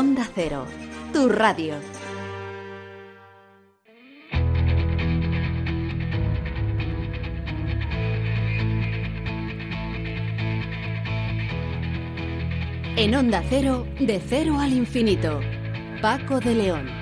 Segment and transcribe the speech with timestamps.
[0.00, 0.64] Onda Cero,
[1.12, 1.74] tu radio.
[12.96, 15.38] En Onda Cero, de cero al infinito.
[16.00, 16.99] Paco de León.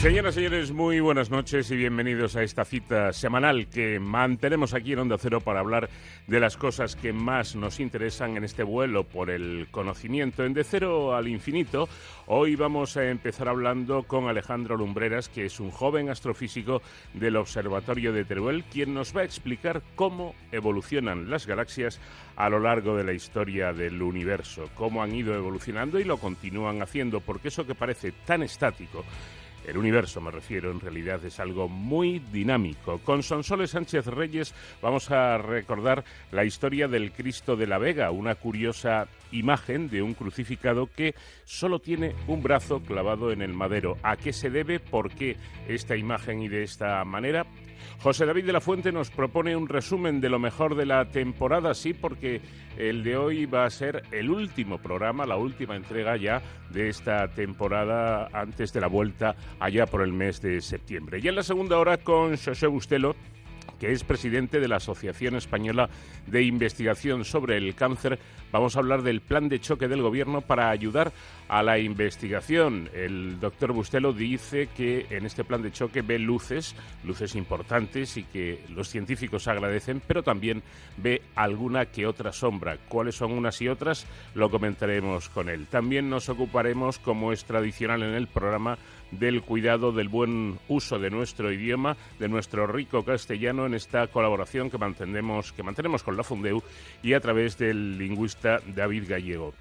[0.00, 4.92] Señoras y señores, muy buenas noches y bienvenidos a esta cita semanal que mantenemos aquí
[4.92, 5.90] en Onda Cero para hablar
[6.28, 10.44] de las cosas que más nos interesan en este vuelo por el conocimiento.
[10.44, 11.88] En De Cero al Infinito,
[12.26, 16.80] hoy vamos a empezar hablando con Alejandro Lumbreras, que es un joven astrofísico
[17.14, 22.00] del Observatorio de Teruel, quien nos va a explicar cómo evolucionan las galaxias
[22.36, 26.82] a lo largo de la historia del universo, cómo han ido evolucionando y lo continúan
[26.82, 29.04] haciendo, porque eso que parece tan estático
[29.68, 32.98] el universo, me refiero, en realidad es algo muy dinámico.
[33.04, 38.34] Con Sonsoles Sánchez Reyes vamos a recordar la historia del Cristo de la Vega, una
[38.34, 43.98] curiosa imagen de un crucificado que solo tiene un brazo clavado en el madero.
[44.02, 44.80] ¿A qué se debe?
[44.80, 45.36] ¿Por qué
[45.68, 47.44] esta imagen y de esta manera?
[48.00, 51.74] José David de la Fuente nos propone un resumen de lo mejor de la temporada,
[51.74, 52.40] sí, porque
[52.76, 57.26] el de hoy va a ser el último programa, la última entrega ya de esta
[57.28, 61.20] temporada antes de la vuelta allá por el mes de septiembre.
[61.22, 63.14] Y en la segunda hora con José Bustelo
[63.78, 65.88] que es presidente de la Asociación Española
[66.26, 68.18] de Investigación sobre el Cáncer.
[68.50, 71.12] Vamos a hablar del plan de choque del Gobierno para ayudar
[71.48, 72.88] a la investigación.
[72.94, 78.24] El doctor Bustelo dice que en este plan de choque ve luces, luces importantes y
[78.24, 80.62] que los científicos agradecen, pero también
[80.96, 82.78] ve alguna que otra sombra.
[82.88, 84.06] ¿Cuáles son unas y otras?
[84.34, 85.66] Lo comentaremos con él.
[85.66, 88.78] También nos ocuparemos, como es tradicional en el programa,
[89.10, 94.70] del cuidado del buen uso de nuestro idioma, de nuestro rico castellano en esta colaboración
[94.70, 96.62] que mantenemos, que mantenemos con la Fundeu
[97.02, 99.54] y a través del lingüista David Gallego.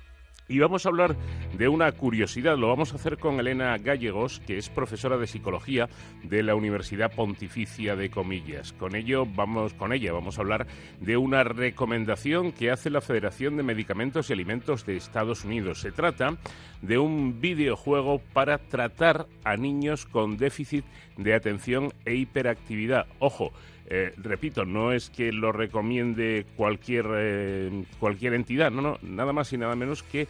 [0.50, 1.18] Y vamos a hablar
[1.58, 5.90] de una curiosidad, lo vamos a hacer con Elena Gallegos, que es profesora de psicología
[6.24, 8.72] de la Universidad Pontificia de Comillas.
[8.72, 10.66] Con ello vamos con ella vamos a hablar
[11.02, 15.82] de una recomendación que hace la Federación de Medicamentos y Alimentos de Estados Unidos.
[15.82, 16.38] Se trata
[16.82, 20.86] de un videojuego para tratar a niños con déficit
[21.18, 23.08] de atención e hiperactividad.
[23.20, 23.52] Ojo,
[23.90, 29.54] eh, repito, no es que lo recomiende cualquier, eh, cualquier entidad, no, no, nada más
[29.54, 30.28] y nada menos que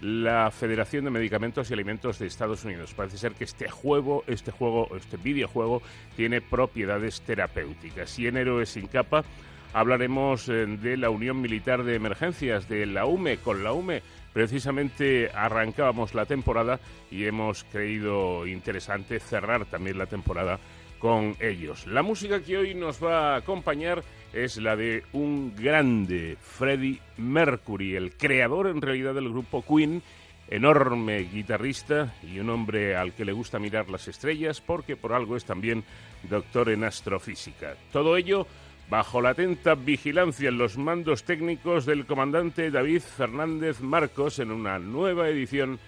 [0.00, 2.94] la Federación de Medicamentos y Alimentos de Estados Unidos.
[2.94, 5.82] Parece ser que este juego, este juego, este videojuego
[6.16, 8.18] tiene propiedades terapéuticas.
[8.18, 9.24] Y en Héroes sin capa
[9.72, 14.02] hablaremos eh, de la Unión Militar de Emergencias, de la UME, con la UME.
[14.32, 16.78] Precisamente arrancábamos la temporada
[17.10, 20.60] y hemos creído interesante cerrar también la temporada
[21.00, 21.86] con ellos.
[21.86, 27.96] La música que hoy nos va a acompañar es la de un grande, Freddie Mercury,
[27.96, 30.02] el creador en realidad del grupo Queen,
[30.48, 35.36] enorme guitarrista y un hombre al que le gusta mirar las estrellas porque por algo
[35.36, 35.82] es también
[36.28, 37.76] doctor en astrofísica.
[37.92, 38.46] Todo ello
[38.90, 44.78] bajo la atenta vigilancia en los mandos técnicos del comandante David Fernández Marcos en una
[44.78, 45.78] nueva edición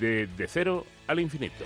[0.00, 1.64] de De Cero al Infinito.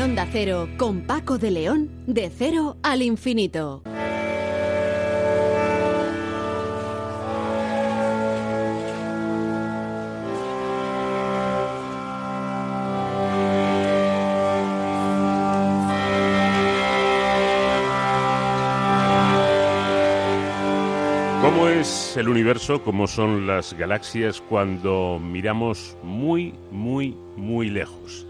[0.00, 3.82] Onda Cero, con Paco de León, de cero al infinito.
[21.42, 22.82] ¿Cómo es el universo?
[22.84, 28.28] ¿Cómo son las galaxias cuando miramos muy, muy, muy lejos?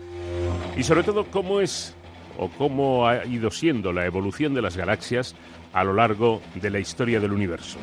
[0.79, 1.97] Y sobre todo, ¿cómo es
[2.39, 5.35] o cómo ha ido siendo la evolución de las galaxias
[5.73, 7.81] a lo largo de la historia del universo?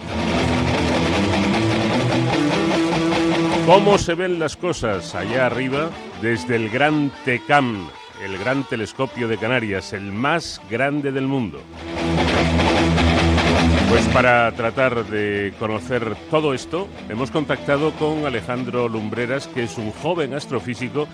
[3.65, 5.89] ¿Cómo se ven las cosas allá arriba
[6.21, 7.89] desde el Gran TECAM,
[8.23, 11.59] el gran telescopio de Canarias, el más grande del mundo?
[13.89, 19.91] Pues para tratar de conocer todo esto, hemos contactado con Alejandro Lumbreras, que es un
[19.91, 21.07] joven astrofísico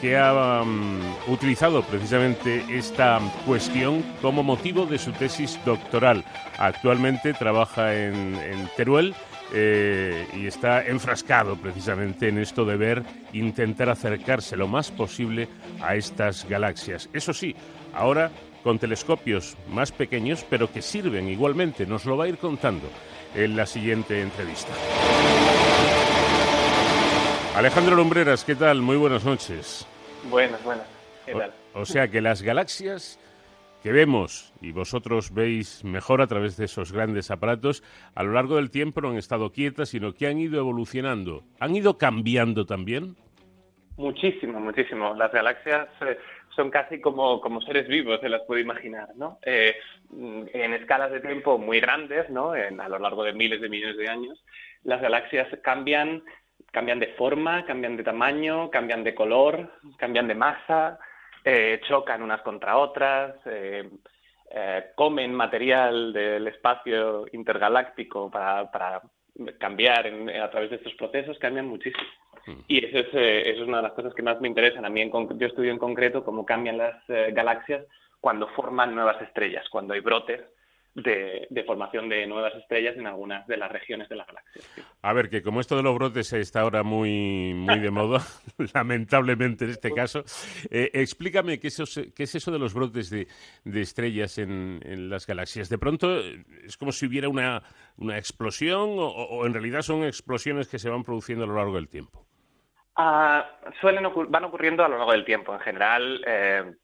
[0.00, 0.98] que ha um,
[1.28, 6.24] utilizado precisamente esta cuestión como motivo de su tesis doctoral.
[6.58, 8.38] Actualmente trabaja en,
[8.76, 9.14] Teruel
[9.52, 13.02] eh, y está enfrascado precisamente en esto de ver,
[13.32, 15.48] intentar acercarse lo más posible
[15.82, 17.10] a estas galaxias.
[17.12, 17.54] Eso sí,
[17.92, 18.30] ahora
[18.62, 21.86] con telescopios más pequeños, pero que sirven igualmente.
[21.86, 22.88] Nos lo va a ir contando
[23.34, 24.72] en la siguiente entrevista.
[27.56, 28.80] Alejandro Lumbreras, ¿qué tal?
[28.80, 29.86] Muy buenas noches.
[30.28, 30.86] Buenas, buenas.
[31.74, 33.18] o sea que las galaxias
[33.82, 37.82] que vemos y vosotros veis mejor a través de esos grandes aparatos,
[38.14, 41.42] a lo largo del tiempo no han estado quietas, sino que han ido evolucionando.
[41.60, 43.16] ¿Han ido cambiando también?
[43.96, 45.14] Muchísimo, muchísimo.
[45.14, 46.18] Las galaxias eh,
[46.54, 49.38] son casi como, como seres vivos, se las puede imaginar, ¿no?
[49.44, 49.74] Eh,
[50.12, 52.54] en escalas de tiempo muy grandes, ¿no?
[52.54, 54.42] En, a lo largo de miles de millones de años,
[54.84, 56.22] las galaxias cambian,
[56.70, 60.98] cambian de forma, cambian de tamaño, cambian de color, cambian de masa,
[61.44, 63.88] eh, chocan unas contra otras, eh,
[64.50, 69.02] eh, comen material del espacio intergaláctico para,
[69.58, 72.04] cambiar a través de estos procesos, cambian muchísimo.
[72.46, 72.60] Mm.
[72.68, 74.84] Y eso es, eso es una de las cosas que más me interesan.
[74.84, 77.02] A mí en, yo estudio en concreto cómo cambian las
[77.32, 77.86] galaxias
[78.20, 80.42] cuando forman nuevas estrellas, cuando hay brotes
[80.94, 84.62] de, formación de nuevas estrellas en algunas de las regiones de la galaxia.
[85.02, 88.20] A ver, que como esto de los brotes está ahora muy, muy de moda,
[88.74, 90.24] lamentablemente en este caso,
[90.70, 93.26] eh, explícame qué es, qué es eso de los brotes de,
[93.80, 95.68] estrellas en, las galaxias.
[95.68, 97.62] De pronto es como si hubiera una,
[97.96, 101.88] una explosión o, en realidad son explosiones que se van produciendo a lo largo del
[101.88, 102.26] tiempo.
[102.96, 103.48] Ah,
[103.80, 105.54] suelen van ocurriendo a lo largo del tiempo.
[105.54, 106.74] En general, eh,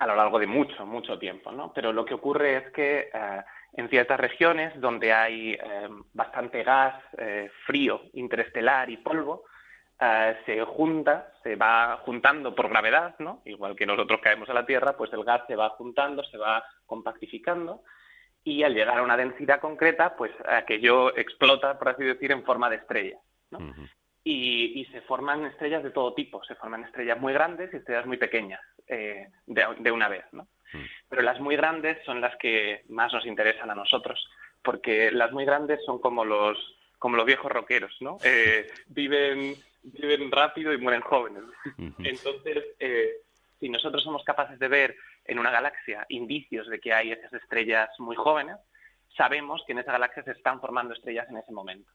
[0.00, 1.72] a lo largo de mucho, mucho tiempo, ¿no?
[1.74, 3.42] Pero lo que ocurre es que eh,
[3.74, 9.44] en ciertas regiones donde hay eh, bastante gas, eh, frío, interestelar y polvo,
[10.46, 13.42] se junta, se va juntando por gravedad, ¿no?
[13.44, 16.64] Igual que nosotros caemos a la Tierra, pues el gas se va juntando, se va
[16.86, 17.82] compactificando
[18.42, 22.70] y al llegar a una densidad concreta, pues aquello explota, por así decir, en forma
[22.70, 23.18] de estrella,
[23.50, 23.58] ¿no?
[24.24, 26.42] y, se forman estrellas de todo tipo.
[26.44, 30.24] Se forman estrellas muy grandes y estrellas muy pequeñas eh, de, una vez.
[30.32, 30.44] ¿no?
[30.72, 30.84] Mm.
[31.08, 34.28] Pero las muy grandes son las que más nos interesan a nosotros,
[34.62, 36.58] porque las muy grandes son como los,
[36.98, 38.18] como los viejos rockeros, ¿no?
[38.24, 41.44] Eh, viven, viven rápido y mueren jóvenes.
[41.98, 43.12] Entonces, eh,
[43.58, 47.88] si nosotros somos capaces de ver en una galaxia indicios de que hay esas estrellas
[47.98, 48.56] muy jóvenes,
[49.16, 51.90] sabemos que en esa galaxia se están formando estrellas en ese momento.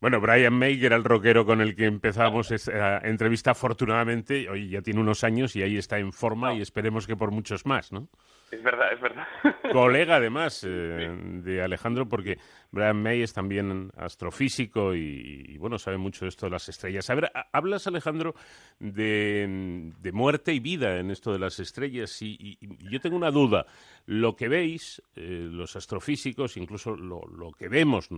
[0.00, 4.70] Bueno, Brian May, que era el rockero con el que empezamos esta entrevista, afortunadamente, hoy
[4.70, 7.92] ya tiene unos años y ahí está en forma y esperemos que por muchos más,
[7.92, 8.08] ¿no?
[8.50, 9.26] Es verdad, es verdad.
[9.72, 11.10] Colega, además, eh,
[11.42, 12.38] de Alejandro, porque
[12.70, 17.10] Brian May es también astrofísico y, bueno, sabe mucho de esto de las estrellas.
[17.10, 18.34] A ver, hablas, Alejandro,
[18.78, 22.58] de, muerte y vida en esto de las estrellas y,
[22.90, 23.66] yo tengo una duda.
[24.06, 28.08] Lo que veis, eh, los astrofísicos, incluso lo, lo que vemos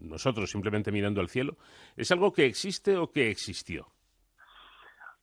[0.00, 1.58] nosotros simplemente mirando al cielo,
[1.96, 3.93] ¿es algo que existe o que existió?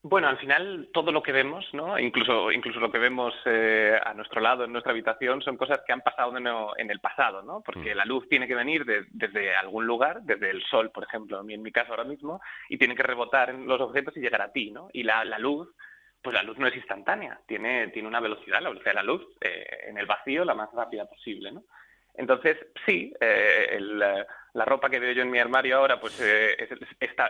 [0.03, 1.99] Bueno, al final todo lo que vemos, ¿no?
[1.99, 5.93] Incluso, incluso lo que vemos eh, a nuestro lado, en nuestra habitación, son cosas que
[5.93, 6.35] han pasado
[6.75, 7.61] en el pasado, ¿no?
[7.61, 7.97] Porque mm.
[7.97, 11.71] la luz tiene que venir desde algún lugar, desde el sol, por ejemplo, en mi
[11.71, 14.89] caso ahora mismo, y tiene que rebotar en los objetos y llegar a ti, ¿no?
[14.91, 15.69] Y la, luz,
[16.23, 19.21] pues la luz no es instantánea, tiene, tiene una velocidad, la velocidad de la luz,
[19.39, 21.63] eh, en el vacío la más rápida posible, ¿no?
[22.15, 22.57] Entonces,
[22.87, 23.79] sí, eh,
[24.53, 26.57] la ropa que veo yo en mi armario ahora, pues eh,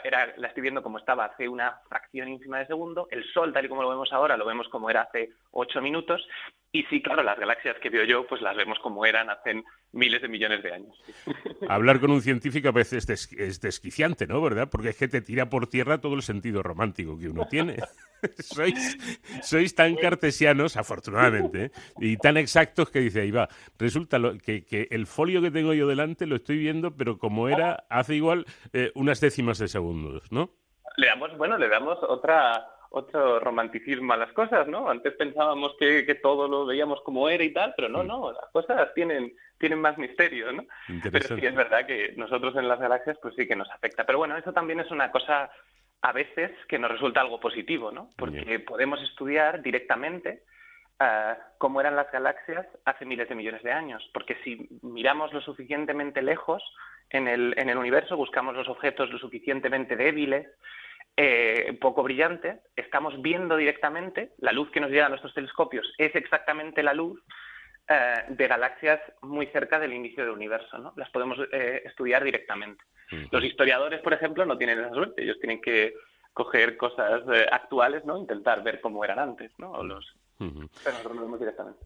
[0.03, 3.07] era, la estoy viendo como estaba hace una fracción ínfima de segundo.
[3.11, 6.27] El Sol, tal y como lo vemos ahora, lo vemos como era hace ocho minutos.
[6.73, 10.21] Y sí, claro, las galaxias que veo yo, pues las vemos como eran hace miles
[10.21, 11.03] de millones de años.
[11.69, 14.41] Hablar con un científico a veces es, desquiciante, ¿no?
[14.41, 14.69] ¿Verdad?
[14.71, 17.75] Porque es que te tira por tierra todo el sentido romántico que uno tiene.
[18.39, 18.97] sois,
[19.43, 21.71] sois tan cartesianos, afortunadamente, ¿eh?
[21.99, 26.25] y tan exactos que dice, ahí va, resulta que, el folio que tengo yo delante
[26.25, 30.51] lo estoy viendo, pero como era hace igual eh, unas décimas de segundos, ¿no?
[30.95, 34.89] Le damos, bueno, le damos otra otro romanticismo a las cosas, ¿no?
[34.89, 38.07] Antes pensábamos que, todo lo veíamos como era y tal, pero no, mm.
[38.07, 40.65] no, las cosas tienen, tienen más misterio, ¿no?
[41.09, 44.05] Pero sí es verdad que nosotros en las galaxias pues sí que nos afecta.
[44.05, 45.49] Pero bueno, eso también es una cosa
[46.01, 48.09] a veces que nos resulta algo positivo, ¿no?
[48.17, 50.43] Porque podemos estudiar directamente
[50.99, 54.03] uh, cómo eran las galaxias hace miles de millones de años.
[54.13, 56.61] Porque si miramos lo suficientemente lejos
[57.09, 60.47] en el, en el universo, buscamos los objetos lo suficientemente débiles,
[61.17, 66.15] eh, poco brillante, estamos viendo directamente, la luz que nos llega a nuestros telescopios es
[66.15, 67.21] exactamente la luz
[67.87, 70.93] eh, de galaxias muy cerca del inicio del universo, ¿no?
[70.95, 72.83] Las podemos eh, estudiar directamente.
[73.29, 75.93] Los historiadores, por ejemplo, no tienen esa suerte, ellos tienen que
[76.31, 78.17] coger cosas actuales, ¿no?
[78.17, 79.71] Intentar ver cómo eran antes, ¿no?
[79.71, 80.15] O los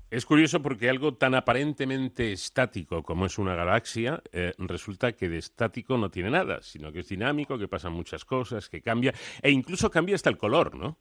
[0.10, 5.38] es curioso porque algo tan aparentemente estático como es una galaxia, eh, resulta que de
[5.38, 9.52] estático no tiene nada, sino que es dinámico, que pasan muchas cosas, que cambia, e
[9.52, 10.98] incluso cambia hasta el color, ¿no?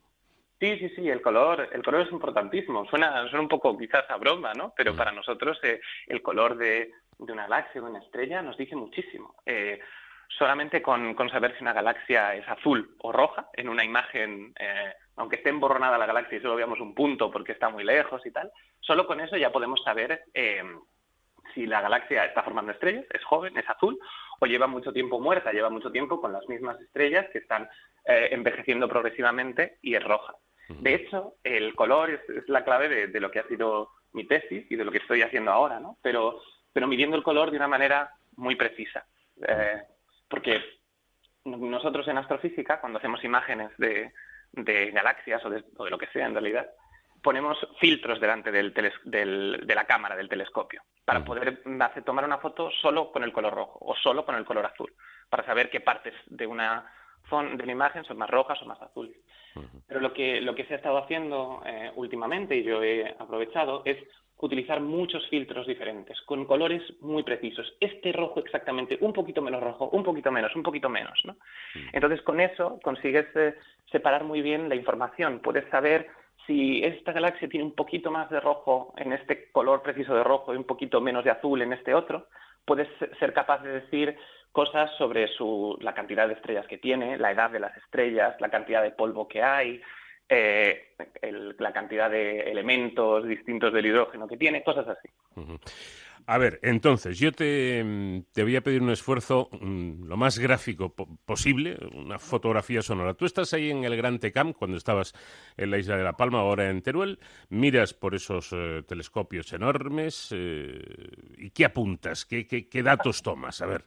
[0.61, 2.87] Sí, sí, sí, el color, el color es importantísimo.
[2.87, 4.73] Suena, suena un poco quizás a broma, ¿no?
[4.77, 4.97] Pero mm.
[4.97, 9.35] para nosotros eh, el color de, una galaxia, de una estrella, nos dice muchísimo.
[9.45, 9.81] Eh,
[10.39, 14.55] solamente con, saber si una galaxia es azul o roja en una imagen
[15.17, 18.31] aunque esté emborronada la galaxia y solo veamos un punto porque está muy lejos y
[18.31, 20.63] tal, solo con eso ya podemos saber eh,
[21.55, 23.99] si la galaxia está formando estrellas, es joven, es azul,
[24.41, 27.69] o lleva mucho tiempo muerta, lleva mucho tiempo con las mismas estrellas que están
[28.07, 30.35] eh, envejeciendo progresivamente y es roja.
[30.69, 34.77] De hecho, el color es, la clave de, lo que ha sido mi tesis y
[34.77, 35.99] de lo que estoy haciendo ahora, ¿no?
[36.01, 36.41] Pero,
[36.73, 39.05] pero midiendo el color de una manera muy precisa.
[39.47, 39.83] Eh,
[40.27, 40.63] porque
[41.45, 44.11] nosotros en astrofísica, cuando hacemos imágenes de,
[44.55, 46.67] galaxias o de, lo que sea en realidad,
[47.23, 51.63] ponemos filtros delante del de la cámara del telescopio para poder
[52.05, 54.93] tomar una foto solo con el color rojo o solo con el color azul,
[55.29, 56.91] para saber qué partes de una,
[57.31, 59.17] de una imagen son más rojas o más azules.
[59.87, 63.83] Pero lo que, lo que se ha estado haciendo eh, últimamente, y yo he aprovechado,
[63.85, 63.99] es
[64.39, 67.77] utilizar muchos filtros diferentes, con colores muy precisos.
[67.81, 71.19] Este rojo exactamente, un poquito menos rojo, un poquito menos, un poquito menos.
[71.25, 71.37] ¿no?
[71.93, 73.55] Entonces, con eso consigues eh,
[73.91, 75.41] separar muy bien la información.
[75.41, 76.09] Puedes saber
[76.47, 80.53] si esta galaxia tiene un poquito más de rojo en este color preciso de rojo
[80.53, 82.29] y un poquito menos de azul en este otro.
[82.65, 82.89] Puedes
[83.19, 84.17] ser capaz de decir
[84.53, 88.51] cosas sobre su, la cantidad de estrellas que tiene, la edad de las estrellas, la
[88.51, 89.81] cantidad de polvo que hay,
[90.29, 90.95] eh,
[91.59, 95.09] la cantidad de elementos distintos del hidrógeno que tiene, cosas así.
[96.27, 97.83] A ver, entonces, yo te,
[98.35, 103.13] voy a pedir un esfuerzo mm, lo más gráfico posible, una fotografía sonora.
[103.13, 105.13] Tú estás ahí en el Gran Tecam, cuando estabas
[105.59, 107.19] en la isla de La Palma, ahora en Teruel,
[107.51, 110.81] miras por esos eh, telescopios enormes eh,
[111.37, 112.25] y ¿qué apuntas?
[112.25, 113.61] ¿Qué, ¿Qué, datos tomas?
[113.61, 113.85] A ver.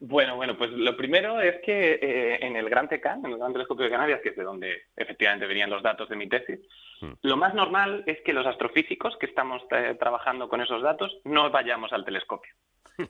[0.00, 3.52] Bueno, bueno, pues lo primero es que eh, en el Gran TECAN, en el Gran
[3.52, 6.58] Telescopio de Canarias, que es de donde efectivamente venían los datos de mi tesis,
[7.00, 7.12] hmm.
[7.22, 11.50] lo más normal es que los astrofísicos que estamos eh, trabajando con esos datos no
[11.50, 12.52] vayamos al telescopio.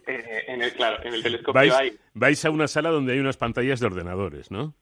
[0.08, 1.92] Eh, en el, claro, en el telescopio vais, hay...
[2.12, 4.74] Vais a una sala donde hay unas pantallas de ordenadores, ¿no?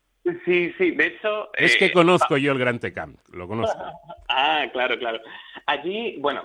[0.47, 1.51] Sí, sí, de hecho...
[1.53, 3.79] Es que conozco yo el Gran TECAM, lo conozco.
[4.31, 5.21] ah, claro, claro.
[5.67, 6.45] Allí, bueno,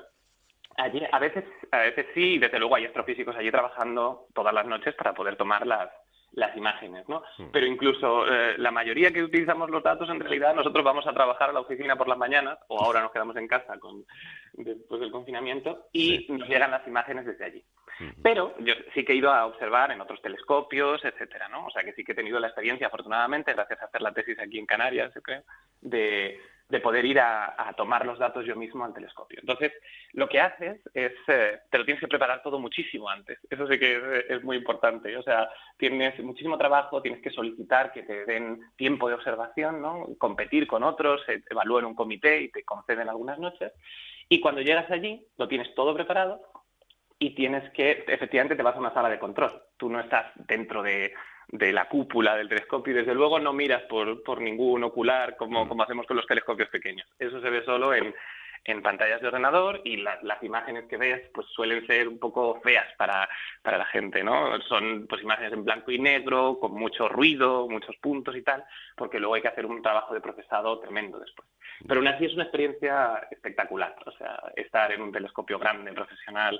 [0.80, 4.66] Allí, a veces, a veces sí, y desde luego hay astrofísicos allí trabajando todas las
[4.66, 5.90] noches para poder tomar las,
[6.34, 7.22] las imágenes, ¿no?
[7.38, 7.52] Mm.
[7.52, 11.50] Pero incluso eh, la mayoría que utilizamos los datos, en realidad nosotros vamos a trabajar
[11.50, 14.06] a la oficina por las mañanas, o ahora nos quedamos en casa con,
[14.54, 17.64] después del confinamiento, y nos llegan las imágenes desde allí.
[18.24, 21.66] Pero yo sí que he ido a observar en otros telescopios, etcétera, ¿no?
[21.66, 24.40] O sea que sí que he tenido la experiencia, afortunadamente, gracias a hacer la tesis
[24.40, 25.44] aquí en Canarias, yo creo,
[25.82, 29.40] de, de poder ir a, tomar los datos yo mismo al telescopio.
[29.42, 29.74] Entonces,
[30.14, 33.40] lo que haces es, eh, te lo tienes que preparar todo muchísimo antes.
[33.50, 35.16] Eso sí que es, muy importante.
[35.18, 40.08] O sea, tienes muchísimo trabajo, tienes que solicitar que te den tiempo de observación, ¿no?
[40.18, 43.72] competir con otros, eh, evalúen un comité y te conceden algunas noches.
[44.28, 46.42] Y cuando llegas allí, lo tienes todo preparado
[47.18, 49.64] y tienes que, efectivamente, te vas a una sala de control.
[49.78, 51.14] Tú no estás dentro de,
[51.52, 55.68] de la cúpula del telescopio y desde luego no miras por, por ningún ocular como,
[55.68, 57.08] como hacemos con los telescopios pequeños.
[57.18, 58.14] Eso se ve solo en,
[58.66, 62.88] en pantallas de ordenador y las imágenes que ves pues suelen ser un poco feas
[62.98, 63.28] para,
[63.64, 64.60] para la gente, ¿no?
[64.62, 68.64] Son pues imágenes en blanco y negro, con mucho ruido, muchos puntos y tal,
[68.96, 71.48] porque luego hay que hacer un trabajo de procesado tremendo después.
[71.88, 76.60] Pero aún así es una experiencia espectacular, o sea, estar en un telescopio grande, profesional,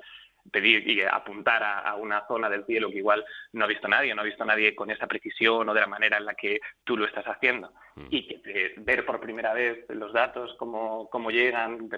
[0.52, 4.22] pedir y apuntar a, una zona del cielo que igual no ha visto nadie, no
[4.22, 7.06] ha visto nadie con esa precisión o de la manera en la que tú lo
[7.06, 7.72] estás haciendo.
[7.96, 8.08] Mm.
[8.10, 11.90] Y que ver por primera vez los datos, cómo, cómo llegan,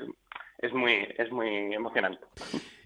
[0.58, 2.26] es muy, es muy emocionante.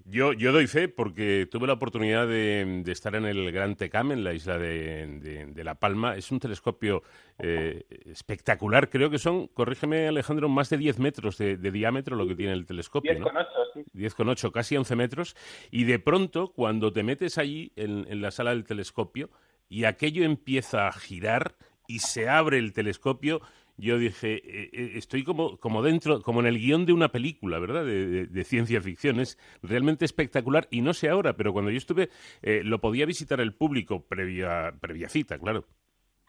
[0.08, 4.24] Yo, yo doy fe porque tuve la oportunidad de, estar en el Gran Tecam, en
[4.24, 6.16] la isla de, La Palma.
[6.16, 7.02] Es un telescopio
[7.40, 8.90] eh, espectacular.
[8.92, 12.68] Creo que son, corrígeme Alejandro, más de 10 metros de, diámetro lo que tiene el
[12.68, 13.14] telescopio.
[13.14, 13.84] 10,8, sí.
[13.94, 15.36] 10,8, casi 11 metros.
[15.70, 19.30] Y de pronto, cuando te metes allí en, en la sala del telescopio
[19.70, 21.56] y aquello empieza a girar
[21.88, 23.42] y se abre el telescopio,
[23.78, 27.60] yo dije, eh, eh, estoy como, como dentro, como en el guion de una película,
[27.60, 27.84] ¿verdad?
[27.86, 29.20] De, ciencia ficción.
[29.20, 32.10] Es realmente espectacular y no sé ahora, pero cuando yo estuve,
[32.42, 35.66] eh, lo podía visitar el público previa, previa cita, claro.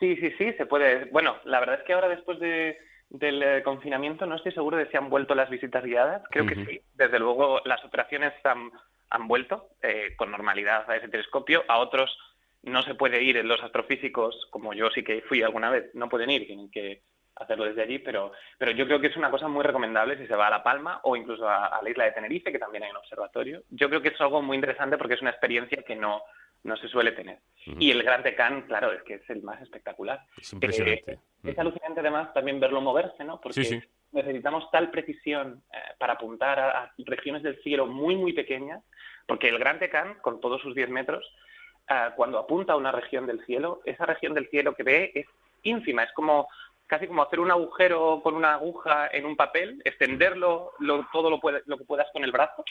[0.00, 1.06] Sí, sí, sí, se puede.
[1.06, 2.76] Bueno, la verdad es que ahora después de,
[3.08, 6.22] del confinamiento no estoy seguro de si han vuelto las visitas guiadas.
[6.30, 6.80] Creo que sí.
[6.94, 8.70] Desde luego las operaciones han,
[9.10, 9.70] han vuelto
[10.16, 11.64] con normalidad a ese telescopio.
[11.68, 12.18] A otros
[12.62, 13.42] no se puede ir.
[13.44, 16.46] Los astrofísicos, como yo sí que fui alguna vez, no pueden ir.
[16.46, 17.02] Tienen que
[17.36, 20.34] hacerlo desde allí, pero, pero yo creo que es una cosa muy recomendable si se
[20.34, 22.96] va a La Palma o incluso a, la isla de Tenerife, que también hay un
[22.96, 23.62] observatorio.
[23.70, 26.22] Yo creo que es algo muy interesante porque es una experiencia que no,
[26.66, 27.38] no se suele tener.
[27.78, 30.20] Y el Gran Tecán, claro, es que es el más espectacular.
[30.36, 31.12] Es impresionante.
[31.12, 33.40] Eh, es alucinante además también verlo moverse, ¿no?
[33.40, 33.82] Porque
[34.12, 38.82] necesitamos tal precisión eh, para apuntar a, regiones del cielo muy, muy pequeñas,
[39.26, 41.24] porque el Gran Tecán, con todos sus 10 metros,
[41.88, 45.26] eh, cuando apunta a una región del cielo, esa región del cielo que ve es
[45.62, 46.48] ínfima, es como
[46.86, 50.72] casi como hacer un agujero con una aguja en un papel, extenderlo
[51.12, 52.64] todo lo, lo que puedas con el brazo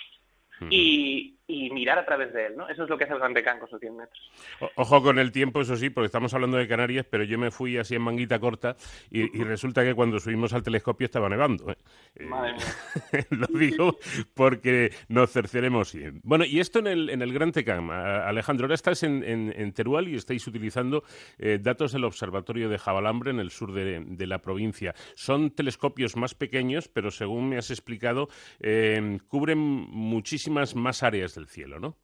[0.69, 2.67] y, mirar a través de él, ¿no?
[2.67, 4.31] Eso es lo que hace el Gran Decán con sus 100 metros.
[4.75, 7.77] ojo con el tiempo, eso sí, porque estamos hablando de Canarias, pero yo me fui
[7.77, 8.75] así en manguita corta
[9.11, 11.71] y, resulta que cuando subimos al telescopio estaba nevando.
[11.71, 12.23] ¿eh?
[12.25, 13.25] Madre mía.
[13.29, 13.97] lo digo
[14.33, 15.95] porque nos cercioremos.
[16.23, 20.15] Bueno, y esto en el, en el Gran Tecán, Alejandro, ahora estás en, Teruel y
[20.15, 21.03] estáis utilizando
[21.37, 24.95] eh, datos del Observatorio de Jabalambre en el sur de, la provincia.
[25.13, 31.47] Son telescopios más pequeños, pero según me has explicado, eh, cubren muchísimo más áreas del
[31.47, 31.95] cielo, ¿no?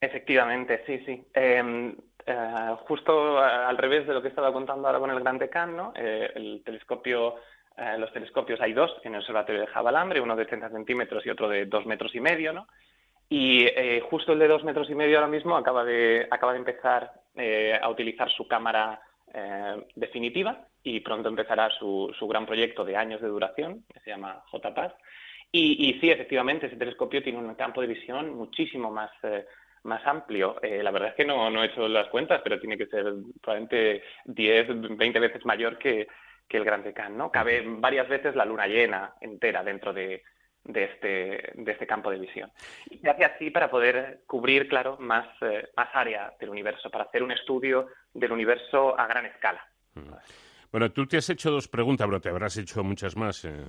[0.00, 1.24] Efectivamente, sí, sí.
[1.34, 1.94] Em,
[2.26, 5.92] eh, justo al revés de lo que estaba contando ahora con el Gran Decán, ¿no?
[5.96, 7.36] Eh, el telescopio,
[7.76, 11.30] eh, los telescopios hay dos en el observatorio de Jabalambre, uno de 30 centímetros y
[11.30, 12.68] otro de dos metros y medio, ¿no?
[13.30, 13.66] Y
[14.08, 17.12] justo el de dos metros y medio ahora mismo acaba de, acaba de empezar
[17.82, 19.02] a utilizar su cámara
[19.94, 24.42] definitiva y pronto empezará su, su gran proyecto de años de duración, que se llama
[24.50, 24.94] JPAS,
[25.50, 29.46] y, sí, efectivamente, ese telescopio tiene un campo de visión muchísimo más, eh,
[29.84, 30.60] más amplio.
[30.62, 33.04] Eh, la verdad es que no, no he hecho las cuentas, pero tiene que ser
[33.40, 36.06] probablemente 10, 20 veces mayor que,
[36.46, 37.30] que el Gran Decán, ¿no?
[37.30, 40.22] Cabe varias veces la luna llena entera dentro de,
[40.64, 42.50] de este, de este campo de visión.
[42.90, 47.04] Y se hace así para poder cubrir, claro, más, eh, más área del universo, para
[47.04, 49.66] hacer un estudio del universo a gran escala.
[50.70, 53.66] Bueno, tú te has hecho dos preguntas, pero te habrás hecho muchas más eh,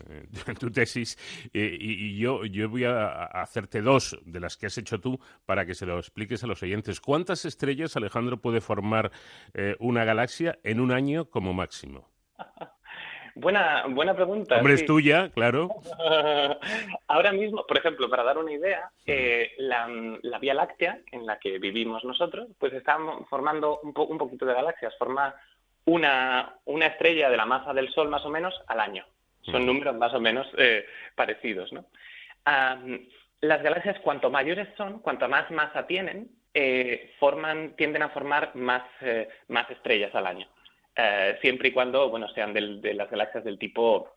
[0.48, 1.18] en tu tesis,
[1.53, 5.65] eh, y, yo, yo voy a, hacerte dos de las que has hecho tú para
[5.65, 7.00] que se lo expliques a los oyentes.
[7.00, 9.12] ¿Cuántas estrellas, Alejandro, puede formar
[9.53, 12.10] eh, una galaxia en un año como máximo?
[13.36, 14.58] Buena, buena pregunta.
[14.58, 15.70] Hombre, es tuya, claro.
[17.08, 18.91] Ahora mismo, por ejemplo, para dar una idea,
[19.60, 19.88] la,
[20.24, 22.98] la, Vía Láctea, en la que vivimos nosotros, pues está
[23.29, 24.94] formando un, un poquito de galaxias.
[24.98, 25.34] Forma
[25.89, 29.05] una, una estrella de la masa del Sol más o menos al año.
[29.41, 31.86] Son números más o menos eh, parecidos, ¿no?
[33.41, 38.83] las galaxias, cuanto mayores son, cuanto más masa tienen, eh, forman, tienden a formar más,
[39.01, 40.48] eh, más estrellas al año.
[41.42, 44.16] siempre y cuando, bueno, sean de las galaxias del tipo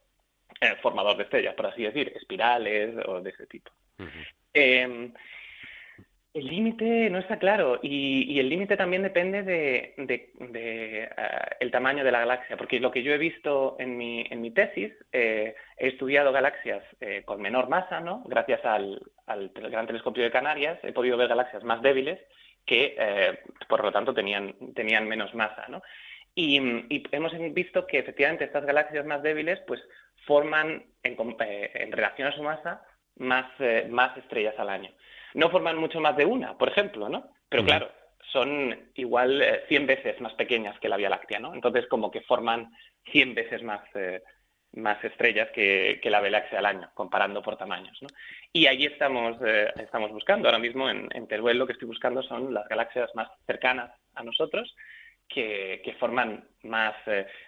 [0.82, 3.70] formador de estrellas, por así decir, espirales o de ese tipo.
[6.34, 11.10] El límite no está claro y, el límite también depende de, eh,
[11.60, 14.50] el tamaño de la galaxia, porque lo que yo he visto en mi, en mi
[14.50, 18.22] tesis, eh, he estudiado galaxias eh, con menor masa, ¿no?
[18.24, 22.18] Gracias al, Gran Telescopio de Canarias he podido ver galaxias más débiles
[22.64, 22.96] que,
[23.68, 25.82] por lo tanto, tenían, tenían menos masa, ¿no?
[26.34, 26.56] Y,
[27.10, 29.82] hemos visto que efectivamente estas galaxias más débiles, pues,
[30.24, 32.82] forman en, en relación a su masa
[33.16, 33.50] más,
[33.90, 34.90] más estrellas al año
[35.34, 37.30] no forman mucho más de una, por ejemplo, ¿no?
[37.48, 37.90] Pero claro,
[38.32, 41.54] son igual 100 eh, veces más pequeñas que la Vía Láctea, ¿no?
[41.54, 42.70] Entonces, como que forman
[43.10, 44.22] 100 veces más, eh,
[44.72, 48.08] más estrellas que, la Vía Láctea al año, comparando por tamaños, ¿no?
[48.52, 50.48] Y ahí estamos, eh, estamos buscando.
[50.48, 54.74] Ahora mismo en, Teruel lo que estoy buscando son las galaxias más cercanas a nosotros,
[55.28, 56.94] que, forman más,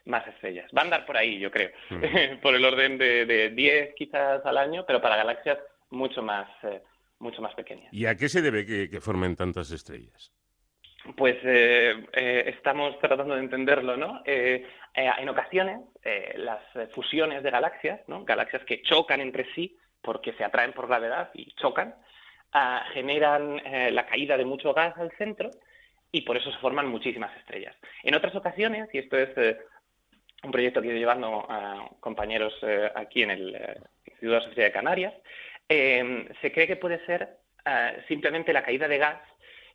[0.06, 0.70] más estrellas.
[0.74, 1.70] Va a andar por ahí, yo creo,
[2.42, 5.58] por el orden de, de, 10 quizás al año, pero para galaxias
[5.90, 6.48] mucho más,
[7.24, 7.92] mucho más pequeñas.
[7.92, 10.32] ¿Y a qué se debe que, formen tantas estrellas?
[11.16, 14.22] Pues eh, eh, estamos tratando de entenderlo, ¿no?
[14.24, 15.80] Eh, en ocasiones,
[16.36, 16.62] las
[16.94, 18.24] fusiones de galaxias, ¿no?
[18.24, 21.96] Galaxias que chocan entre sí porque se atraen por gravedad y chocan,
[22.52, 23.60] ah, generan
[23.92, 25.50] la caída de mucho gas al centro
[26.12, 27.74] y por eso se forman muchísimas estrellas.
[28.04, 29.30] En otras ocasiones, y esto es
[30.44, 32.54] un proyecto que he llevando a compañeros
[32.94, 33.48] aquí en el
[34.06, 35.14] Instituto de la Sociedad de Canarias,
[35.68, 39.20] Em, se cree que puede ser eh, simplemente la caída de gas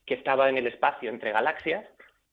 [0.05, 1.85] que estaba en el espacio entre galaxias,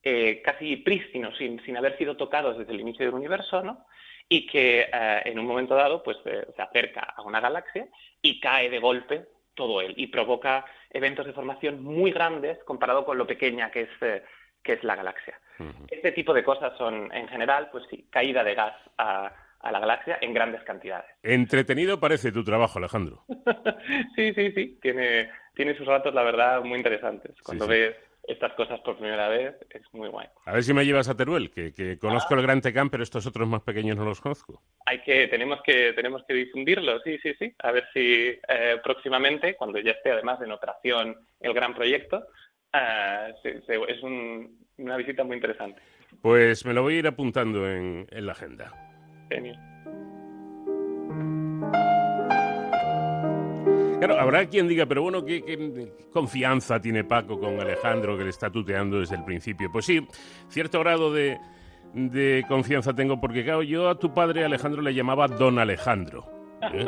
[0.02, 3.86] eh, casi prístino, sin, sin, haber sido tocados desde el inicio del universo, ¿no?
[4.28, 7.86] y que eh, en un momento dado pues, se acerca a una galaxia
[8.20, 13.16] y cae de golpe todo él y provoca eventos de formación muy grandes comparado con
[13.16, 14.22] lo pequeña que es,
[14.62, 15.40] que es la galaxia.
[15.88, 19.32] Este tipo de cosas son, en general, pues sí, caída de gas a
[19.66, 21.10] a la galaxia en grandes cantidades.
[21.22, 23.24] Entretenido parece tu trabajo, Alejandro.
[24.16, 24.78] sí, sí, sí.
[24.80, 27.34] Tiene, tiene sus ratos, la verdad, muy interesantes.
[27.42, 30.28] Cuando ves estas cosas por primera vez, es muy guay.
[30.44, 33.48] A ver si me llevas a Teruel, que, conozco el Gran Tecán, pero estos otros
[33.48, 34.62] más pequeños no los conozco.
[34.84, 37.52] Hay que, tenemos que, tenemos que difundirlo, sí, sí, sí.
[37.58, 42.26] A ver si eh, próximamente, cuando ya esté además en operación el gran proyecto,
[42.72, 45.80] eh, es una visita muy interesante.
[46.22, 48.72] Pues me lo voy a ir apuntando en la agenda.
[53.98, 58.50] Claro, habrá quien diga, pero bueno, ¿qué, confianza tiene Paco con Alejandro que le está
[58.50, 59.70] tuteando desde el principio?
[59.72, 60.06] Pues sí,
[60.48, 61.38] cierto grado de,
[61.94, 66.26] de confianza tengo porque, claro, yo a tu padre Alejandro le llamaba Don Alejandro.
[66.62, 66.86] ¿eh?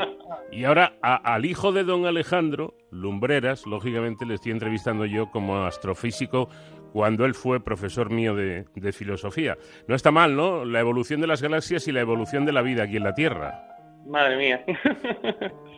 [0.53, 6.49] Y ahora al hijo de Don Alejandro, Lumbreras, lógicamente le estoy entrevistando yo como astrofísico
[6.93, 9.57] cuando él fue profesor mío de, filosofía.
[9.87, 10.65] No está mal, ¿no?
[10.65, 13.65] La evolución de las galaxias y la evolución de la vida aquí en la Tierra.
[14.07, 14.65] Madre mía.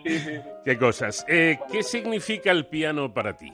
[0.65, 1.25] Qué cosas.
[1.29, 3.53] Eh, ¿Qué significa el piano para ti?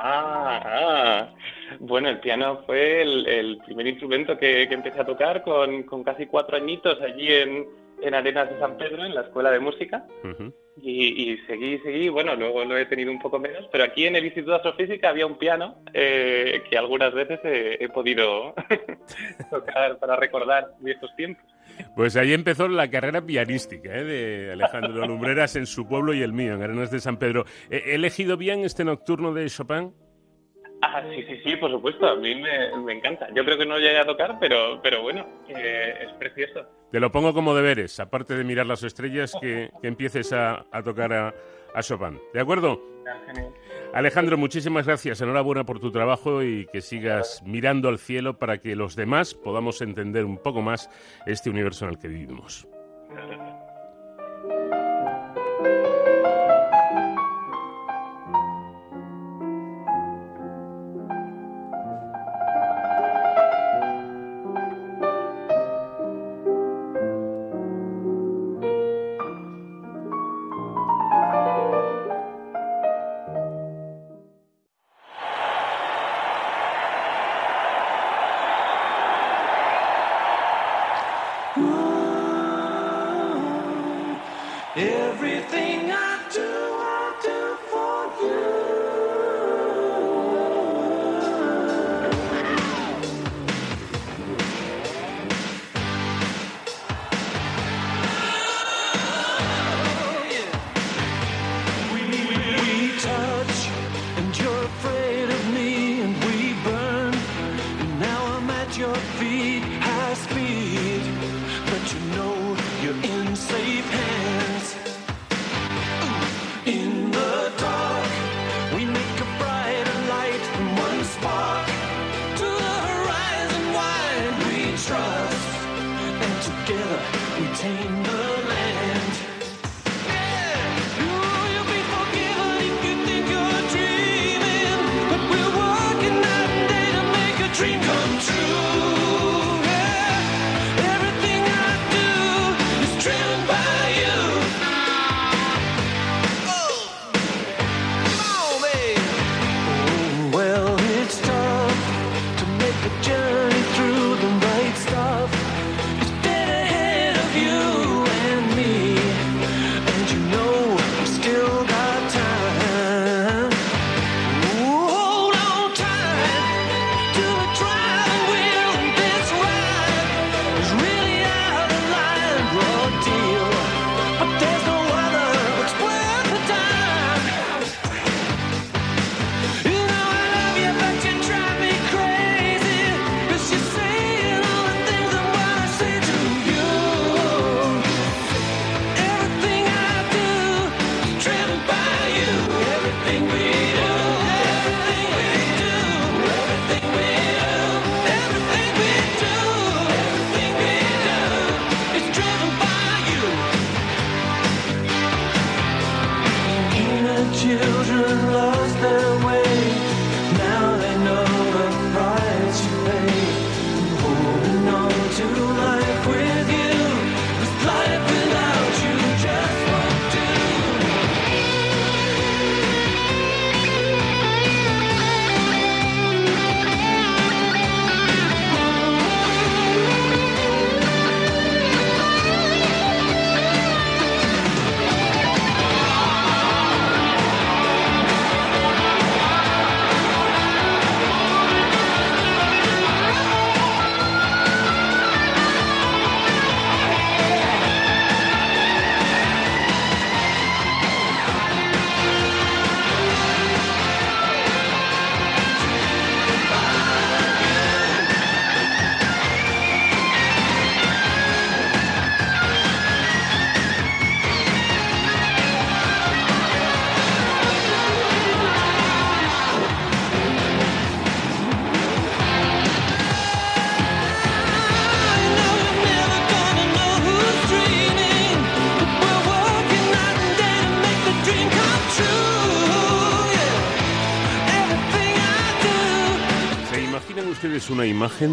[0.00, 1.34] Ah, ah.
[1.80, 6.56] bueno, el piano fue el, primer instrumento que, empecé a tocar con, con casi cuatro
[6.56, 7.66] añitos allí en,
[8.02, 10.04] en Arenas de San Pedro, en la escuela de música.
[10.80, 14.16] y, y, seguí, seguí, bueno, luego lo he tenido un poco menos, pero aquí en
[14.16, 18.54] el Instituto de Astrofísica había un piano eh, que algunas veces he, podido
[19.50, 21.44] tocar para recordar viejos tiempos.
[21.94, 24.04] Pues ahí empezó la carrera pianística ¿eh?
[24.04, 27.44] de Alejandro Lumbreras en su pueblo y el mío, en Arenas de San Pedro.
[27.70, 29.92] ¿He elegido bien este nocturno de Chopin?
[30.90, 33.28] Ah, sí, sí, sí, por supuesto, a mí me, encanta.
[33.34, 36.64] Yo creo que no llegué a tocar, pero, pero bueno, es precioso.
[36.90, 41.34] Te lo pongo como deberes, aparte de mirar las estrellas, que, empieces a, tocar a,
[41.74, 42.18] a, Chopin.
[42.32, 42.80] ¿De acuerdo?
[43.92, 45.20] Alejandro, muchísimas gracias.
[45.20, 49.82] Enhorabuena por tu trabajo y que sigas mirando al cielo para que los demás podamos
[49.82, 50.90] entender un poco más
[51.26, 52.66] este universo en el que vivimos.
[53.10, 53.57] es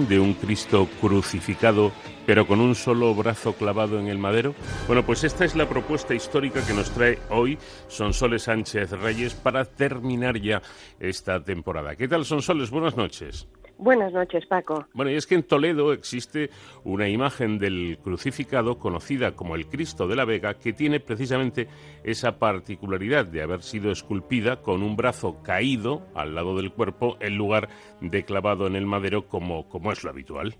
[0.08, 1.92] de un Cristo crucificado,
[2.26, 4.56] pero con un solo brazo clavado en el madero?
[4.88, 9.66] Bueno, pues esta es la propuesta histórica que nos trae hoy Sonsoles Sánchez Reyes para
[9.66, 10.62] terminar ya
[11.00, 11.96] esta temporada.
[11.96, 12.70] ¿Qué tal, Sonsoles?
[12.70, 13.48] Buenas noches.
[13.78, 14.86] Buenas noches, Paco.
[14.94, 16.50] Bueno, y es que en Toledo existe
[16.86, 21.68] una imagen del crucificado conocida como el Cristo de la Vega que tiene precisamente
[22.04, 27.36] esa particularidad de haber sido esculpida con un brazo caído al lado del cuerpo en
[27.36, 27.68] lugar
[28.00, 30.56] de clavado en el madero como, como es lo habitual.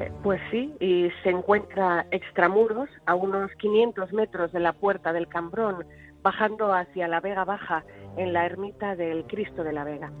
[0.00, 5.28] Eh, pues sí, y se encuentra extramuros, a unos 500 metros de la puerta del
[5.28, 5.84] Cambrón,
[6.22, 7.84] bajando hacia la Vega Baja,
[8.16, 10.12] en la ermita del Cristo de la Vega.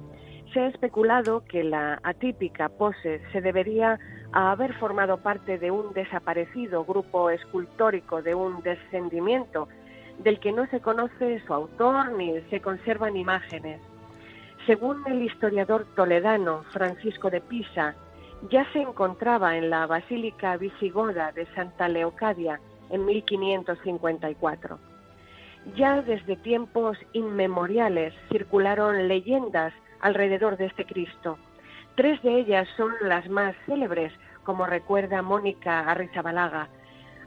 [0.52, 3.98] Se ha especulado que la atípica pose se debería
[4.32, 9.68] a haber formado parte de un desaparecido grupo escultórico de un descendimiento
[10.18, 13.80] del que no se conoce su autor ni se conservan imágenes.
[14.66, 17.94] Según el historiador toledano Francisco de Pisa,
[18.50, 24.78] ya se encontraba en la Basílica Visigoda de Santa Leocadia en 1554.
[25.76, 31.38] Ya desde tiempos inmemoriales circularon leyendas alrededor de este Cristo.
[31.94, 34.12] Tres de ellas son las más célebres,
[34.44, 36.68] como recuerda Mónica Arrizabalaga.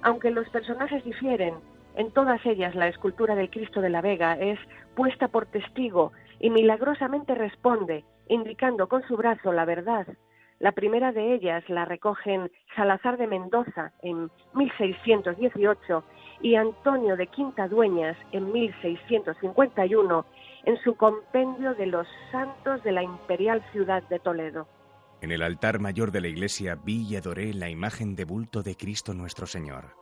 [0.01, 1.55] Aunque los personajes difieren,
[1.95, 4.59] en todas ellas la escultura del Cristo de la Vega es
[4.95, 10.07] puesta por testigo y milagrosamente responde, indicando con su brazo la verdad.
[10.59, 16.03] La primera de ellas la recogen Salazar de Mendoza en 1618
[16.41, 20.25] y Antonio de Quinta Dueñas en 1651
[20.65, 24.67] en su compendio de los santos de la imperial ciudad de Toledo.
[25.21, 28.75] En el altar mayor de la iglesia vi y adoré la imagen de bulto de
[28.75, 29.95] Cristo nuestro Señor.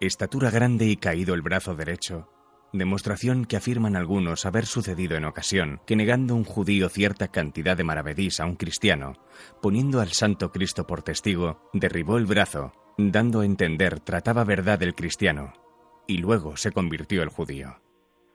[0.00, 2.28] Estatura grande y caído el brazo derecho,
[2.72, 7.84] demostración que afirman algunos haber sucedido en ocasión, que negando un judío cierta cantidad de
[7.84, 9.14] maravedís a un cristiano,
[9.60, 14.94] poniendo al Santo Cristo por testigo, derribó el brazo, dando a entender trataba verdad el
[14.94, 15.52] cristiano,
[16.06, 17.80] y luego se convirtió el judío.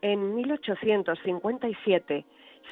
[0.07, 2.25] En 1857,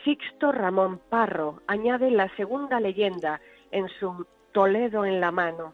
[0.04, 3.42] Sixto Ramón Parro añade la segunda leyenda
[3.72, 5.74] en su Toledo en la mano.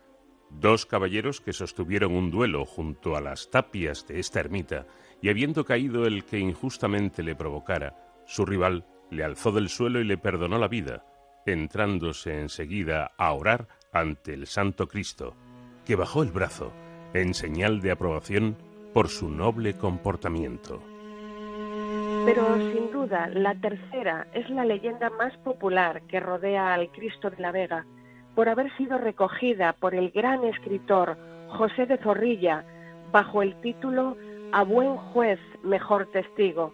[0.49, 4.87] Dos caballeros que sostuvieron un duelo junto a las tapias de esta ermita
[5.21, 10.05] y habiendo caído el que injustamente le provocara, su rival le alzó del suelo y
[10.05, 11.03] le perdonó la vida,
[11.45, 15.35] entrándose enseguida a orar ante el Santo Cristo,
[15.85, 16.71] que bajó el brazo
[17.13, 18.55] en señal de aprobación
[18.93, 20.81] por su noble comportamiento.
[22.25, 27.41] Pero sin duda, la tercera es la leyenda más popular que rodea al Cristo de
[27.41, 27.85] la Vega,
[28.35, 31.17] por haber sido recogida por el gran escritor
[31.49, 32.63] José de Zorrilla
[33.11, 34.17] bajo el título
[34.51, 36.73] A buen juez, mejor testigo,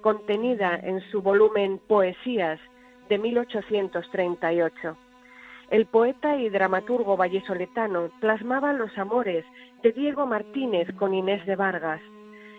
[0.00, 2.60] contenida en su volumen Poesías
[3.08, 4.96] de 1838.
[5.70, 9.44] El poeta y dramaturgo vallesoletano plasmaba los amores
[9.82, 12.00] de Diego Martínez con Inés de Vargas,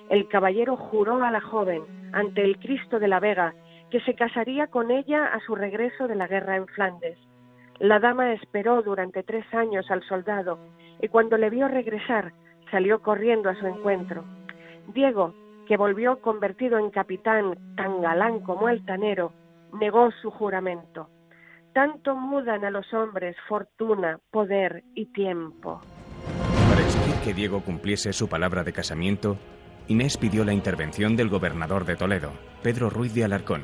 [0.09, 3.53] el caballero juró a la joven, ante el Cristo de la Vega,
[3.91, 7.17] que se casaría con ella a su regreso de la guerra en Flandes.
[7.79, 10.59] La dama esperó durante tres años al soldado
[11.01, 12.33] y cuando le vio regresar
[12.71, 14.25] salió corriendo a su encuentro.
[14.93, 15.33] Diego,
[15.67, 19.31] que volvió convertido en capitán tan galán como altanero,
[19.79, 21.09] negó su juramento.
[21.73, 25.81] Tanto mudan a los hombres fortuna, poder y tiempo.
[26.69, 29.37] Para exigir que Diego cumpliese su palabra de casamiento,
[29.89, 33.63] Inés pidió la intervención del gobernador de Toledo, Pedro Ruiz de Alarcón,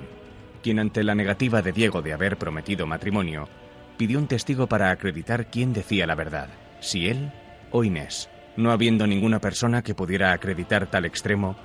[0.63, 3.47] quien ante la negativa de Diego de haber prometido matrimonio,
[3.95, 7.31] pidió un testigo para acreditar quién decía la verdad, si él
[7.69, 8.27] o Inés.
[8.57, 11.55] No habiendo ninguna persona que pudiera acreditar tal extremo,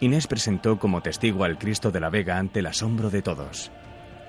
[0.00, 3.72] Inés presentó como testigo al Cristo de la Vega ante el asombro de todos.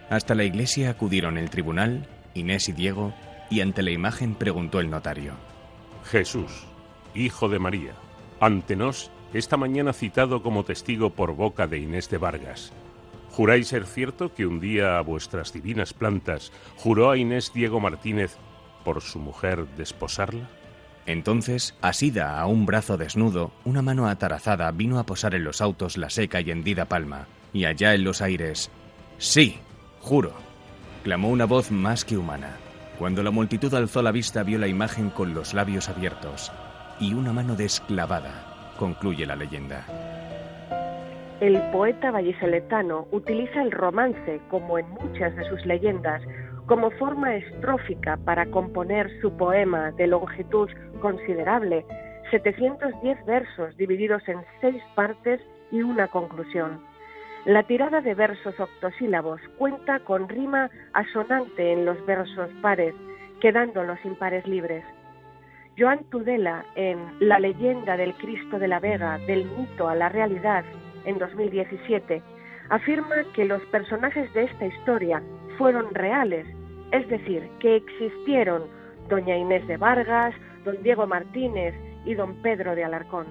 [0.10, 3.14] Hasta la iglesia acudieron el tribunal, Inés y Diego,
[3.50, 5.34] y ante la imagen preguntó el notario.
[6.06, 6.68] Jesús,
[7.14, 7.92] Hijo de María,
[8.40, 12.72] ante nos esta mañana citado como testigo por boca de Inés de Vargas.
[13.32, 18.38] ¿Juráis ser cierto que un día a vuestras divinas plantas juró a Inés Diego Martínez
[18.86, 20.48] por su mujer desposarla?
[21.08, 25.98] Entonces, asida a un brazo desnudo, una mano atarazada vino a posar en los autos
[25.98, 28.70] la seca y hendida palma, y allá en los aires,
[29.18, 29.58] Sí,
[30.00, 30.34] juro,
[31.04, 32.58] clamó una voz más que humana.
[33.00, 36.52] Cuando la multitud alzó la vista vio la imagen con los labios abiertos
[37.00, 38.53] y una mano desclavada
[38.84, 39.86] concluye la leyenda.
[41.40, 46.22] El poeta vallisoletano utiliza el romance, como en muchas de sus leyendas,
[46.66, 50.70] como forma estrófica para componer su poema de longitud
[51.00, 51.86] considerable,
[52.30, 55.40] 710 versos divididos en seis partes
[55.72, 56.82] y una conclusión.
[57.46, 62.94] La tirada de versos octosílabos cuenta con rima asonante en los versos pares,
[63.40, 64.84] quedando los impares libres.
[65.78, 70.64] Joan Tudela, en La leyenda del Cristo de la Vega, del mito a la realidad,
[71.06, 72.22] en 2017,
[72.70, 75.24] afirma que los personajes de esta historia
[75.58, 76.46] fueron reales,
[76.92, 78.64] es decir, que existieron
[79.10, 81.74] doña Inés de Vargas, don Diego Martínez
[82.06, 83.26] y don Pedro de Alarcón.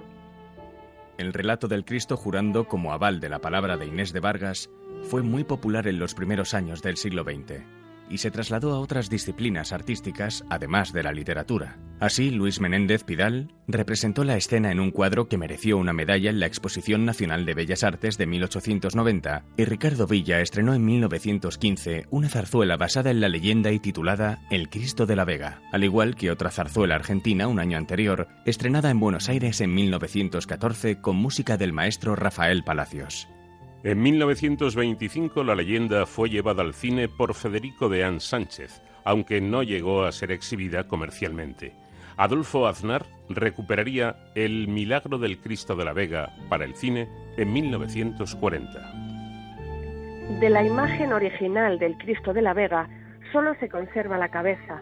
[1.17, 4.69] El relato del Cristo jurando como aval de la palabra de Inés de Vargas
[5.03, 9.09] fue muy popular en los primeros años del siglo XX y se trasladó a otras
[9.09, 11.77] disciplinas artísticas además de la literatura.
[11.99, 16.39] Así, Luis Menéndez Pidal representó la escena en un cuadro que mereció una medalla en
[16.39, 22.29] la Exposición Nacional de Bellas Artes de 1890 y Ricardo Villa estrenó en 1915 una
[22.29, 26.31] zarzuela basada en la leyenda y titulada El Cristo de la Vega, al igual que
[26.31, 31.73] otra zarzuela argentina un año anterior, estrenada en Buenos Aires en 1914 con música del
[31.73, 33.27] maestro Rafael Palacios.
[33.83, 40.05] En 1925 la leyenda fue llevada al cine por Federico de Sánchez, aunque no llegó
[40.05, 41.73] a ser exhibida comercialmente.
[42.15, 48.93] Adolfo Aznar recuperaría El Milagro del Cristo de la Vega para el cine en 1940.
[50.39, 52.87] De la imagen original del Cristo de la Vega
[53.33, 54.81] solo se conserva la cabeza.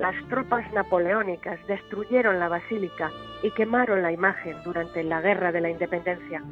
[0.00, 3.12] Las tropas napoleónicas destruyeron la basílica
[3.44, 6.42] y quemaron la imagen durante la Guerra de la Independencia.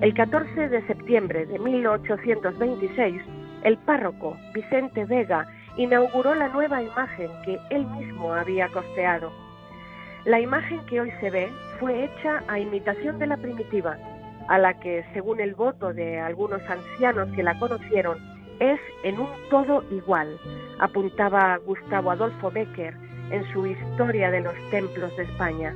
[0.00, 3.22] El 14 de septiembre de 1826,
[3.62, 9.32] el párroco Vicente Vega inauguró la nueva imagen que él mismo había costeado.
[10.24, 13.96] La imagen que hoy se ve fue hecha a imitación de la primitiva,
[14.48, 18.18] a la que, según el voto de algunos ancianos que la conocieron,
[18.58, 20.38] es en un todo igual,
[20.80, 22.94] apuntaba Gustavo Adolfo Becker
[23.30, 25.74] en su Historia de los Templos de España.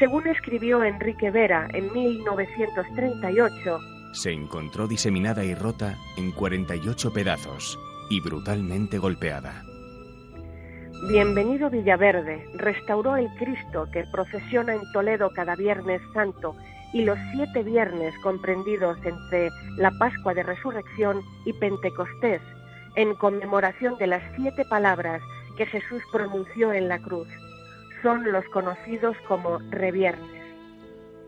[0.00, 3.78] Según escribió Enrique Vera en 1938,
[4.14, 9.62] se encontró diseminada y rota en 48 pedazos y brutalmente golpeada.
[11.10, 16.56] Bienvenido Villaverde restauró el Cristo que procesiona en Toledo cada Viernes Santo
[16.94, 22.40] y los siete viernes comprendidos entre la Pascua de Resurrección y Pentecostés,
[22.96, 25.20] en conmemoración de las siete palabras
[25.58, 27.28] que Jesús pronunció en la cruz
[28.02, 30.40] son los conocidos como reviernes.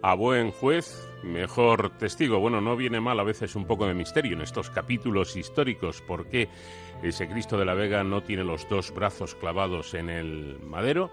[0.05, 2.41] A buen juez, mejor testigo.
[2.41, 6.03] Bueno, no viene mal a veces un poco de misterio en estos capítulos históricos.
[6.03, 6.49] ¿Por qué
[7.05, 11.11] ese Cristo de la Vega no tiene los dos brazos clavados en el madero?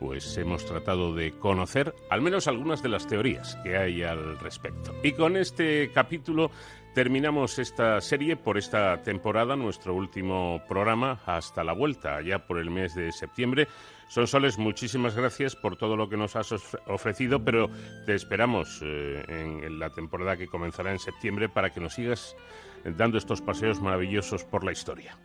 [0.00, 4.94] Pues hemos tratado de conocer al menos algunas de las teorías que hay al respecto.
[5.02, 6.50] Y con este capítulo
[6.94, 12.70] terminamos esta serie por esta temporada, nuestro último programa hasta la vuelta, ya por el
[12.70, 13.68] mes de septiembre
[14.12, 16.52] Sonsoles, muchísimas gracias por todo lo que nos has
[16.86, 17.70] ofrecido, pero
[18.04, 22.36] te esperamos eh, en, la temporada que comenzará en septiembre para que nos sigas
[22.84, 25.16] dando estos paseos maravillosos por la historia.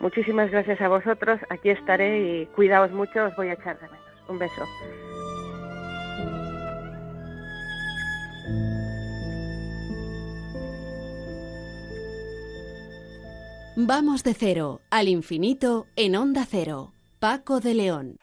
[0.00, 4.04] Muchísimas gracias a vosotros, aquí estaré y cuidaos mucho, os voy a echar de menos.
[4.28, 4.66] Un beso.
[13.76, 18.18] Vamos de cero al infinito en onda cero Paco de León.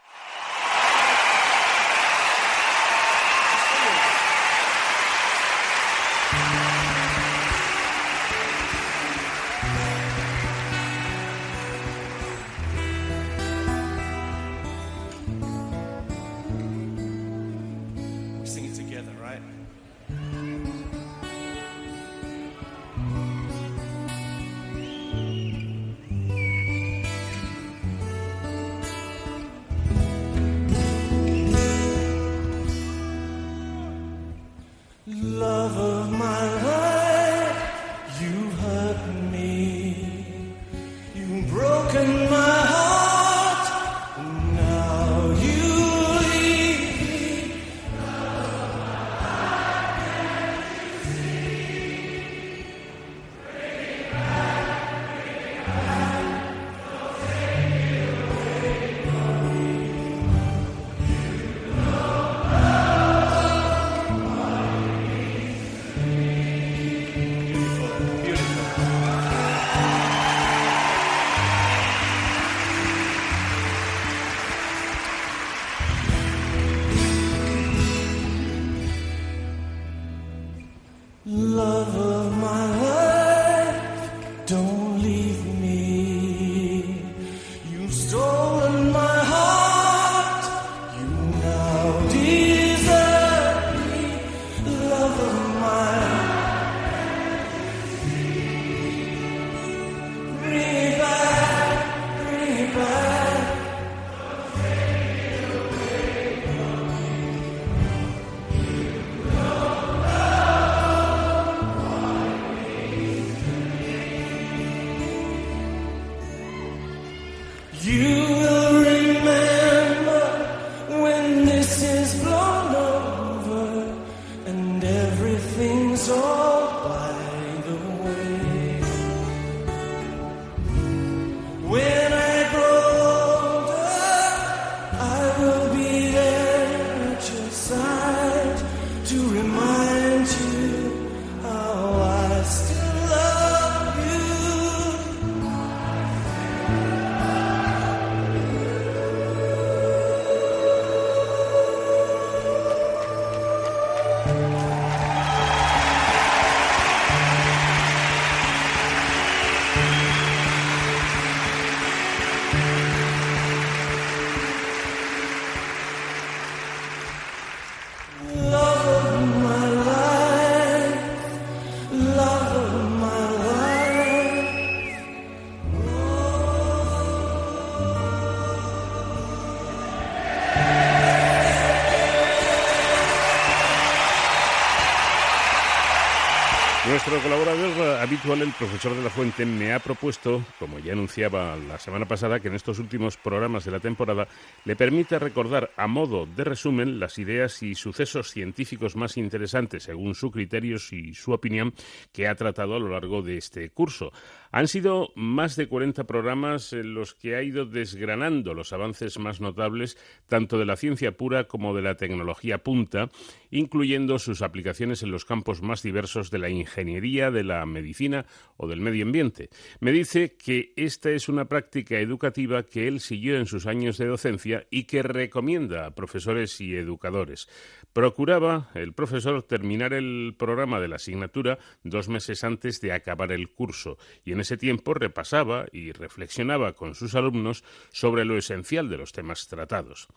[187.10, 191.80] Nuestro colaborador habitual, el profesor de la Fuente, me ha propuesto, como ya anunciaba la
[191.80, 194.28] semana pasada, que en estos últimos programas de la temporada
[194.66, 200.16] le permita recordar a modo de resumen las ideas y sucesos científicos más interesantes, según
[200.16, 201.74] su criterios y su opinión,
[202.12, 204.12] que ha tratado a lo largo de este curso.
[204.52, 209.42] Han sido más de 40 programas en los que ha ido desgranando los avances más
[209.42, 213.10] notables tanto de la ciencia pura como de la tecnología punta,
[213.52, 218.26] incluyendo sus aplicaciones en los campos más diversos de la ingeniería, de la medicina
[218.58, 219.50] o del medio ambiente.
[219.80, 224.08] Me dice que esta es una práctica educativa que él siguió en sus años de
[224.08, 227.48] docencia y que recomienda a profesores y educadores.
[227.94, 233.50] Procuraba el profesor terminar el programa de la asignatura dos meses antes de acabar el
[233.50, 239.12] curso y ese tiempo repasaba y reflexionaba con sus alumnos sobre lo esencial de los
[239.12, 240.08] temas tratados.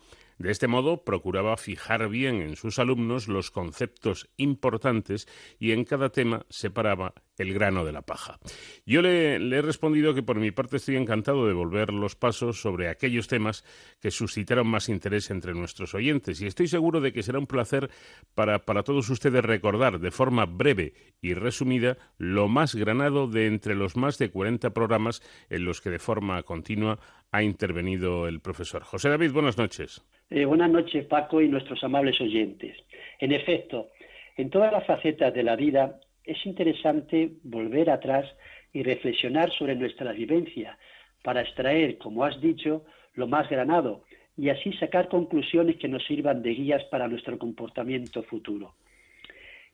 [0.41, 5.28] De este modo, procuraba fijar bien en sus alumnos los conceptos importantes
[5.59, 8.41] y en cada tema separaba el grano de la paja.
[8.86, 12.88] Yo le, he respondido que por mi parte estoy encantado de volver los pasos sobre
[12.88, 13.66] aquellos temas
[14.01, 17.91] que suscitaron más interés entre nuestros oyentes y estoy seguro de que será un placer
[18.34, 23.74] para, para todos ustedes recordar de forma breve y resumida lo más granado de entre
[23.74, 25.20] los más de 40 programas
[25.51, 26.99] en los que de forma continua
[27.30, 28.84] ha intervenido el profesor.
[28.84, 30.03] José David, buenas noches.
[30.33, 32.76] Eh, buenas noches, Paco, y nuestros amables oyentes.
[33.18, 33.89] En efecto,
[34.37, 38.31] en todas las facetas de la vida es interesante volver atrás
[38.72, 40.78] y reflexionar sobre nuestra vivencia
[41.24, 44.05] para extraer, como has dicho, lo más granado
[44.37, 48.74] y así sacar conclusiones que nos sirvan de guías para nuestro comportamiento futuro.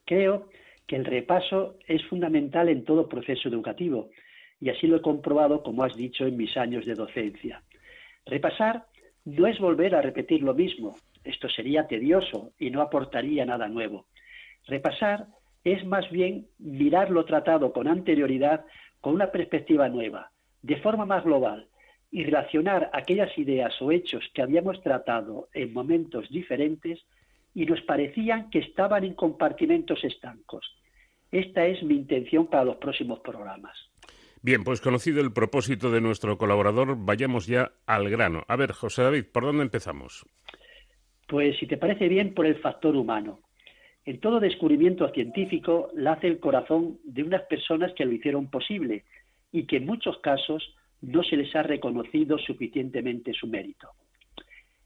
[0.07, 0.49] Creo
[0.87, 4.09] que el repaso es fundamental en todo proceso educativo
[4.59, 7.63] y así lo he comprobado, como has dicho, en mis años de docencia.
[8.25, 8.87] Repasar
[9.27, 14.07] no es volver a repetir lo mismo, esto sería tedioso y no aportaría nada nuevo.
[14.67, 15.27] Repasar
[15.65, 18.65] es más bien mirar lo tratado con anterioridad
[19.01, 20.31] con una perspectiva nueva,
[20.63, 21.67] de forma más global,
[22.13, 27.05] y relacionar aquellas ideas o hechos que habíamos tratado en momentos diferentes
[27.53, 30.65] y nos parecían que estaban en compartimentos estancos.
[31.33, 33.77] Esta es mi intención para los próximos programas.
[34.47, 38.45] Bien, pues conocido el propósito de nuestro colaborador, vayamos ya al grano.
[38.47, 40.25] A ver, José David, ¿por dónde empezamos?
[41.27, 43.41] Pues si te parece bien, por el factor humano.
[44.05, 49.03] En todo descubrimiento científico hace el corazón de unas personas que lo hicieron posible
[49.51, 50.63] y que en muchos casos
[51.01, 53.89] no se les ha reconocido suficientemente su mérito.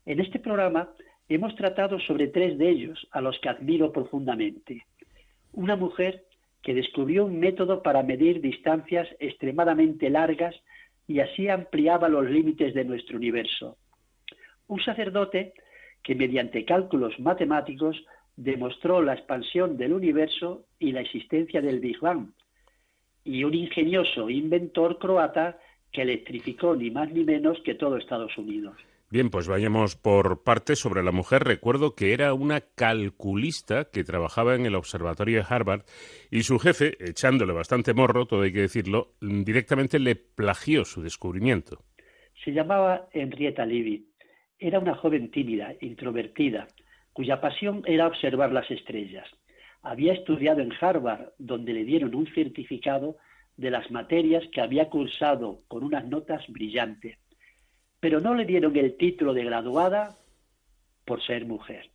[0.06, 0.88] En este programa
[1.28, 4.86] hemos tratado sobre tres de ellos, a los que admiro profundamente.
[5.52, 6.24] Una mujer
[6.62, 10.54] que descubrió un método para medir distancias extremadamente largas
[11.06, 13.76] y así ampliaba los límites de nuestro universo.
[14.68, 15.54] Un sacerdote
[16.02, 18.04] que mediante cálculos matemáticos
[18.36, 22.30] demostró la expansión del universo y la existencia del Big Bang.
[23.24, 25.58] Y un ingenioso inventor croata
[25.92, 28.76] que electrificó ni más ni menos que todo Estados Unidos.
[29.12, 31.42] Bien, pues vayamos por partes sobre la mujer.
[31.42, 35.82] Recuerdo que era una calculista que trabajaba en el observatorio de Harvard
[36.30, 41.82] y su jefe, echándole bastante morro, todo hay que decirlo, directamente le plagió su descubrimiento.
[42.44, 44.06] Se llamaba Henrietta Levy.
[44.60, 46.68] Era una joven tímida, introvertida,
[47.12, 49.26] cuya pasión era observar las estrellas.
[49.82, 53.16] Había estudiado en Harvard, donde le dieron un certificado
[53.56, 57.18] de las materias que había cursado con unas notas brillantes
[58.00, 60.16] pero no le dieron el título de graduada
[61.04, 61.90] por ser mujer.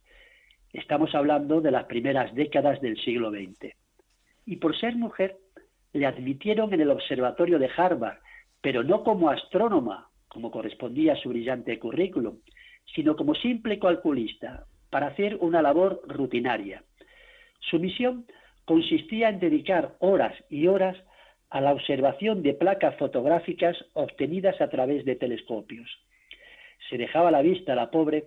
[0.72, 3.74] Estamos hablando de las primeras décadas del siglo XX.
[4.46, 5.38] Y por ser mujer,
[5.94, 8.20] le admitieron en el observatorio de Harvard,
[8.62, 12.38] pero no como astrónoma, como correspondía a su brillante currículum,
[12.94, 16.84] sino como simple calculista, para hacer una labor rutinaria.
[17.60, 18.26] Su misión
[18.66, 20.98] consistía en dedicar horas y horas
[21.50, 25.90] a la observación de placas fotográficas obtenidas a través de telescopios.
[26.90, 28.26] Se dejaba la vista a la pobre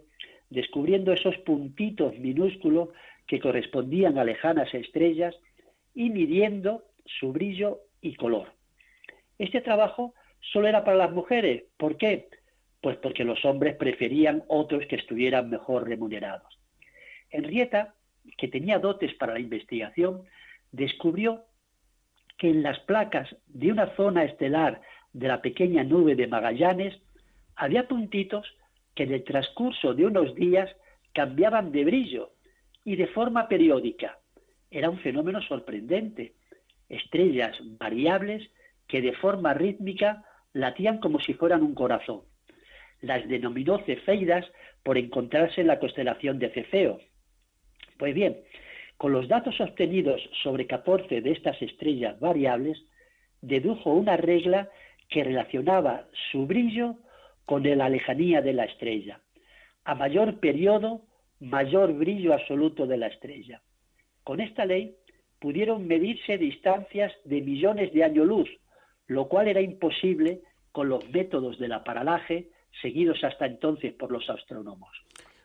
[0.51, 2.91] descubriendo esos puntitos minúsculos
[3.27, 5.35] que correspondían a lejanas estrellas
[5.95, 8.53] y midiendo su brillo y color.
[9.39, 11.65] Este trabajo solo era para las mujeres.
[11.77, 12.29] ¿Por qué?
[12.81, 16.59] Pues porque los hombres preferían otros que estuvieran mejor remunerados.
[17.31, 17.95] Henrietta,
[18.37, 20.23] que tenía dotes para la investigación,
[20.73, 21.45] descubrió
[22.39, 24.81] que en las placas de una zona estelar
[25.13, 26.97] de la pequeña nube de Magallanes
[27.57, 28.47] había puntitos
[28.95, 30.71] que en el transcurso de unos días
[31.13, 32.31] cambiaban de brillo
[32.85, 34.19] y de forma periódica.
[34.71, 36.35] Era un fenómeno sorprendente.
[36.89, 38.49] Estrellas variables
[38.87, 42.23] que de forma rítmica latían como si fueran un corazón.
[43.01, 44.47] Las denominó cefeidas
[44.83, 47.01] por encontrarse en la constelación de Cefeo.
[47.99, 48.39] Pues bien,
[48.99, 52.79] con los datos obtenidos sobre 14 de estas estrellas variables,
[53.41, 54.69] dedujo una regla
[55.09, 56.97] que relacionaba su brillo
[57.47, 59.21] con la lejanía de la estrella.
[59.85, 61.03] A mayor periodo,
[61.41, 63.63] mayor brillo absoluto de la estrella.
[64.25, 64.97] Con esta ley
[65.39, 68.51] pudieron medirse distancias de millones de años luz,
[69.07, 70.41] lo cual era imposible
[70.73, 72.51] con los métodos del aparalaje
[72.83, 74.91] seguidos hasta entonces por los astrónomos.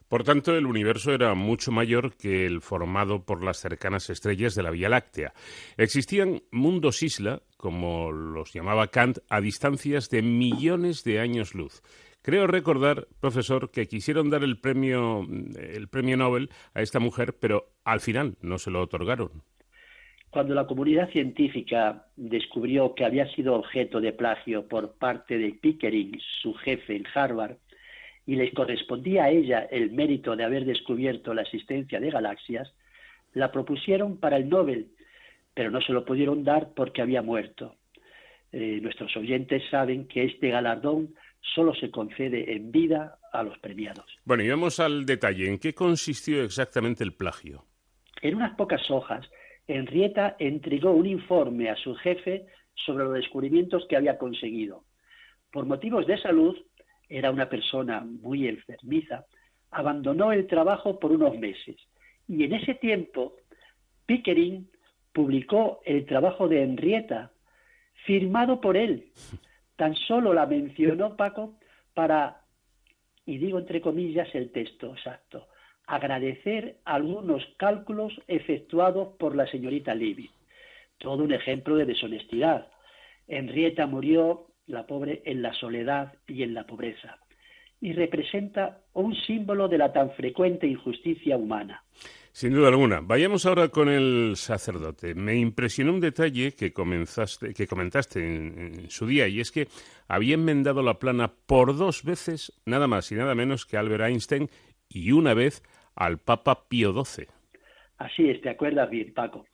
[0.08, 4.64] Por tanto, el universo era mucho mayor que el formado por las cercanas estrellas de
[4.64, 5.34] la Vía Láctea.
[5.78, 11.82] Existían mundos isla, como los llamaba Kant, a distancias de millones de años luz.
[12.22, 15.28] Creo recordar, profesor, que quisieron dar el premio,
[15.58, 19.43] el premio Nobel a esta mujer, pero al final no se lo otorgaron.
[20.30, 26.20] Cuando la comunidad científica descubrió que había sido objeto de plagio por parte de Pickering,
[26.41, 27.58] su jefe en Harvard,
[28.26, 32.74] y les correspondía a ella el mérito de haber descubierto la existencia de galaxias,
[33.34, 34.91] la propusieron para el Nobel,
[35.53, 37.76] pero no se lo pudieron dar porque había muerto.
[38.51, 41.15] Eh, nuestros oyentes saben que este galardón
[41.55, 44.05] solo se concede en vida a los premiados.
[44.24, 45.49] Bueno, y vamos al detalle.
[45.49, 47.65] ¿En qué consistió exactamente el plagio?
[48.21, 49.28] En unas pocas hojas
[49.67, 52.45] Henrietta entregó un informe a su jefe
[52.86, 54.84] sobre los descubrimientos que había conseguido.
[55.51, 56.55] Por motivos de salud,
[57.14, 59.26] era una persona muy enfermiza,
[59.70, 61.76] abandonó el trabajo por unos meses.
[62.28, 63.36] Y en ese tiempo,
[64.07, 64.68] Pickering
[65.14, 67.32] publicó el trabajo de Henrietta,
[68.07, 69.11] firmado por él.
[69.76, 71.59] Tan solo la mencionó Paco
[71.93, 72.41] para,
[73.28, 75.47] y digo entre comillas el texto exacto,
[75.86, 80.32] agradecer algunos cálculos efectuados por la señorita Levy.
[80.97, 82.70] Todo un ejemplo de deshonestidad.
[83.28, 87.18] Henrietta murió, la pobre, en la soledad y en la pobreza,
[87.82, 91.84] y representa un símbolo de la tan frecuente injusticia humana.
[92.32, 92.99] Sin duda alguna.
[93.01, 95.14] Vayamos ahora con el sacerdote.
[95.14, 99.68] Me impresionó un detalle que, comenzaste, que comentaste en, en, su día, y es que
[100.07, 104.49] había enmendado la plana por dos veces, nada más y nada menos que Albert Einstein,
[104.89, 105.61] y una vez
[105.95, 107.28] al Papa Pío XII.
[107.97, 109.45] Así es, te acuerdas bien, Paco.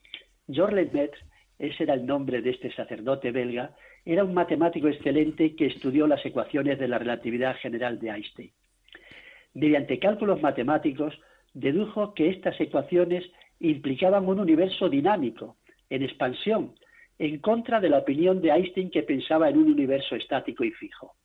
[0.47, 1.20] Georges Lemaitre,
[1.60, 3.76] ese era el nombre de este sacerdote belga,
[4.06, 8.52] era un matemático excelente que estudió las ecuaciones de la relatividad general de Einstein.
[9.54, 11.20] Mediante cálculos matemáticos,
[11.54, 13.30] dedujo que estas ecuaciones
[13.60, 15.58] implicaban un universo dinámico,
[15.89, 16.76] en expansión,
[17.18, 21.16] en contra de la opinión de Einstein que pensaba en un universo estático y fijo.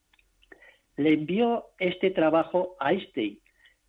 [0.97, 3.39] Le envió este trabajo a Einstein,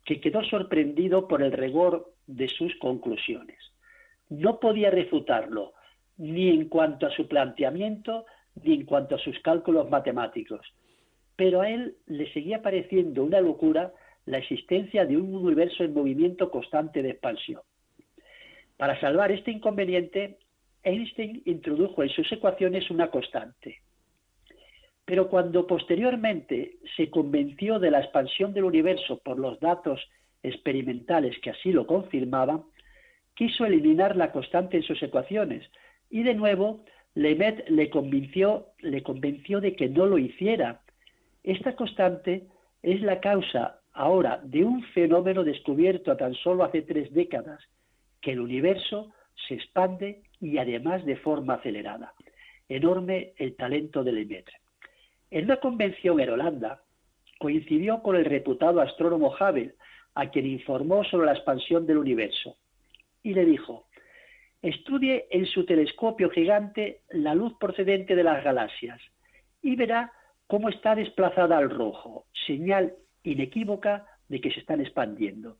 [0.05, 3.57] que quedó sorprendido por el rigor de sus conclusiones.
[4.29, 5.73] No podía refutarlo,
[6.17, 8.25] ni en cuanto a su planteamiento,
[8.63, 10.61] ni en cuanto a sus cálculos matemáticos.
[11.35, 13.93] Pero a él le seguía pareciendo una locura
[14.25, 17.61] la existencia de un universo en movimiento constante de expansión.
[18.75, 20.37] Para salvar este inconveniente,
[20.83, 23.81] Einstein introdujo en sus ecuaciones una constante,
[25.05, 30.01] pero cuando posteriormente se convenció de la expansión del universo por los datos
[30.43, 32.63] experimentales que así lo confirmaban,
[33.33, 35.69] quiso eliminar la constante en sus ecuaciones
[36.09, 36.83] y de nuevo
[37.17, 40.81] Lemet le convenció, le convenció de que no lo hiciera.
[41.41, 42.45] Esta constante
[42.83, 47.59] es la causa ahora de un fenómeno descubierto tan solo hace tres décadas,
[48.21, 49.11] que el universo
[49.47, 52.13] se expande y además de forma acelerada.
[52.69, 54.53] Enorme el talento de Lemaitre.
[55.31, 56.83] En una convención en Holanda,
[57.39, 59.73] coincidió con el reputado astrónomo Hubble,
[60.13, 62.57] a quien informó sobre la expansión del universo,
[63.23, 63.86] y le dijo,
[64.61, 68.99] estudie en su telescopio gigante la luz procedente de las galaxias
[69.61, 70.11] y verá
[70.47, 72.93] cómo está desplazada al rojo, señal
[73.23, 75.57] inequívoca de que se están expandiendo.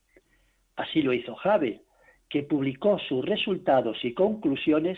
[0.76, 1.82] Así lo hizo Hubble,
[2.30, 4.98] que publicó sus resultados y conclusiones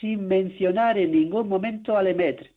[0.00, 2.52] sin mencionar en ningún momento a Lemaitre.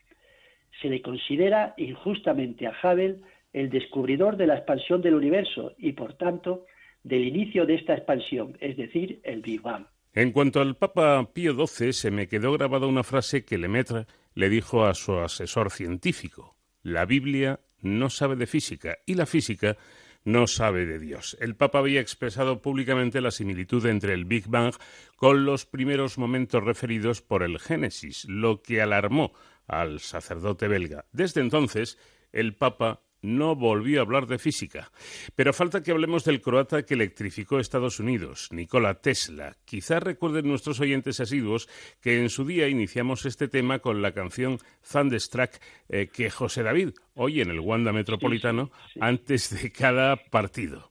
[0.82, 3.22] Se le considera injustamente a Hubble
[3.54, 6.66] el descubridor de la expansión del universo y, por tanto,
[7.04, 9.86] del inicio de esta expansión, es decir, el Big Bang.
[10.14, 14.50] En cuanto al Papa Pío XII, se me quedó grabada una frase que Lemaitre le
[14.50, 16.58] dijo a su asesor científico.
[16.84, 19.78] La Biblia no sabe de física y la física
[20.26, 21.38] no sabe de Dios.
[21.40, 24.74] El Papa había expresado públicamente la similitud entre el Big Bang
[25.16, 29.32] con los primeros momentos referidos por el Génesis, lo que alarmó
[29.66, 31.06] al sacerdote belga.
[31.14, 31.98] Desde entonces,
[32.34, 34.92] el Papa no volvió a hablar de física.
[35.36, 39.58] Pero falta que hablemos del croata que electrificó Estados Unidos, Nikola Tesla.
[39.66, 41.70] Quizás recuerden nuestros oyentes asiduos
[42.02, 44.60] que en su día iniciamos este tema con la canción
[44.90, 45.52] Thunderstruck
[45.90, 50.90] eh, que José David oye en el Wanda Metropolitano antes de cada partido.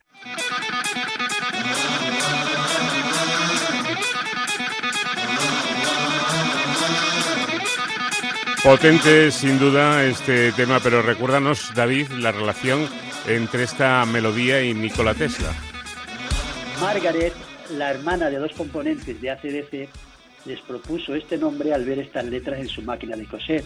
[8.62, 12.86] Potente, sin duda, este tema, pero recuérdanos, David, la relación
[13.26, 15.48] entre esta melodía y Nikola Tesla.
[16.78, 17.32] Margaret,
[17.70, 19.88] la hermana de dos componentes de ACDC,
[20.44, 23.64] les propuso este nombre al ver estas letras en su máquina de coser.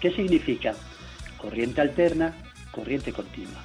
[0.00, 0.72] ¿Qué significa?
[1.36, 2.34] Corriente alterna,
[2.70, 3.62] corriente continua.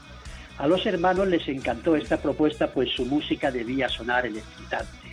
[0.58, 5.05] A los hermanos les encantó esta propuesta, pues su música debía sonar electrizante.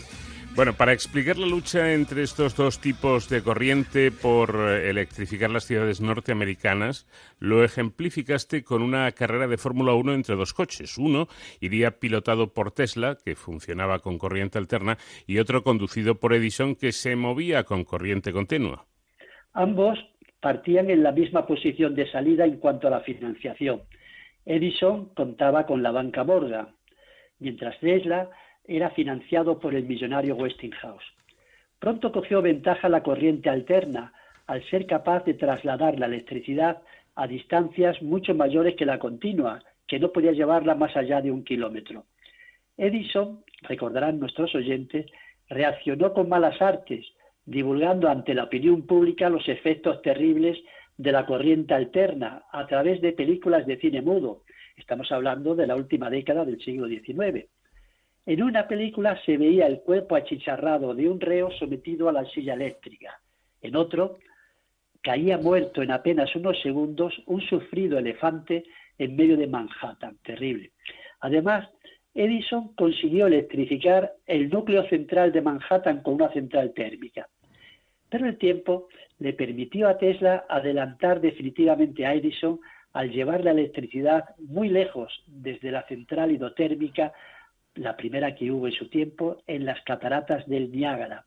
[0.54, 6.02] Bueno, para explicar la lucha entre estos dos tipos de corriente por electrificar las ciudades
[6.02, 7.06] norteamericanas,
[7.40, 10.98] lo ejemplificaste con una carrera de Fórmula 1 entre dos coches.
[10.98, 11.26] Uno
[11.60, 16.92] iría pilotado por Tesla, que funcionaba con corriente alterna, y otro conducido por Edison, que
[16.92, 18.84] se movía con corriente continua.
[19.54, 19.98] Ambos
[20.40, 23.84] partían en la misma posición de salida en cuanto a la financiación.
[24.44, 26.68] Edison contaba con la banca Morgan,
[27.38, 28.28] mientras Tesla
[28.64, 31.04] era financiado por el millonario Westinghouse.
[31.78, 34.12] Pronto cogió ventaja la corriente alterna
[34.46, 36.82] al ser capaz de trasladar la electricidad
[37.14, 41.44] a distancias mucho mayores que la continua, que no podía llevarla más allá de un
[41.44, 42.06] kilómetro.
[42.76, 45.06] Edison, recordarán nuestros oyentes,
[45.48, 47.06] reaccionó con malas artes,
[47.44, 50.58] divulgando ante la opinión pública los efectos terribles
[50.96, 54.42] de la corriente alterna a través de películas de cine mudo.
[54.76, 57.46] Estamos hablando de la última década del siglo XIX.
[58.24, 62.54] En una película se veía el cuerpo achicharrado de un reo sometido a la silla
[62.54, 63.20] eléctrica.
[63.60, 64.18] En otro,
[65.02, 68.64] caía muerto en apenas unos segundos un sufrido elefante
[68.98, 70.18] en medio de Manhattan.
[70.22, 70.70] Terrible.
[71.20, 71.68] Además,
[72.14, 77.28] Edison consiguió electrificar el núcleo central de Manhattan con una central térmica.
[78.08, 82.60] Pero el tiempo le permitió a Tesla adelantar definitivamente a Edison
[82.92, 87.12] al llevar la electricidad muy lejos desde la central hidrotérmica
[87.74, 91.24] la primera que hubo en su tiempo, en las cataratas del Niágara.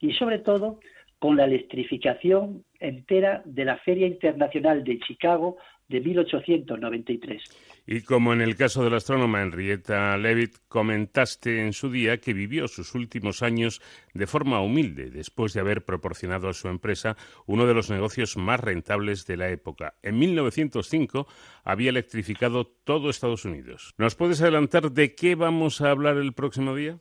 [0.00, 0.80] Y sobre todo
[1.18, 5.56] con la electrificación entera de la Feria Internacional de Chicago
[5.88, 7.42] de 1893.
[7.86, 12.34] Y como en el caso de la astrónoma Henrietta Leavitt, comentaste en su día que
[12.34, 13.80] vivió sus últimos años
[14.12, 17.16] de forma humilde, después de haber proporcionado a su empresa
[17.46, 19.94] uno de los negocios más rentables de la época.
[20.02, 21.26] En 1905
[21.64, 23.94] había electrificado todo Estados Unidos.
[23.96, 26.98] ¿Nos puedes adelantar de qué vamos a hablar el próximo día?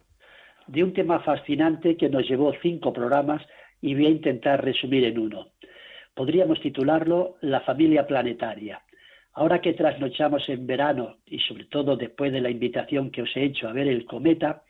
[0.68, 3.46] De un tema fascinante que nos llevó cinco programas
[3.82, 5.52] y voy a intentar resumir en uno.
[6.18, 8.82] Podríamos titularlo La familia planetaria.
[9.34, 13.44] Ahora que trasnochamos en verano y sobre todo después de la invitación que os he
[13.44, 14.64] hecho a ver el cometa,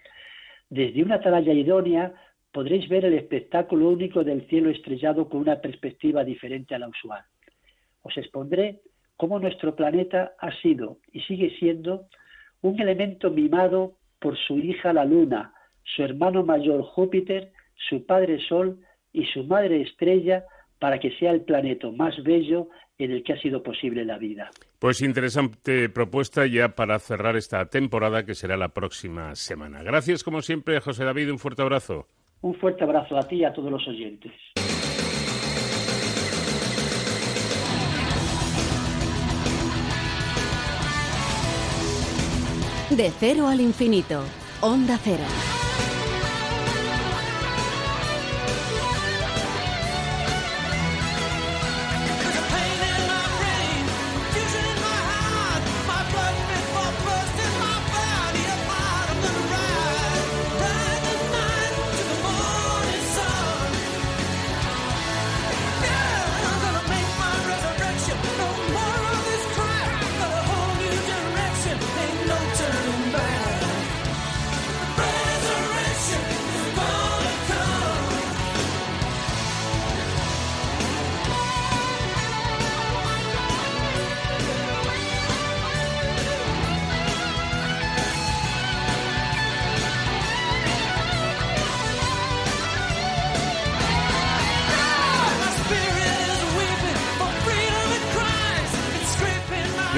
[0.69, 2.13] desde una atalaya idónea
[2.51, 7.23] podréis ver el espectáculo único del cielo estrellado con una perspectiva diferente a la usual.
[8.01, 8.81] Os expondré
[9.15, 12.07] cómo nuestro planeta ha sido y sigue siendo
[12.61, 17.53] un elemento mimado por su hija la Luna, su hermano mayor Júpiter,
[17.87, 18.81] su padre Sol
[19.13, 20.43] y su madre estrella
[20.79, 24.49] para que sea el planeta más bello en el que ha sido posible la vida.
[24.79, 29.83] Pues interesante propuesta ya para cerrar esta temporada que será la próxima semana.
[29.83, 32.07] Gracias como siempre, José David, un fuerte abrazo.
[32.41, 34.31] Un fuerte abrazo a ti y a todos los oyentes.
[42.89, 44.23] De cero al infinito,
[44.61, 45.56] Onda Cero.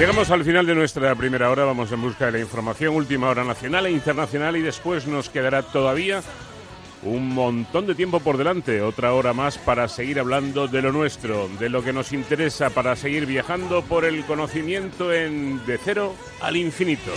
[0.00, 3.44] Llegamos al final de nuestra primera hora, vamos en busca de la información, última hora
[3.44, 6.22] nacional e internacional y después nos quedará todavía
[7.02, 11.50] un montón de tiempo por delante, otra hora más para seguir hablando de lo nuestro,
[11.58, 16.56] de lo que nos interesa, para seguir viajando por el conocimiento en de cero al
[16.56, 17.12] infinito.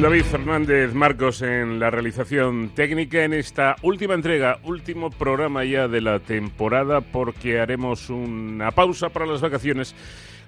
[0.00, 6.00] David Fernández Marcos en la realización técnica en esta última entrega, último programa ya de
[6.00, 9.96] la temporada, porque haremos una pausa para las vacaciones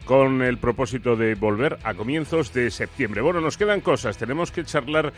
[0.05, 3.23] con el propósito de volver a comienzos de septiembre.
[3.23, 5.13] Bueno, nos quedan cosas, tenemos que charlar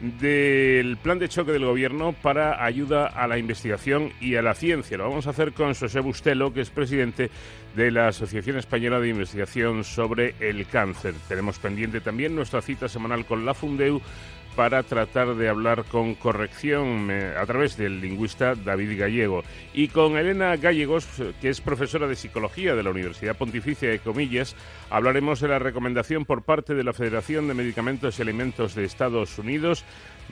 [0.00, 4.98] del plan de choque del gobierno para ayuda a la investigación y a la ciencia.
[4.98, 7.30] Lo vamos a hacer con José Bustelo, que es presidente
[7.74, 11.14] de la Asociación Española de Investigación sobre el Cáncer.
[11.28, 14.00] Tenemos pendiente también nuestra cita semanal con la Fundeu
[14.56, 19.44] para tratar de hablar con corrección eh, a través del lingüista David Gallego
[19.74, 21.06] y con Elena Gallegos,
[21.42, 24.56] que es profesora de psicología de la Universidad Pontificia de Comillas,
[24.88, 29.38] hablaremos de la recomendación por parte de la Federación de Medicamentos y Alimentos de Estados
[29.38, 29.84] Unidos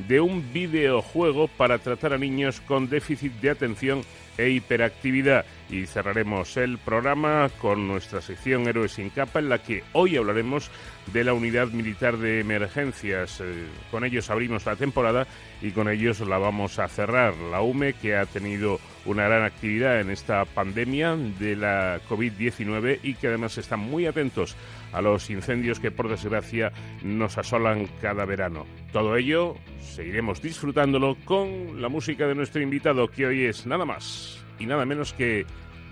[0.08, 4.02] de un videojuego para tratar a niños con déficit de atención
[4.38, 5.44] e hiperactividad.
[5.70, 10.70] Y cerraremos el programa con nuestra sección Héroes sin capa, en la que hoy hablaremos
[11.12, 13.40] de la Unidad Militar de Emergencias.
[13.40, 15.26] Eh, con ellos abrimos la temporada
[15.62, 17.34] y con ellos la vamos a cerrar.
[17.36, 23.14] La UME, que ha tenido una gran actividad en esta pandemia de la COVID-19 y
[23.14, 24.56] que además están muy atentos
[24.92, 28.66] a los incendios que por desgracia nos asolan cada verano.
[28.92, 34.43] Todo ello seguiremos disfrutándolo con la música de nuestro invitado que hoy es nada más
[34.58, 35.46] y nada menos que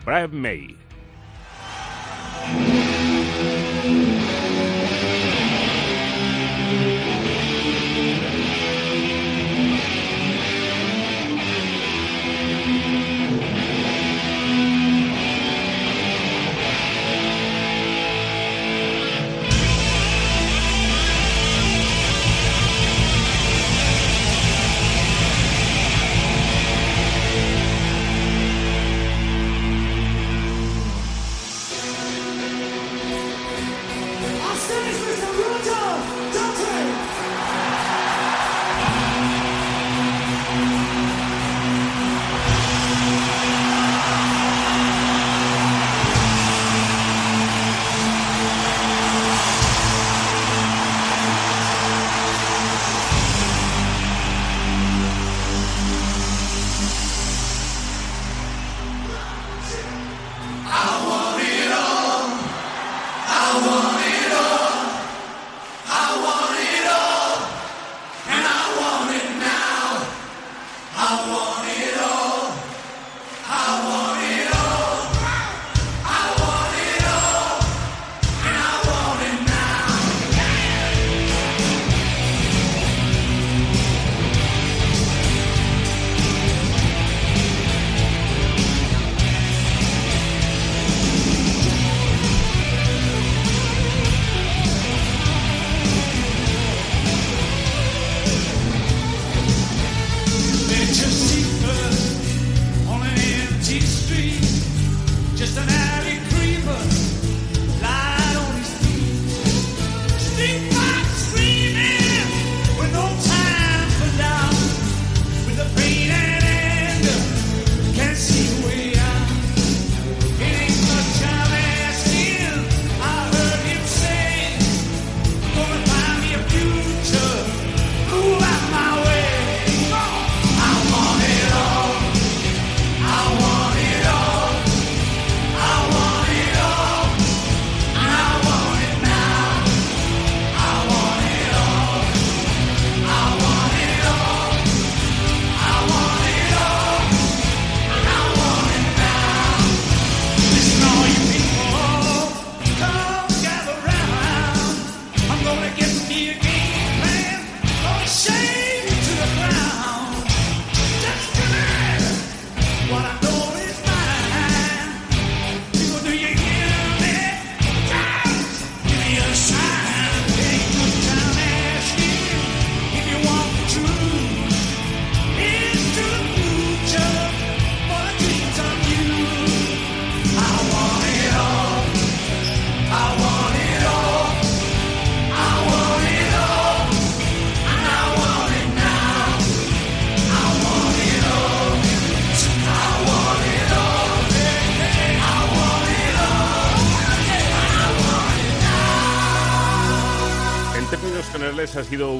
[0.04, 0.76] Brian May.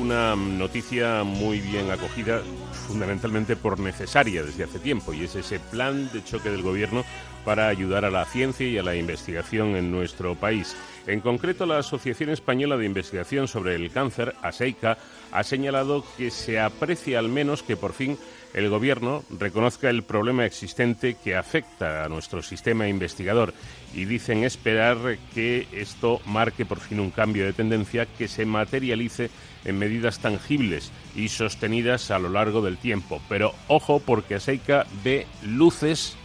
[0.03, 2.43] Una noticia muy bien acogida,
[2.89, 7.05] fundamentalmente por necesaria desde hace tiempo, y es ese plan de choque del Gobierno
[7.45, 10.75] para ayudar a la ciencia y a la investigación en nuestro país.
[11.07, 14.99] En concreto, la Asociación Española de Investigación sobre el Cáncer, ASEICA,
[15.31, 18.19] ha señalado que se aprecia al menos que por fin
[18.55, 23.55] el Gobierno reconozca el problema existente que afecta a nuestro sistema investigador
[23.95, 29.31] y dicen esperar que esto marque por fin un cambio de tendencia que se materialice
[29.65, 33.21] en medidas tangibles y sostenidas a lo largo del tiempo.
[33.29, 36.17] Pero ojo porque ASEICA ve luces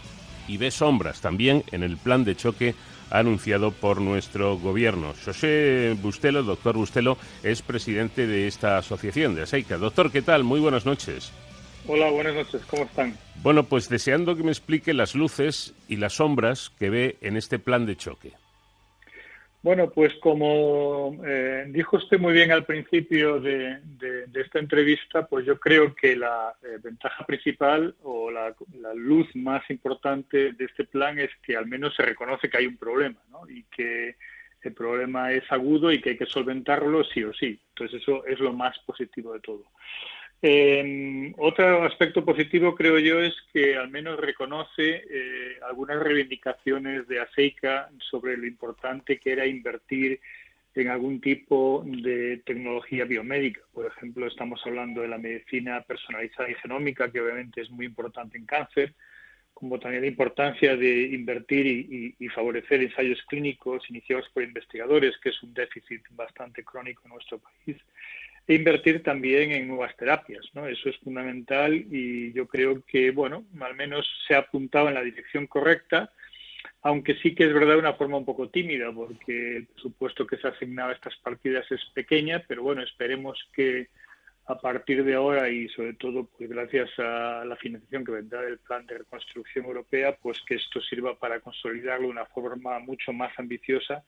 [0.48, 2.76] y ve sombras también en el plan de choque
[3.10, 5.14] anunciado por nuestro gobierno.
[5.24, 9.78] José Bustelo, doctor Bustelo, es presidente de esta asociación de ASEICA.
[9.78, 10.44] Doctor, ¿qué tal?
[10.44, 11.32] Muy buenas noches.
[11.88, 13.18] Hola, buenas noches, ¿cómo están?
[13.42, 17.60] Bueno, pues deseando que me explique las luces y las sombras que ve en este
[17.60, 18.34] plan de choque.
[19.64, 23.80] Bueno, pues como eh, dijo usted muy bien al principio de,
[24.36, 28.54] esta entrevista, pues yo creo que la eh, ventaja principal o la,
[28.94, 32.78] luz más importante de este plan es que al menos se reconoce que hay un
[32.78, 33.50] problema, ¿no?
[33.50, 34.16] Y que
[34.62, 37.60] el problema es agudo y que hay que solventarlo sí o sí.
[37.70, 39.64] Entonces eso es lo más positivo de todo.
[40.40, 47.20] Eh, otro aspecto positivo, creo yo, es que al menos reconoce eh, algunas reivindicaciones de
[47.22, 50.20] ASEICA sobre lo importante que era invertir
[50.76, 53.62] en algún tipo de tecnología biomédica.
[53.74, 58.38] Por ejemplo, estamos hablando de la medicina personalizada y genómica, que obviamente es muy importante
[58.38, 58.94] en cáncer,
[59.56, 65.42] como también la importancia de invertir y favorecer ensayos clínicos iniciados por investigadores, que es
[65.42, 67.78] un déficit bastante crónico en nuestro país
[68.48, 70.68] e invertir también en nuevas terapias, ¿no?
[70.68, 75.04] Eso es fundamental y yo creo que, bueno, al menos se ha apuntado en la
[75.04, 76.14] dirección correcta,
[76.82, 80.38] aunque sí que es verdad de una forma un poco tímida, porque el presupuesto que
[80.38, 83.90] se ha asignado a estas partidas es pequeña, pero bueno, esperemos que
[84.46, 88.60] a partir de ahora y sobre todo pues gracias a la financiación que vendrá del
[88.60, 93.38] plan de reconstrucción europea, pues que esto sirva para consolidarlo de una forma mucho más
[93.38, 94.06] ambiciosa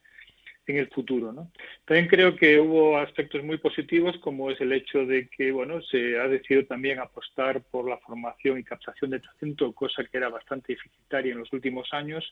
[0.70, 1.32] en el futuro.
[1.32, 1.50] ¿no?
[1.84, 6.18] También creo que hubo aspectos muy positivos, como es el hecho de que bueno, se
[6.18, 10.72] ha decidido también apostar por la formación y captación de talento, cosa que era bastante
[10.72, 12.24] deficitaria en los últimos años,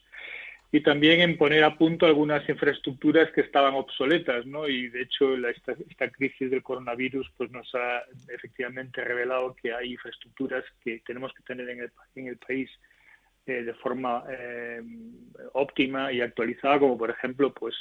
[0.71, 4.69] y también en poner a punto algunas infraestructuras que estaban obsoletas, ¿no?
[4.69, 10.65] Y de hecho esta, crisis del coronavirus pues nos ha efectivamente revelado que hay infraestructuras
[10.85, 12.71] que tenemos que tener en el, en el país
[13.47, 14.83] eh, de forma eh,
[15.55, 17.75] óptima y actualizada, como por ejemplo pues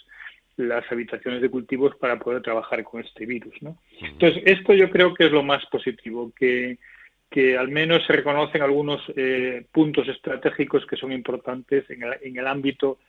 [0.58, 3.54] las habitaciones de cultivos para poder trabajar con este virus.
[3.62, 3.78] ¿no?
[4.02, 6.78] Entonces, esto yo creo que es lo más positivo, que,
[7.30, 12.38] que al menos se reconocen algunos eh, puntos estratégicos que son importantes en el, en
[12.38, 13.00] el ámbito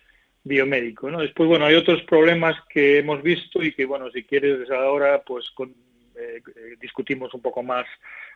[0.45, 1.11] biomédico.
[1.11, 1.21] ¿no?
[1.21, 5.51] Después, bueno, hay otros problemas que hemos visto y que, bueno, si quieres ahora, pues
[5.51, 5.75] con,
[6.19, 7.87] eh, eh, discutimos un poco más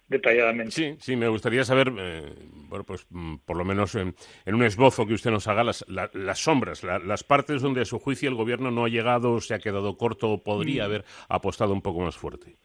[0.08, 0.72] detalladamente.
[0.72, 2.32] Sí, sí, me gustaría saber, eh,
[2.68, 4.14] bueno, pues mm, por lo menos en,
[4.46, 8.28] un esbozo que usted nos haga las, las sombras, las partes donde a su juicio
[8.28, 10.86] el gobierno no ha llegado, se ha quedado corto o podría mm.
[10.86, 12.56] haber apostado un poco más fuerte.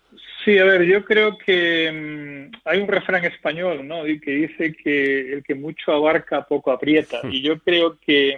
[0.43, 4.03] Sí, a ver, yo creo que mm, hay un refrán español, ¿no?
[4.03, 7.19] Que dice que el que mucho abarca poco aprieta.
[7.31, 8.37] Y yo creo que,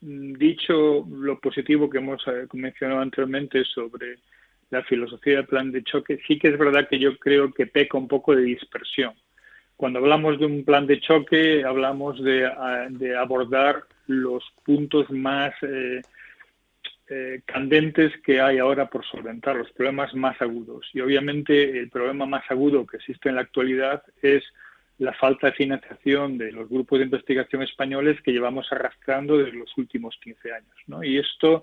[0.00, 4.18] dicho lo positivo que hemos eh, mencionado anteriormente sobre
[4.70, 7.96] la filosofía del plan de choque, sí que es verdad que yo creo que peca
[7.96, 9.14] un poco de dispersión.
[9.76, 12.46] Cuando hablamos de un plan de choque, hablamos de,
[13.16, 16.02] abordar los puntos más eh,
[17.10, 20.86] eh, candentes que hay ahora por solventar, los problemas más agudos.
[20.92, 24.42] Y obviamente el problema más agudo que existe en la actualidad es
[24.98, 29.70] la falta de financiación de los grupos de investigación españoles que llevamos arrastrando desde los
[29.78, 30.74] últimos 15 años.
[30.86, 31.04] ¿no?
[31.04, 31.62] Y esto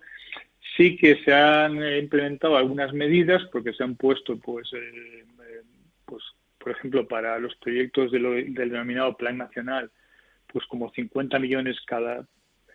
[0.75, 5.61] Sí que se han implementado algunas medidas porque se han puesto, pues, eh, eh,
[6.05, 6.23] pues
[6.57, 9.91] por ejemplo, para los proyectos del denominado Plan Nacional,
[10.51, 12.25] pues como 50 millones cada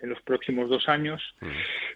[0.03, 1.23] en los próximos dos años.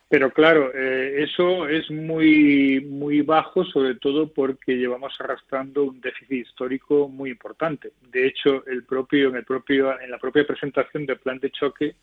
[0.09, 6.47] Pero claro, eh, eso es muy muy bajo, sobre todo porque llevamos arrastrando un déficit
[6.47, 7.93] histórico muy importante.
[8.11, 11.97] De hecho, el propio en el propio en la propia presentación del plan de choque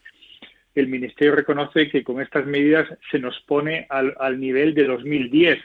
[0.75, 5.59] el Ministerio reconoce que con estas medidas se nos pone al, al nivel de 2010.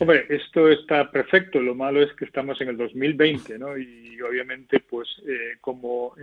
[0.00, 3.78] Hombre, esto está perfecto, lo malo es que estamos en el 2020, ¿no?
[3.78, 6.14] Y obviamente, pues, eh, como,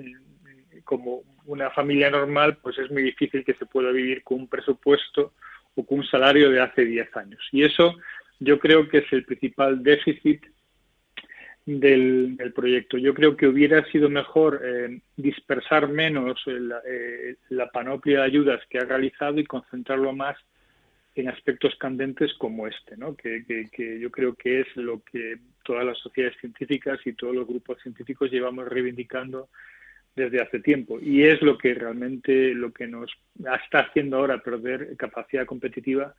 [0.84, 5.34] como una familia normal, pues es muy difícil que se pueda vivir con un presupuesto
[5.76, 7.48] o con un salario de hace 10 años.
[7.54, 7.96] Y eso
[8.40, 10.44] yo creo que es el principal déficit
[11.80, 12.98] del, proyecto.
[12.98, 18.80] Yo creo que hubiera sido mejor eh, dispersar menos eh, la panoplia de ayudas que
[18.80, 20.38] ha realizado y concentrarlo más
[21.16, 23.16] en aspectos candentes como este, ¿no?
[23.16, 27.48] que, que, yo creo que es lo que todas las sociedades científicas y todos los
[27.48, 29.50] grupos científicos llevamos reivindicando
[30.16, 33.12] desde hace tiempo y es lo que realmente lo que nos
[33.64, 36.16] está haciendo ahora perder capacidad competitiva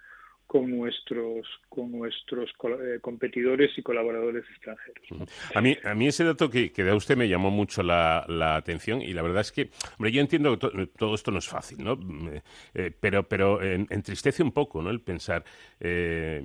[0.46, 5.30] con nuestros con nuestros eh, competidores y colaboradores extranjeros.
[5.54, 8.56] A mí a mí ese dato que, que da usted me llamó mucho la, la,
[8.56, 11.82] atención y la verdad es que hombre yo entiendo que todo esto no es fácil,
[11.82, 11.98] ¿no?
[12.74, 14.90] Eh, pero pero entristece un poco, ¿no?
[14.90, 15.44] El pensar
[15.80, 16.42] eh,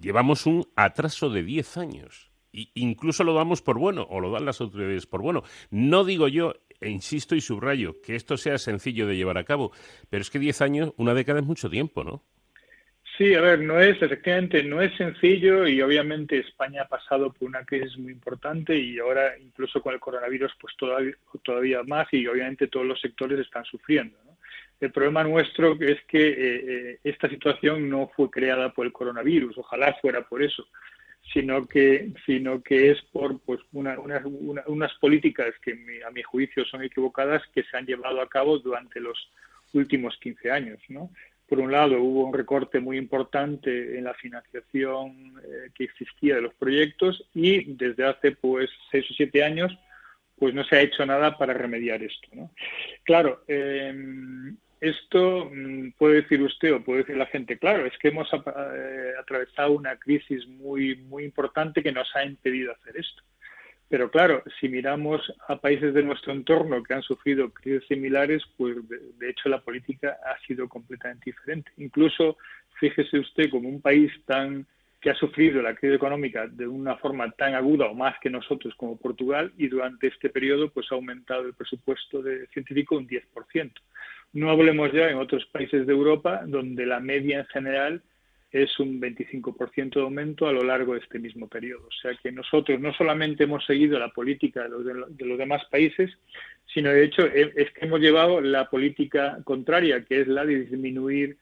[0.00, 2.30] llevamos un atraso de 10 años.
[2.52, 5.42] E incluso lo damos por bueno, o lo dan las autoridades por bueno.
[5.70, 9.72] No digo yo, e insisto y subrayo, que esto sea sencillo de llevar a cabo,
[10.08, 12.22] pero es que 10 años, una década es mucho tiempo, ¿no?
[13.16, 17.48] Sí, a ver, no es, efectivamente, no es sencillo y obviamente España ha pasado por
[17.48, 22.26] una crisis muy importante y ahora incluso con el coronavirus pues todavía, todavía más y
[22.26, 24.16] obviamente todos los sectores están sufriendo.
[24.80, 26.34] El problema nuestro es que eh,
[26.66, 30.66] eh, esta situación no fue creada por el coronavirus, ojalá fuera por eso,
[31.32, 35.72] sino que, sino que es por pues, una, unas políticas que
[36.06, 39.30] a mi juicio son equivocadas que se han llevado a cabo durante los
[39.74, 40.78] últimos 15 años.
[40.88, 41.10] ¿no?
[41.50, 46.42] Por un lado, hubo un recorte muy importante en la financiación eh, que existía de
[46.42, 49.76] los proyectos y desde hace pues seis o siete años
[50.38, 52.28] pues no se ha hecho nada para remediar esto.
[53.02, 58.08] Claro, em, esto mm, puede decir usted o puede decir la gente, claro, es que
[58.08, 63.22] hemos eh, atravesado una crisis muy, muy importante que nos ha impedido hacer esto.
[63.90, 68.76] Pero claro, si miramos a países de nuestro entorno que han sufrido crisis similares, pues
[68.88, 71.72] de, hecho la política ha sido completamente diferente.
[71.76, 72.36] Incluso,
[72.78, 74.64] fíjese usted, como un país tan
[75.00, 78.74] que ha sufrido la crisis económica de una forma tan aguda o más que nosotros
[78.76, 83.72] como Portugal y durante este periodo pues ha aumentado el presupuesto de científico un 10%.
[84.34, 88.02] No hablemos ya en otros países de Europa donde la media en general
[88.52, 91.86] es un 25% de aumento a lo largo de este mismo periodo.
[91.86, 96.10] O sea que nosotros no solamente hemos seguido la política de los, demás países,
[96.72, 101.36] sino de hecho es que hemos llevado la política contraria, que es la de disminuir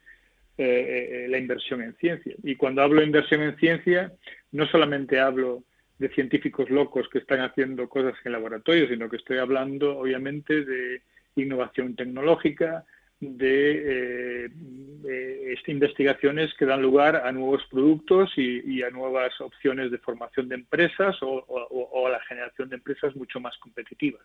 [0.59, 2.35] eh, eh, la inversión en ciencia.
[2.43, 4.13] Y cuando hablo de inversión en ciencia,
[4.53, 5.63] no solamente hablo
[5.99, 11.03] de científicos locos que están haciendo cosas en laboratorio, sino que estoy hablando, obviamente, de
[11.37, 12.85] innovación tecnológica,
[13.21, 19.99] de eh, este, investigaciones que dan lugar a nuevos productos y, a nuevas opciones de
[19.99, 24.23] formación de empresas o, a la generación de empresas mucho más competitivas.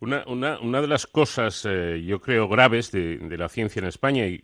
[0.00, 4.26] Una, una, una, de las cosas, eh, yo creo, graves de, la ciencia en España,
[4.26, 4.42] y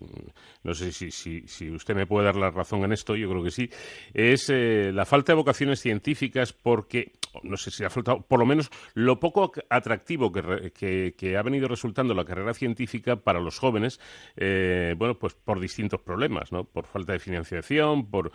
[0.62, 3.51] no sé si, si, usted me puede dar la razón en esto, yo creo que
[3.51, 3.68] sí,
[4.14, 8.46] es eh, la falta de vocaciones científicas porque, no sé si ha faltado, por lo
[8.46, 14.01] menos lo poco atractivo que, que, ha venido resultando la carrera científica para los jóvenes,
[14.36, 16.64] eh, bueno, pues por distintos problemas, ¿no?
[16.64, 18.32] Por falta de financiación, por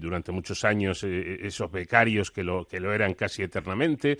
[0.00, 4.18] durante muchos años esos becarios que lo, que lo eran casi eternamente,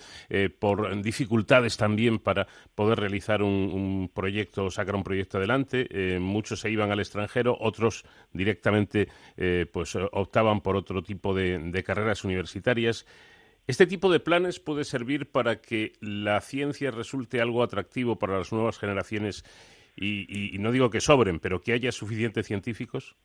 [0.59, 5.87] por dificultades también para poder realizar un, proyecto, sacar un proyecto adelante.
[5.89, 9.07] Eh, muchos se iban al extranjero, otros directamente
[9.37, 13.05] eh, pues optaban por otro tipo de, carreras universitarias.
[13.67, 18.51] ¿Este tipo de planes puede servir para que la ciencia resulte algo atractivo para las
[18.51, 19.43] nuevas generaciones
[19.95, 23.15] y no digo que sobren, pero que haya suficientes científicos?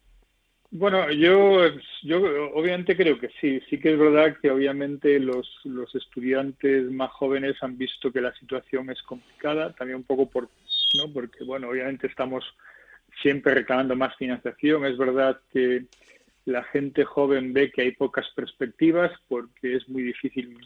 [0.76, 1.68] Bueno, yo,
[2.02, 3.60] yo obviamente creo que sí.
[3.70, 8.34] Sí que es verdad que obviamente los, los estudiantes más jóvenes han visto que la
[8.34, 10.48] situación es complicada, también un poco por,
[10.98, 11.12] ¿no?
[11.12, 12.44] Porque, bueno, obviamente estamos
[13.22, 14.84] siempre reclamando más financiación.
[14.84, 15.84] Es verdad que
[16.44, 20.58] la gente joven ve que hay pocas perspectivas porque es muy difícil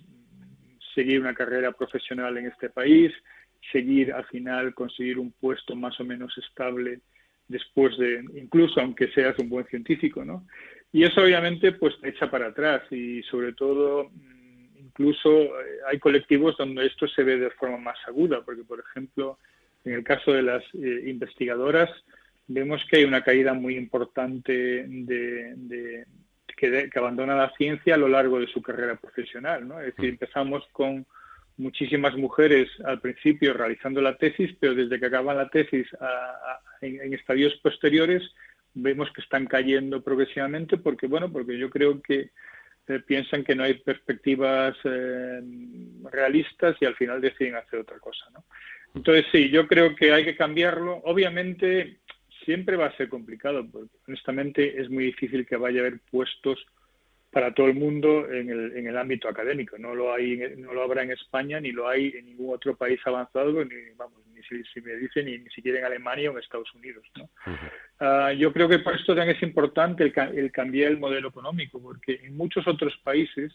[0.94, 3.12] seguir una carrera profesional en este país,
[3.70, 7.00] seguir al final conseguir un puesto más o menos estable
[7.49, 10.46] después de, incluso aunque seas un buen científico, ¿no?
[10.92, 15.99] Y eso obviamente pues te echa para atrás y sobre todo mm, incluso eh, hay
[15.99, 19.38] colectivos donde esto se ve de forma más aguda, porque por ejemplo
[19.84, 21.90] en el caso de las eh, investigadoras
[22.46, 26.05] vemos que hay una caída muy importante de,
[26.57, 29.78] que, que, abandona la ciencia a lo largo de su carrera profesional, ¿no?
[29.80, 30.14] Es decir, mm.
[30.14, 31.07] empezamos con
[31.59, 35.86] muchísimas mujeres al principio realizando la tesis, pero desde que acaban la tesis
[36.80, 38.22] en, estadios posteriores
[38.74, 42.30] vemos que están cayendo progresivamente porque, bueno, porque yo creo que
[42.86, 45.40] eh, piensan que no hay perspectivas eh,
[46.10, 48.44] realistas y al final deciden hacer otra cosa, ¿no?
[48.94, 51.02] Entonces, sí, yo creo que hay que cambiarlo.
[51.05, 51.98] Obviamente,
[52.44, 56.64] siempre va a ser complicado, porque honestamente es muy difícil que vaya a haber puestos
[57.30, 59.76] para todo el mundo en el, en el ámbito académico.
[59.78, 63.00] No lo hay, no lo habrá en España ni lo hay en ningún otro país
[63.05, 66.72] avanzado ni, vamos, ni si, me dicen ni, ni, siquiera en Alemania o en Estados
[66.74, 67.05] Unidos.
[67.16, 67.28] ¿no?
[68.00, 72.20] Ah, yo creo que por esto también es importante el, cambiar el modelo económico, porque
[72.22, 73.52] en muchos otros países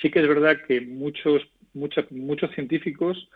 [0.00, 1.42] sí que es verdad que muchos,
[1.72, 3.30] muchos, muchos científicos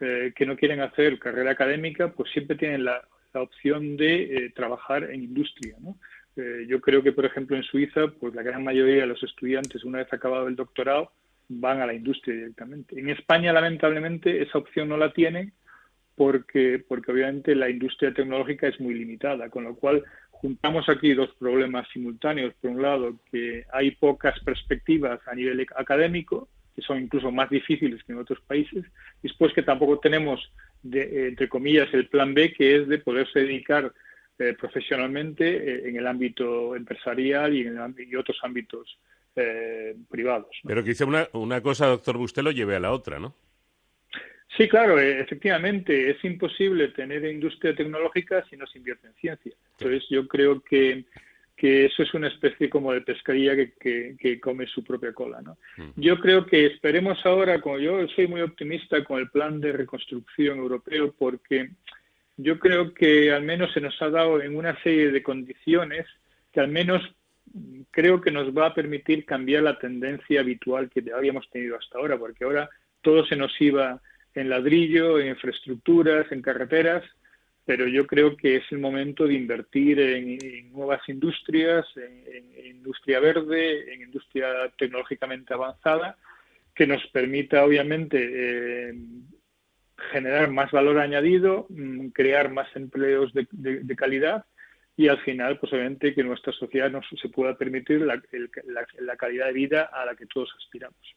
[0.00, 3.02] eh, que no quieren hacer carrera académica, pues siempre tienen la,
[3.34, 5.76] opción de eh, trabajar en industria.
[5.80, 5.98] ¿no?
[6.36, 9.84] Eh, yo creo que, por ejemplo, en Suiza, pues la gran mayoría de los estudiantes,
[9.84, 11.12] una vez acabado el doctorado,
[11.48, 12.98] van a la industria directamente.
[12.98, 15.52] En España, lamentablemente, esa opción no la tienen
[16.14, 21.30] porque, porque obviamente la industria tecnológica es muy limitada, con lo cual juntamos aquí dos
[21.38, 22.54] problemas simultáneos.
[22.60, 28.02] Por un lado, que hay pocas perspectivas a nivel académico, que son incluso más difíciles
[28.04, 28.84] que en otros países,
[29.22, 30.52] y después que tampoco tenemos,
[30.82, 33.92] de, entre comillas, el plan B, que es de poderse dedicar
[34.38, 38.98] eh, profesionalmente eh, en el ámbito empresarial y en y otros ámbitos
[39.34, 40.54] eh, privados.
[40.62, 43.34] Pero que una, una cosa, doctor Bustelo, lleve a la otra, ¿no?
[44.56, 49.52] Sí, claro, efectivamente, es imposible tener industria tecnológica si no se invierte en ciencia.
[49.78, 51.04] Entonces, yo creo que,
[51.56, 55.42] que eso es una especie como de pescadilla que, que, come su propia cola.
[55.42, 55.58] ¿no?
[55.96, 60.58] Yo creo que esperemos ahora, como yo soy muy optimista con el plan de reconstrucción
[60.58, 61.70] europeo, porque
[62.36, 66.06] yo creo que al menos se nos ha dado en una serie de condiciones
[66.52, 67.02] que al menos
[67.90, 72.18] creo que nos va a permitir cambiar la tendencia habitual que habíamos tenido hasta ahora,
[72.18, 72.68] porque ahora
[73.00, 74.00] todo se nos iba
[74.34, 77.04] en ladrillo, en infraestructuras, en carreteras,
[77.64, 83.92] pero yo creo que es el momento de invertir en, nuevas industrias, en, industria verde,
[83.92, 84.46] en industria
[84.78, 86.16] tecnológicamente avanzada,
[86.74, 88.94] que nos permita, obviamente, eh,
[90.12, 94.44] generar más valor añadido, mm, crear más empleos de, calidad
[94.96, 98.20] y al final, pues obviamente, que nuestra sociedad nos se pueda permitir la,
[99.00, 101.16] la calidad de vida a la que todos aspiramos.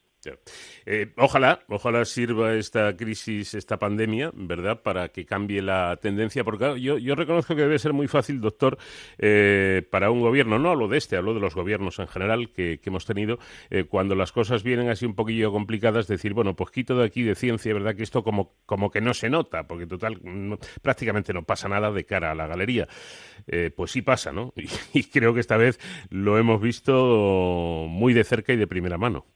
[0.86, 6.80] Eh, ojalá, ojalá sirva esta crisis, esta pandemia, ¿verdad?, para que cambie la tendencia, porque
[6.80, 8.78] yo, reconozco que debe ser muy fácil, doctor,
[9.18, 12.80] eh, para un gobierno, no hablo de este, hablo de los gobiernos en general que,
[12.84, 13.38] hemos tenido,
[13.70, 17.22] eh, cuando las cosas vienen así un poquillo complicadas, decir, bueno, pues quito de aquí
[17.22, 20.20] de ciencia, ¿verdad?, que esto como, como que no se nota, porque total,
[20.82, 22.88] prácticamente no pasa nada de cara a la galería.
[23.76, 24.52] pues sí pasa, ¿no?
[24.92, 25.78] y creo que esta vez
[26.10, 29.26] lo hemos visto muy de cerca y de primera mano.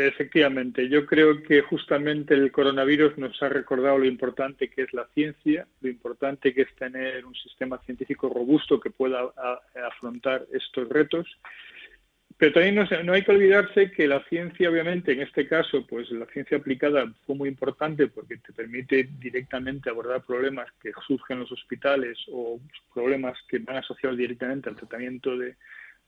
[0.00, 5.08] Efectivamente, yo creo que justamente el coronavirus nos ha recordado lo importante que es la
[5.12, 9.32] ciencia, lo importante que es tener un sistema científico robusto que pueda
[9.88, 11.26] afrontar estos retos.
[12.36, 16.26] Pero también no, hay que olvidarse que la ciencia, obviamente, en este caso, pues la
[16.26, 21.50] ciencia aplicada fue muy importante porque te permite directamente abordar problemas que surgen en los
[21.50, 22.60] hospitales o
[22.94, 25.56] problemas que van asociados directamente al tratamiento de,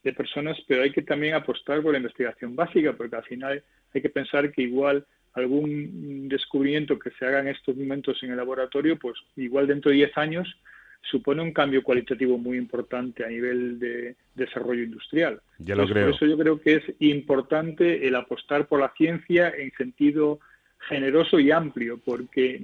[0.03, 3.63] de personas, pero hay que también apostar por la investigación básica, porque al final
[3.93, 8.37] hay que pensar que igual algún descubrimiento que se haga en estos momentos en el
[8.37, 10.57] laboratorio, pues igual dentro de 10 años
[11.03, 15.41] supone un cambio cualitativo muy importante a nivel de desarrollo industrial.
[15.59, 16.07] Ya lo creo.
[16.07, 20.41] Por eso yo creo que es importante el apostar por la ciencia en sentido
[20.89, 22.59] generoso y amplio, porque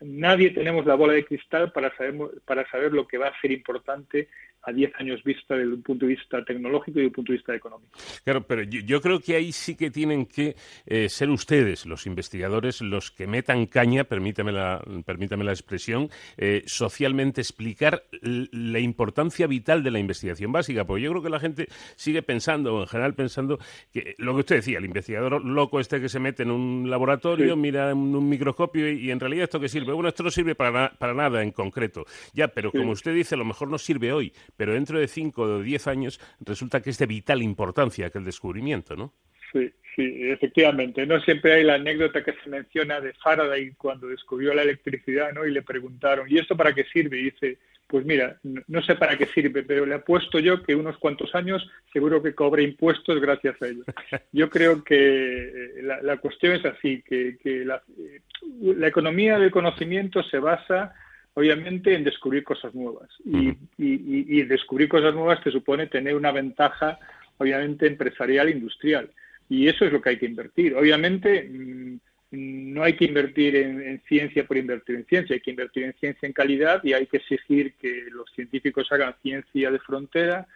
[0.00, 2.14] nadie tenemos la bola de cristal para saber,
[2.44, 4.28] para saber lo que va a ser importante
[4.62, 7.54] a 10 años vista desde un punto de vista tecnológico y un punto de vista
[7.54, 7.98] económico.
[8.24, 10.56] Claro, pero yo, creo que ahí sí que tienen que
[10.86, 16.62] eh, ser ustedes, los investigadores, los que metan caña, permítame la, permítame la expresión, eh,
[16.66, 21.68] socialmente explicar la importancia vital de la investigación básica, porque yo creo que la gente
[21.96, 23.58] sigue pensando, o en general pensando,
[23.92, 27.37] que lo que usted decía, el investigador loco este que se mete en un laboratorio,
[27.56, 30.90] mira en un microscopio y, en realidad esto que sirve, bueno, esto no sirve para,
[30.90, 34.32] para nada en concreto, ya, pero como usted dice, a lo mejor no sirve hoy,
[34.56, 38.96] pero dentro de 5 o 10 años resulta que es de vital importancia aquel descubrimiento,
[38.96, 39.12] ¿no?
[39.52, 41.06] Sí, sí, efectivamente.
[41.06, 45.46] No siempre hay la anécdota que se menciona de Faraday cuando descubrió la electricidad, ¿no?
[45.46, 47.18] Y le preguntaron, ¿y esto para qué sirve?
[47.18, 47.58] Y dice,
[47.88, 51.68] pues mira, no sé para qué sirve, pero le apuesto yo que unos cuantos años
[51.92, 53.82] seguro que cobre impuestos gracias a ello.
[54.32, 58.20] Yo creo que eh, la, cuestión es así, que, la, eh,
[58.60, 60.94] la economía del conocimiento se basa
[61.38, 63.08] obviamente en descubrir cosas nuevas.
[63.24, 66.98] Y, descubrir cosas nuevas te supone tener una ventaja,
[67.38, 69.08] obviamente, empresarial e industrial.
[69.48, 70.74] Y eso es lo que hay que invertir.
[70.74, 72.00] Obviamente, mm,
[72.30, 76.26] no hay que invertir en, ciencia por invertir en ciencia, hay que invertir en ciencia
[76.26, 80.46] en calidad y hay que exigir que los científicos hagan ciencia de frontera,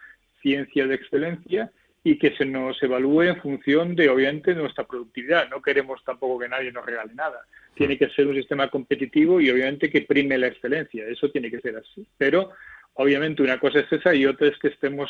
[0.41, 1.71] ciencia de excelencia
[2.03, 5.49] y que se nos evalúe en función de, obviamente, nuestra productividad.
[5.49, 7.39] No queremos tampoco que nadie nos regale nada.
[7.75, 11.07] Tiene que ser un sistema competitivo y, obviamente, que prime la excelencia.
[11.07, 12.05] Eso tiene que ser así.
[12.17, 12.51] Pero,
[12.95, 15.09] obviamente, una cosa es esa y otra es que estemos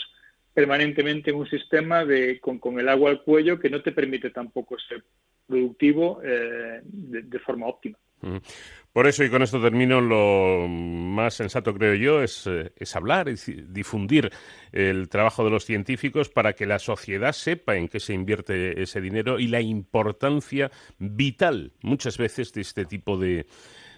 [0.53, 4.77] permanentemente en un sistema de, con, el agua al cuello que no te permite tampoco
[4.79, 5.03] ser
[5.47, 7.97] productivo eh, de forma óptima.
[8.93, 13.27] Por eso, y con esto termino, lo más sensato, creo yo, es, eh, es hablar,
[13.27, 14.31] es difundir
[14.71, 19.01] el trabajo de los científicos para que la sociedad sepa en qué se invierte ese
[19.01, 23.47] dinero y la importancia vital, muchas veces, de este tipo de,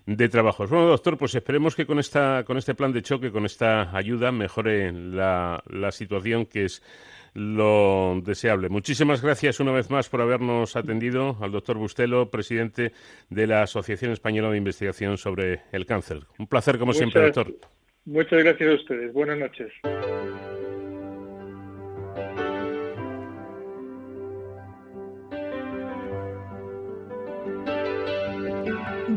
[0.05, 0.69] de trabajos.
[0.69, 4.31] Bueno, doctor, pues esperemos que con esta, con este plan de choque, con esta ayuda,
[4.31, 6.83] mejore la, la situación que es
[7.33, 8.69] lo deseable.
[8.69, 12.93] Muchísimas gracias una vez más por habernos atendido al doctor Bustelo, presidente
[13.29, 16.21] de la Asociación Española de Investigación sobre el Cáncer.
[16.39, 17.53] Un placer, como siempre, doctor.
[18.05, 19.13] Muchas gracias a ustedes.
[19.13, 19.73] Buenas noches.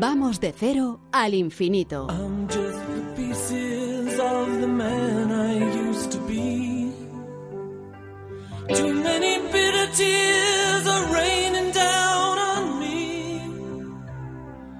[0.01, 2.07] Vamos de cero al infinito.
[2.07, 2.29] Too
[8.93, 13.41] many bitter tears are raining down on me.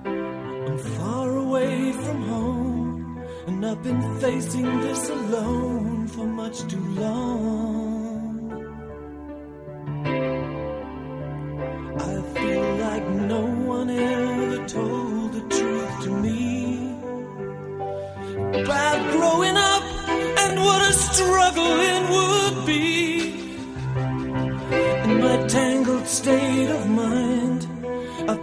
[0.06, 7.89] I'm far away from home, and I've been facing this alone for much too long.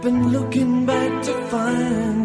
[0.07, 2.16] Been looking back to find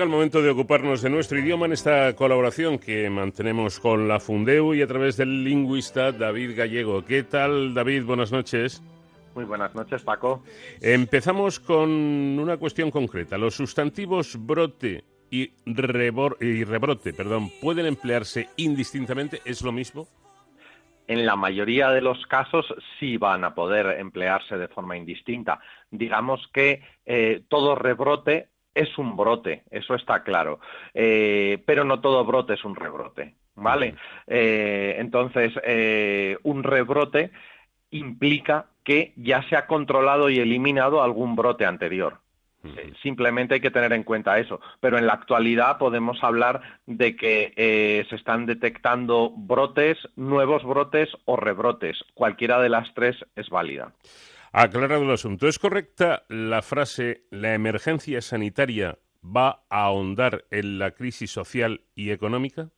[0.00, 4.18] llega el momento de ocuparnos de nuestro idioma en esta colaboración que mantenemos con la
[4.18, 7.04] Fundeu y a través del lingüista David Gallego.
[7.04, 8.04] ¿Qué tal, David?
[8.04, 8.82] Buenas noches.
[9.34, 10.42] Muy buenas noches, Paco.
[10.80, 13.36] Empezamos con una cuestión concreta.
[13.36, 19.42] Los sustantivos brote y, y rebrote perdón, pueden emplearse indistintamente.
[19.44, 20.08] ¿Es lo mismo?
[21.08, 22.64] en la mayoría de los casos
[23.00, 25.58] sí van a poder emplearse de forma indistinta.
[25.90, 30.60] Digamos que eh, todo rebrote es un brote, eso está claro,
[30.94, 33.94] eh, pero no todo brote es un rebrote, ¿vale?
[34.26, 35.52] Eh, entonces,
[36.42, 37.30] un rebrote
[37.90, 42.18] implica que ya se ha controlado y eliminado algún brote anterior.
[42.62, 44.60] Eh, simplemente hay que tener en cuenta eso.
[44.80, 51.08] Pero en la actualidad podemos hablar de que eh, se están detectando brotes, nuevos brotes
[51.24, 52.04] o rebrotes.
[52.14, 53.92] Cualquiera de las tres es válida.
[54.52, 60.90] Aclarado el asunto, ¿es correcta la frase la emergencia sanitaria va a ahondar en la
[60.90, 62.68] crisis social y económica?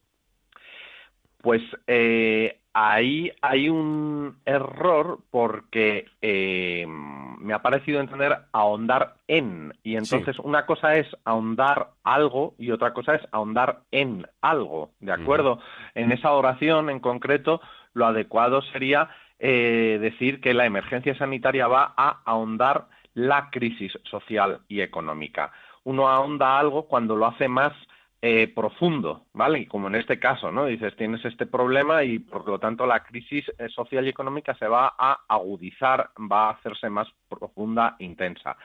[1.39, 9.73] Pues eh, ahí hay un error porque eh, me ha parecido entender ahondar en.
[9.82, 14.90] Y entonces una cosa es ahondar algo y otra cosa es ahondar en algo.
[15.01, 15.59] ¿De acuerdo?
[15.94, 17.61] En esa oración en concreto,
[17.94, 19.09] lo adecuado sería
[19.44, 25.51] eh, decir que la emergencia sanitaria va a ahondar la crisis social y económica.
[25.82, 27.73] Uno ahonda algo cuando lo hace más
[28.20, 29.59] eh, profundo, ¿vale?
[29.59, 30.66] Y como en este caso, ¿no?
[30.66, 34.69] Dices, tienes este problema y por lo tanto la crisis eh, social y económica se
[34.69, 38.56] va a agudizar, va a hacerse más profunda, intensa.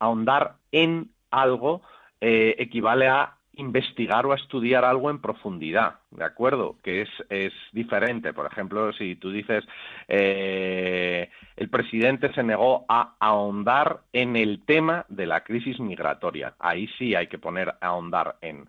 [0.00, 1.82] Ahondar en algo
[2.18, 6.76] equivale a investigar o a estudiar algo en profundidad, ¿de acuerdo?
[6.82, 8.32] Que es, es diferente.
[8.32, 9.64] Por ejemplo, si tú dices,
[10.08, 16.54] el presidente se negó a ahondar en el tema de la crisis migratoria.
[16.58, 18.68] Ahí sí hay que poner ahondar en.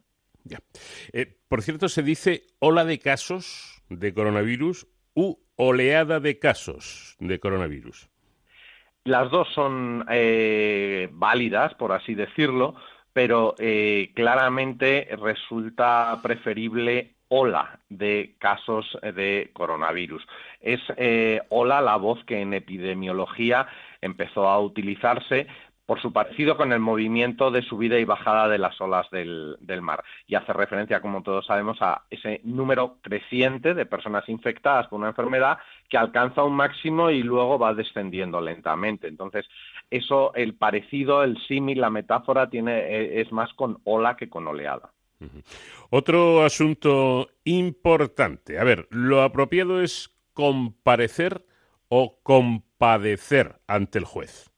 [1.13, 7.39] Eh, por cierto, se dice ola de casos de coronavirus u oleada de casos de
[7.39, 8.09] coronavirus.
[9.03, 12.75] Las dos son eh, válidas, por así decirlo,
[13.17, 20.23] pero eh, claramente resulta preferible ola de casos de coronavirus.
[20.61, 20.79] Es
[21.49, 23.67] ola la voz que en epidemiología
[24.01, 25.47] empezó a utilizarse
[25.87, 30.03] por su parecido con el movimiento de subida y bajada de las olas del, mar.
[30.27, 35.07] Y hace referencia, como todos sabemos, a ese número creciente de personas infectadas por una
[35.07, 39.07] enfermedad que alcanza un máximo y luego va descendiendo lentamente.
[39.07, 39.47] Entonces,
[39.89, 44.45] eso, el parecido, el símil, la metáfora, tiene, e, es más con ola que con
[44.45, 44.91] oleada.
[45.89, 48.59] Otro asunto importante.
[48.59, 51.45] A ver, lo apropiado es comparecer
[51.87, 54.51] o compadecer ante el juez.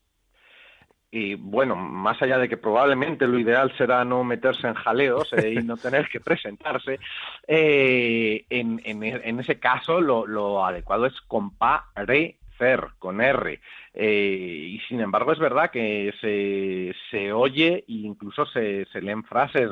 [1.12, 5.54] Y bueno, más allá de que probablemente lo ideal será no meterse en jaleos eh,
[5.54, 7.00] y no tener que presentarse,
[7.48, 13.60] eh, en, en, ese caso lo, lo adecuado es comparecer con R.
[13.94, 19.24] Eh, y sin embargo es verdad que se, se oye e incluso se, se leen
[19.24, 19.72] frases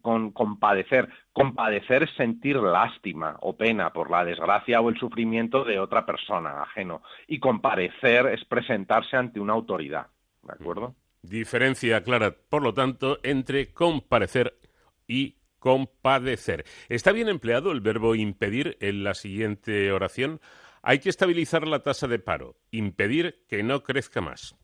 [0.00, 1.08] con compadecer.
[1.32, 6.62] Compadecer es sentir lástima o pena por la desgracia o el sufrimiento de otra persona
[6.62, 7.02] ajeno.
[7.28, 10.08] Y comparecer es presentarse ante una autoridad.
[10.42, 10.94] ¿De acuerdo?
[11.22, 14.58] Diferencia clara, por lo tanto, entre comparecer
[15.06, 16.64] y compadecer.
[16.88, 20.40] ¿Está bien empleado el verbo impedir en la siguiente oración?
[20.82, 24.56] Hay que estabilizar la tasa de paro, impedir que no crezca más.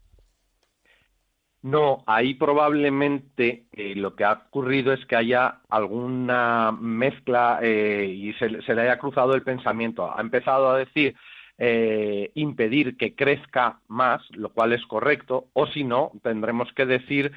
[1.62, 8.32] No, ahí probablemente eh, lo que ha ocurrido es que haya alguna mezcla eh, y
[8.34, 10.12] se, le haya cruzado el pensamiento.
[10.16, 11.16] Ha empezado a decir
[11.58, 17.32] eh, impedir que crezca más, lo cual es correcto, o si no, tendremos que decir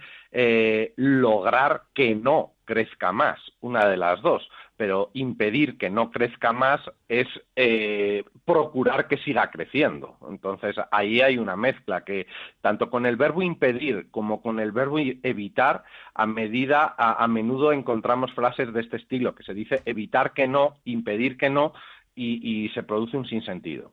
[0.95, 4.47] lograr que no crezca más, una de las dos
[4.81, 10.17] pero impedir que no crezca más es eh, procurar que siga creciendo.
[10.27, 12.25] Entonces, ahí hay una mezcla que
[12.61, 15.83] tanto con el verbo impedir como con el verbo evitar,
[16.15, 20.73] a medida, a, menudo encontramos frases de este estilo, que se dice evitar que no,
[20.83, 21.73] impedir que no,
[22.15, 23.91] y, se produce un sinsentido.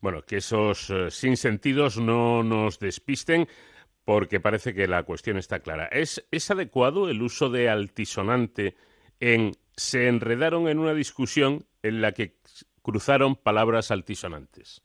[0.00, 3.48] Bueno, que esos uh, sinsentidos no nos despisten
[4.04, 5.86] porque parece que la cuestión está clara.
[5.86, 8.76] ¿Es, ¿Es adecuado el uso de altisonante
[9.20, 12.34] en se enredaron en una discusión en la que
[12.82, 14.82] cruzaron palabras altisonantes.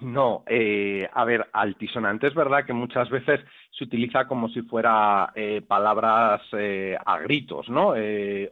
[0.00, 3.40] No, eh, a ver, altisonante es verdad que muchas veces
[3.70, 7.92] se utiliza como si fuera eh, palabras eh, a gritos, ¿no?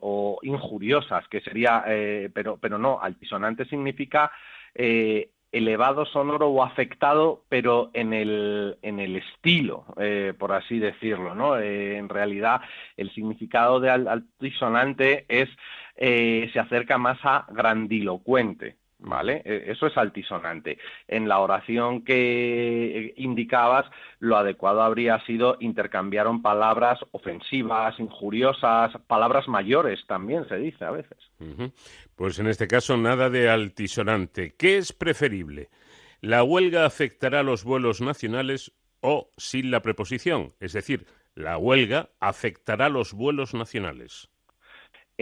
[0.00, 1.84] o injuriosas, que sería,
[2.34, 4.30] pero, pero no, altisonante significa
[5.52, 11.59] elevado sonoro o afectado, pero en el, en el estilo, eh, por así decirlo, ¿no?
[11.59, 12.60] Eh, en realidad,
[12.97, 15.48] el significado de altisonante es
[15.97, 19.43] eh, se acerca más a grandilocuente, ¿vale?
[19.44, 20.78] E, eso es altisonante.
[21.09, 23.86] En la oración que indicabas,
[24.18, 31.18] lo adecuado habría sido intercambiaron palabras ofensivas, injuriosas, palabras mayores también se dice a veces.
[32.16, 34.55] Pues en este caso nada de altisonante.
[34.56, 35.68] ¿Qué es preferible?
[36.20, 40.52] ¿La huelga afectará a los vuelos nacionales o sin la preposición?
[40.60, 44.28] Es decir, la huelga afectará a los vuelos nacionales.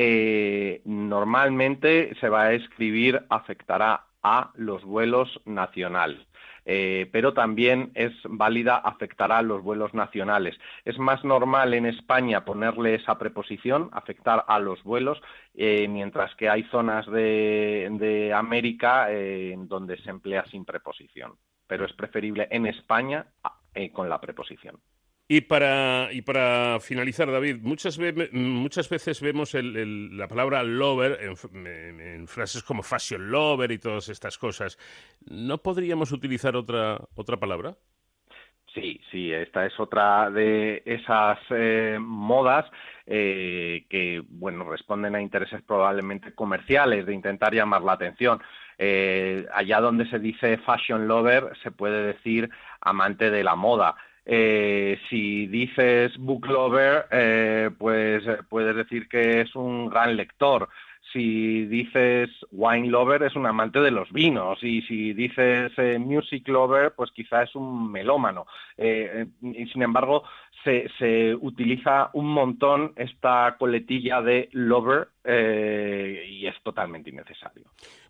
[0.00, 6.20] Eh, normalmente se va a escribir afectará a los vuelos nacionales.
[6.64, 10.56] Eh, pero también es válida, afectará a los vuelos nacionales.
[10.84, 15.20] Es más normal en España ponerle esa preposición, afectar a los vuelos,
[15.54, 21.32] eh, mientras que hay zonas de, América en donde se emplea sin preposición.
[21.66, 23.26] Pero es preferible en España
[23.92, 24.78] con la preposición.
[25.30, 27.98] Y para, y para finalizar, David, muchas,
[28.32, 34.78] muchas veces vemos la palabra lover en, frases como fashion lover y todas estas cosas.
[35.28, 37.76] ¿No podríamos utilizar otra, otra palabra?
[38.72, 42.64] Sí, sí, esta es otra de esas eh, modas
[43.04, 48.40] eh, que, bueno, responden a intereses probablemente comerciales, de intentar llamar la atención.
[48.78, 52.48] Eh, allá donde se dice fashion lover, se puede decir
[52.80, 53.96] amante de la moda.
[54.30, 60.68] Eh, si dices book lover, eh, pues eh, puedes decir que es un gran lector.
[61.14, 64.62] Si dices wine lover, es un amante de los vinos.
[64.62, 68.46] Y si dices music lover, pues quizá es un melómano.
[68.76, 70.24] y sin embargo,
[70.62, 77.64] se, se, utiliza un montón esta coletilla de lover y es totalmente innecesario.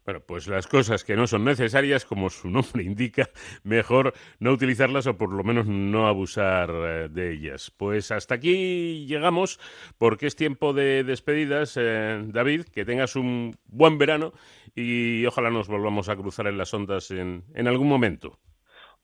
[0.09, 3.29] Bueno, pues las cosas que no son necesarias, como su nombre indica,
[3.63, 7.71] mejor no utilizarlas o por lo menos no abusar eh, de ellas.
[7.77, 9.61] Pues hasta aquí llegamos
[9.99, 11.77] porque es tiempo de despedidas.
[11.79, 14.33] Eh, David, que tengas un buen verano
[14.75, 18.39] y ojalá nos volvamos a cruzar en las ondas en, algún momento.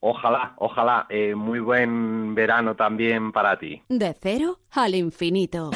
[0.01, 1.05] Ojalá, ojalá.
[1.11, 3.83] Eh, muy buen verano también para ti.
[3.91, 5.71] De cero al infinito.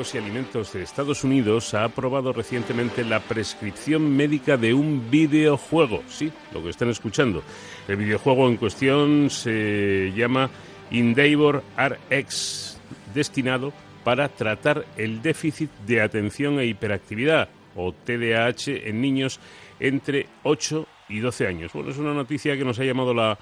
[0.00, 6.02] Y Alimentos de Estados Unidos ha aprobado recientemente la prescripción médica de un videojuego.
[6.08, 7.42] Sí, lo que están escuchando.
[7.86, 10.48] El videojuego en cuestión se llama
[10.90, 12.80] Endeavor RX,
[13.12, 19.38] destinado para tratar el déficit de atención e hiperactividad, o TDAH, en niños
[19.80, 21.72] entre 8 y 12 años.
[21.74, 23.38] Bueno, es una noticia que nos ha llamado la,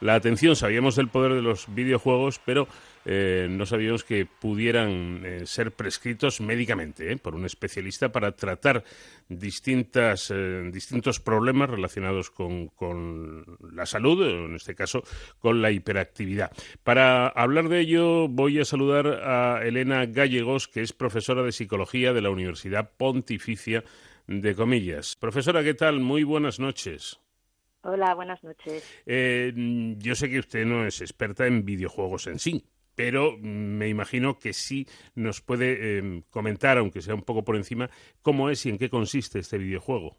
[0.00, 0.56] la atención.
[0.56, 2.66] Sabíamos del poder de los videojuegos, pero
[3.06, 8.84] eh, no sabíamos que pudieran eh, ser prescritos médicamente eh, por un especialista para tratar
[9.28, 10.32] distintas,
[10.72, 15.02] distintos problemas relacionados con, con, la salud, en este caso
[15.38, 16.50] con la hiperactividad.
[16.82, 22.12] Para hablar de ello voy a saludar a Elena Gallegos, que es profesora de psicología
[22.12, 23.84] de la Universidad Pontificia
[24.26, 25.16] de Comillas.
[25.16, 26.00] Profesora, ¿qué tal?
[26.00, 27.20] Muy buenas noches.
[27.82, 28.84] Hola, buenas noches.
[29.06, 32.64] yo sé que usted no es experta en videojuegos en sí,
[33.00, 37.88] pero me imagino que sí nos puede em, comentar, aunque sea un poco por encima,
[38.20, 40.18] cómo es y en qué consiste este videojuego.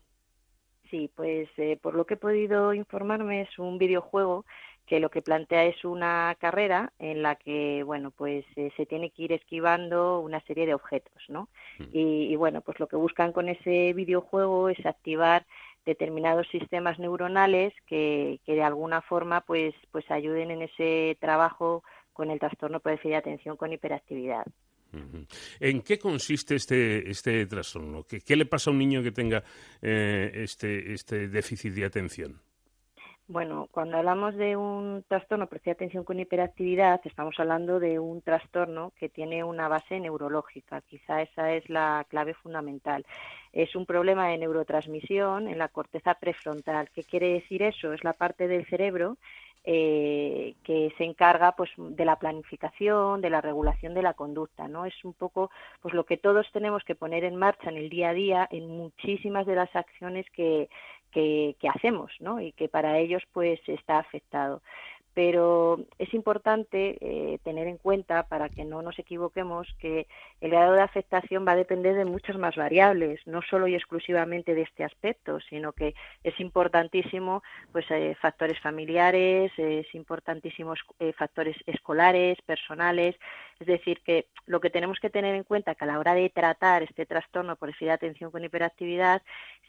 [0.90, 4.46] Sí, pues eh, por lo que he podido informarme es un videojuego
[4.88, 9.12] que lo que plantea es una carrera en la que, bueno, pues eh, se tiene
[9.12, 11.50] que ir esquivando una serie de objetos, ¿no?
[11.78, 11.84] Mm.
[11.94, 15.46] Y, bueno, pues lo que buscan con ese videojuego es activar
[15.86, 21.84] determinados sistemas neuronales que, que de alguna forma pues pues ayuden en ese trabajo
[22.22, 24.46] con el trastorno por déficit de atención con hiperactividad.
[25.60, 28.04] ¿En qué consiste este, este trastorno?
[28.04, 29.42] ¿Qué, le pasa a un niño que tenga
[29.82, 32.40] eh, este, este déficit de atención?
[33.28, 37.98] Bueno, cuando hablamos de un trastorno por déficit de atención con hiperactividad, estamos hablando de
[37.98, 40.82] un trastorno que tiene una base neurológica.
[40.82, 43.04] Quizá esa es la clave fundamental.
[43.52, 46.92] Es un problema de neurotransmisión en la corteza prefrontal.
[46.94, 47.94] ¿Qué quiere decir eso?
[47.94, 49.18] Es la parte del cerebro
[49.64, 54.86] eh, que se encarga pues de la planificación, de la regulación de la conducta, ¿no?
[54.86, 55.52] Es un poco
[55.82, 58.68] pues lo que todos tenemos que poner en marcha en el día a día en
[58.68, 60.70] muchísimas de las acciones que,
[61.12, 62.42] que, que hacemos, ¿no?
[62.42, 64.62] Y que para ellos pues está afectado
[65.14, 70.08] pero es importante eh, tener en cuenta, para que no nos equivoquemos, que
[70.40, 74.56] el grado de afectación va a depender de muchas más variables, no solo y exclusivamente
[74.56, 81.58] de este aspecto, sino que es importantísimo pues eh, factores familiares, es importantísimos eh, factores
[81.66, 83.16] escolares, personales,
[83.60, 86.30] es decir, que lo que tenemos que tener en cuenta que a la hora de
[86.30, 89.22] tratar este trastorno por déficit de atención con hiperactividad,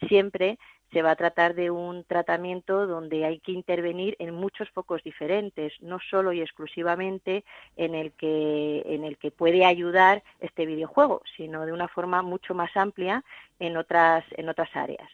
[0.09, 0.59] siempre
[0.93, 5.73] se va a tratar de un tratamiento donde hay que intervenir en muchos focos diferentes,
[5.81, 7.44] no solo y exclusivamente
[7.77, 12.55] en el que en el que puede ayudar este videojuego, sino de una forma mucho
[12.55, 13.24] más amplia
[13.59, 15.09] en otras en otras áreas.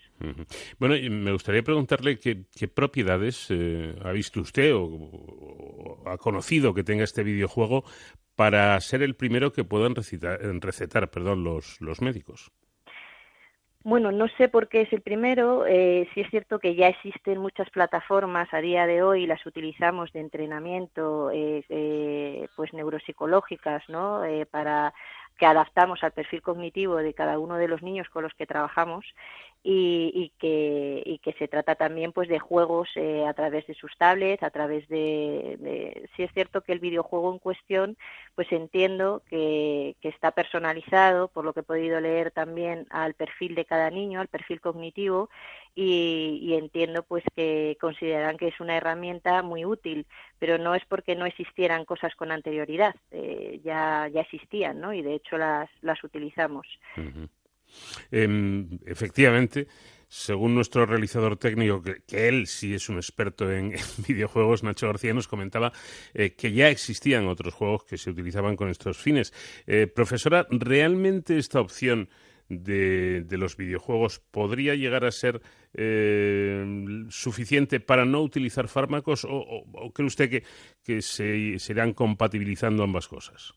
[0.80, 7.04] Bueno, me gustaría preguntarle qué, propiedades eh, ha visto usted o, ha conocido que tenga
[7.04, 7.84] este videojuego
[8.34, 12.50] para ser el primero que puedan recitar, recetar perdón, los, los médicos.
[13.84, 15.64] Bueno, no sé por qué es el primero.
[15.66, 20.12] Eh, sí es cierto que ya existen muchas plataformas a día de hoy, las utilizamos
[20.12, 24.24] de entrenamiento, eh, eh, pues neuropsicológicas, ¿no?
[24.24, 24.92] Eh, para
[25.38, 29.06] que adaptamos al perfil cognitivo de cada uno de los niños con los que trabajamos
[29.62, 33.96] y, que, y que se trata también pues de juegos eh, a través de sus
[33.98, 37.96] tablets, a través de, de, sí es cierto que el videojuego en cuestión
[38.34, 43.54] pues entiendo que, que está personalizado por lo que he podido leer también al perfil
[43.56, 45.28] de cada niño, al perfil cognitivo
[45.74, 50.06] y, entiendo pues que consideran que es una herramienta muy útil,
[50.38, 54.92] pero no es porque no existieran cosas con anterioridad, eh, ya, ya existían, ¿no?
[54.92, 56.66] Y de hecho las, las utilizamos.
[58.10, 59.68] Em, efectivamente,
[60.08, 63.74] según nuestro realizador técnico, que, él sí es un experto en,
[64.06, 65.72] videojuegos, Nacho García nos comentaba
[66.14, 69.32] eh, que ya existían otros juegos que se utilizaban con estos fines.
[69.66, 72.08] Eh, profesora, ¿realmente esta opción
[72.48, 75.42] de, los videojuegos podría llegar a ser
[75.74, 76.64] eh,
[77.10, 80.42] suficiente para no utilizar fármacos o, cree usted
[80.82, 83.52] que, se, se irán compatibilizando ambas cosas?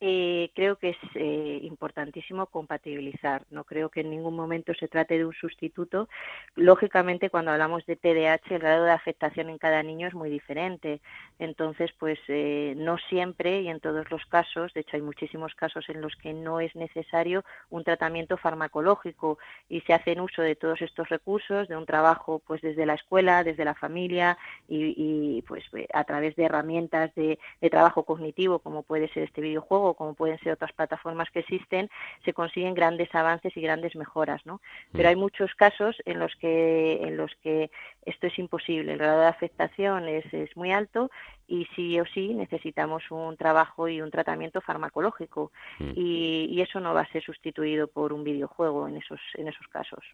[0.00, 3.44] Eh, creo que es eh, importantísimo compatibilizar.
[3.50, 6.08] No creo que en ningún momento se trate de un sustituto.
[6.54, 11.00] Lógicamente, cuando hablamos de TDAH, el grado de afectación en cada niño es muy diferente.
[11.40, 15.88] Entonces, pues eh, no siempre y en todos los casos, de hecho hay muchísimos casos
[15.88, 19.38] en los que no es necesario un tratamiento farmacológico
[19.68, 23.42] y se hacen uso de todos estos recursos, de un trabajo pues desde la escuela,
[23.42, 24.38] desde la familia
[24.68, 27.38] y, pues a través de herramientas de
[27.70, 31.90] trabajo cognitivo como puede ser este videojuego como pueden ser otras plataformas que existen,
[32.24, 34.60] se consiguen grandes avances y grandes mejoras, ¿no?
[34.92, 35.10] Pero mm.
[35.10, 37.70] hay muchos casos en los que en los que
[38.04, 41.10] esto es imposible, el grado de afectación es, es muy alto
[41.46, 45.92] y sí o sí necesitamos un trabajo y un tratamiento farmacológico mm.
[45.94, 50.04] y, eso no va a ser sustituido por un videojuego en esos en esos casos.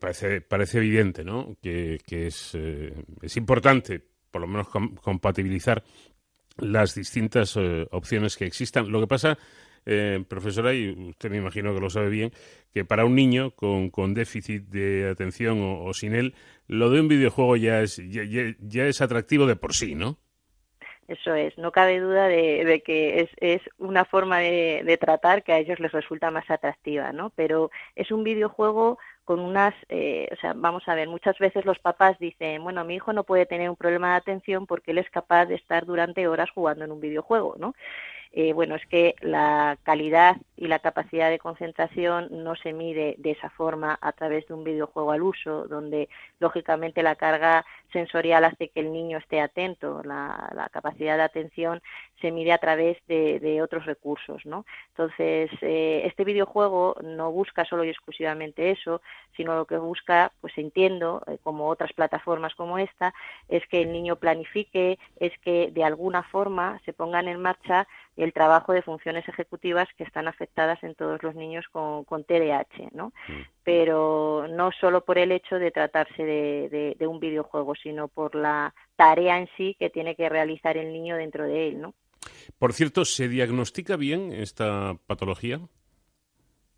[0.00, 1.54] parece parece evidente, ¿no?
[1.62, 5.82] Que, es, eh, es importante por lo menos compatibilizar
[6.58, 8.90] las distintas eh, opciones que existan.
[8.90, 9.38] Lo que pasa,
[9.86, 12.32] eh, profesora, y usted me imagino que lo sabe bien,
[12.72, 16.34] que para un niño con, con déficit de atención o, sin él,
[16.66, 20.18] lo de un videojuego ya es, ya, es atractivo de por sí, ¿no?
[21.06, 25.52] Eso es, no cabe duda de, que es, es, una forma de, de, tratar que
[25.52, 27.30] a ellos les resulta más atractiva, ¿no?
[27.30, 28.98] Pero es un videojuego
[29.28, 32.94] con unas, eh, o sea, vamos a ver, muchas veces los papás dicen, bueno, mi
[32.94, 36.26] hijo no puede tener un problema de atención porque él es capaz de estar durante
[36.26, 37.74] horas jugando en un videojuego, ¿no?
[38.32, 43.30] Eh, bueno, es que la calidad y la capacidad de concentración no se mide de
[43.30, 46.08] esa forma a través de un videojuego al uso, donde
[46.40, 51.80] lógicamente la carga sensorial hace que el niño esté atento, la, capacidad de atención
[52.20, 54.66] se mide a través de, otros recursos, ¿no?
[54.88, 59.00] Entonces, eh, este videojuego no busca solo y exclusivamente eso,
[59.36, 63.14] sino lo que busca, pues entiendo, eh, como otras plataformas como esta,
[63.48, 67.86] es que el niño planifique, es que de alguna forma se pongan en marcha
[68.18, 72.90] el trabajo de funciones ejecutivas que están afectadas en todos los niños con, con TDAH,
[72.92, 73.12] ¿no?
[73.28, 73.42] Mm.
[73.62, 78.74] Pero no solo por el hecho de tratarse de, de, un videojuego, sino por la
[78.96, 81.94] tarea en sí que tiene que realizar el niño dentro de él, ¿no?
[82.58, 85.60] Por cierto, ¿se diagnostica bien esta patología?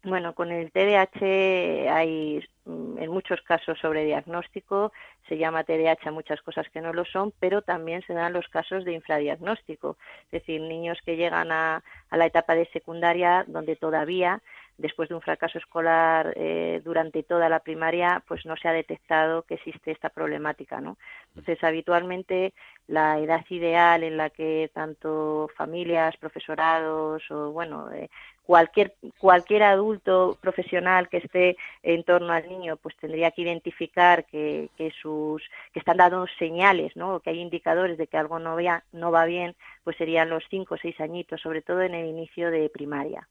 [0.02, 4.92] Bueno, con el TDAH hay mm, en muchos casos sobre diagnóstico,
[5.28, 8.48] se llama TDAH a muchas cosas que no lo son, pero también se dan los
[8.48, 13.76] casos de infradiagnóstico, es decir, niños que llegan a, a la etapa de secundaria donde
[13.76, 14.40] todavía
[14.80, 19.42] después de un fracaso escolar eh, durante toda la primaria, pues no se ha detectado
[19.42, 20.96] que existe esta problemática, ¿no?
[21.28, 22.54] Entonces, habitualmente
[22.86, 28.08] la edad ideal en la que tanto familias, profesorados o, bueno, eh,
[28.42, 34.70] cualquier cualquier adulto profesional que esté en torno al niño pues tendría que identificar que,
[34.76, 35.42] que sus
[35.72, 39.24] que están dando señales no que hay indicadores de que algo no va no va
[39.24, 39.54] bien
[39.84, 43.28] pues serían los cinco o seis añitos sobre todo en el inicio de primaria.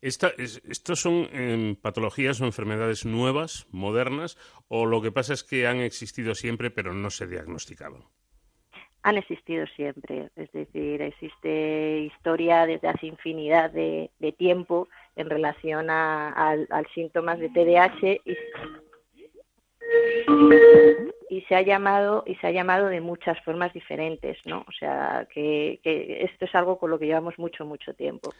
[0.00, 4.36] Esta, ¿Estos son em, patologías o enfermedades nuevas, modernas,
[4.68, 8.04] o lo que pasa es que han existido siempre pero no se diagnosticaban?
[9.02, 16.28] Han existido siempre, es decir, existe historia desde hace infinidad de, tiempo en relación a,
[16.30, 18.36] al síntomas de TDAH y,
[21.30, 24.64] y, se ha llamado y se ha llamado de muchas formas diferentes, ¿no?
[24.68, 28.32] O sea que, esto es algo con lo que llevamos mucho mucho tiempo.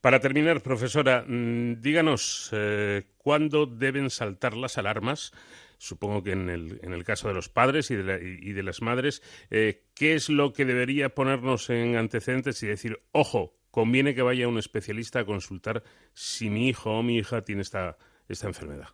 [0.00, 5.32] Para terminar, profesora, mm, díganos eh, cuándo deben saltar las alarmas
[5.78, 8.82] supongo que en el, en el caso de los padres y de, y de las
[8.82, 14.22] madres, eh, ¿qué es lo que debería ponernos en antecedentes y decir, ojo, conviene que
[14.22, 15.82] vaya un especialista a consultar
[16.14, 17.96] si mi hijo o mi hija tiene esta,
[18.28, 18.88] esta enfermedad?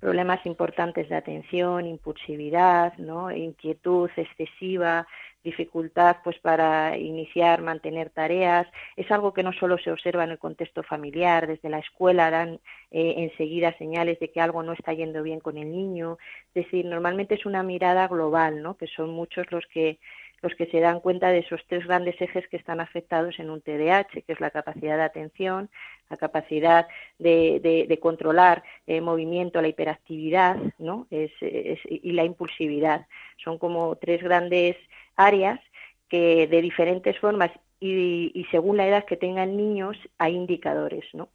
[0.00, 3.30] Problemas importantes de atención, impulsividad, ¿no?
[3.30, 5.06] inquietud excesiva,
[5.44, 8.66] dificultad pues para iniciar, mantener tareas.
[8.96, 12.60] Es algo que no solo se observa en el contexto familiar, desde la escuela dan
[12.90, 16.18] eh, enseguida señales de que algo no está yendo bien con el niño.
[16.54, 18.76] Es decir, normalmente es una mirada global, ¿no?
[18.76, 19.98] que son muchos los que
[20.42, 23.60] los que se dan cuenta de esos tres grandes ejes que están afectados en un
[23.62, 25.70] TDAH, que es la capacidad de atención,
[26.10, 26.88] la capacidad
[27.18, 31.06] de, controlar el movimiento, la hiperactividad ¿no?
[31.10, 33.06] y la impulsividad.
[33.42, 34.76] Son como tres grandes
[35.16, 35.60] áreas
[36.08, 41.28] que de diferentes formas y, según la edad que tengan niños hay indicadores, ¿no?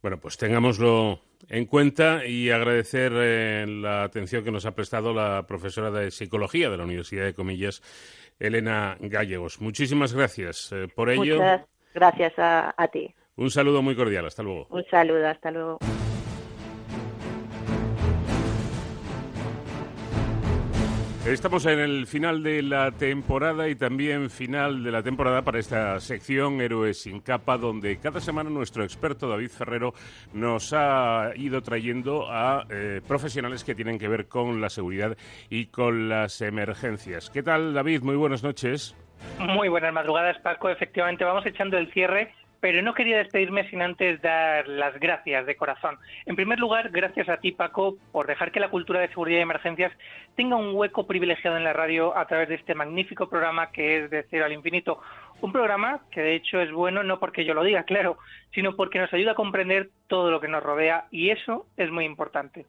[0.00, 1.18] Bueno, pues tengámoslo
[1.48, 6.70] en cuenta y agradecer eh, la atención que nos ha prestado la profesora de Psicología
[6.70, 7.82] de la Universidad de Comillas,
[8.38, 9.60] Elena Gallegos.
[9.60, 11.36] Muchísimas gracias eh, por ello.
[11.36, 13.12] Muchas gracias a ti.
[13.36, 14.26] Un saludo muy cordial.
[14.26, 14.66] Hasta luego.
[14.70, 15.26] Un saludo.
[15.26, 15.78] Hasta luego.
[21.26, 25.98] Estamos en el final de la temporada y también final de la temporada para esta
[25.98, 29.94] sección Héroes sin capa, donde cada semana nuestro experto David Ferrero
[30.34, 35.16] nos ha ido trayendo a eh, profesionales que tienen que ver con la seguridad
[35.48, 37.30] y con las emergencias.
[37.30, 38.02] ¿Qué tal, David?
[38.02, 38.94] Muy buenas noches.
[39.38, 40.68] Muy buenas madrugadas, Paco.
[40.68, 42.34] Efectivamente, vamos echando el cierre
[42.64, 45.98] pero no quería despedirme sin antes dar las gracias de corazón.
[46.24, 49.42] En primer lugar, gracias a ti, Paco, por dejar que la cultura de seguridad y
[49.42, 49.92] emergencias
[50.34, 54.10] tenga un hueco privilegiado en la radio a través de este magnífico programa que es
[54.10, 54.98] de cero al infinito.
[55.42, 58.16] Un programa que de hecho es bueno no porque yo lo diga, claro,
[58.54, 62.06] sino porque nos ayuda a comprender todo lo que nos rodea y eso es muy
[62.06, 62.64] importante.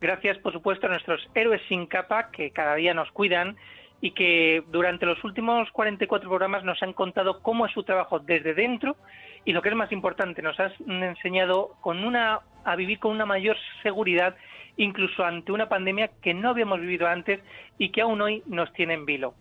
[0.00, 3.56] Gracias, por supuesto, a nuestros héroes sin capa que cada día nos cuidan
[4.00, 8.54] y que durante los últimos 44 programas nos han contado cómo es su trabajo desde
[8.54, 8.96] dentro
[9.44, 10.72] y lo que es más importante, nos han
[11.02, 14.36] enseñado con una, a vivir con una mayor seguridad
[14.76, 17.40] incluso ante una pandemia que no habíamos vivido antes
[17.78, 19.34] y que aún hoy nos tiene en vilo.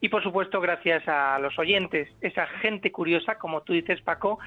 [0.00, 4.38] Y por supuesto, gracias a los oyentes, esa gente curiosa, como tú dices, Paco,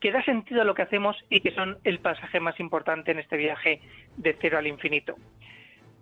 [0.00, 3.18] que da sentido a lo que hacemos y que son el pasaje más importante en
[3.18, 3.80] este viaje
[4.16, 5.16] de cero al infinito.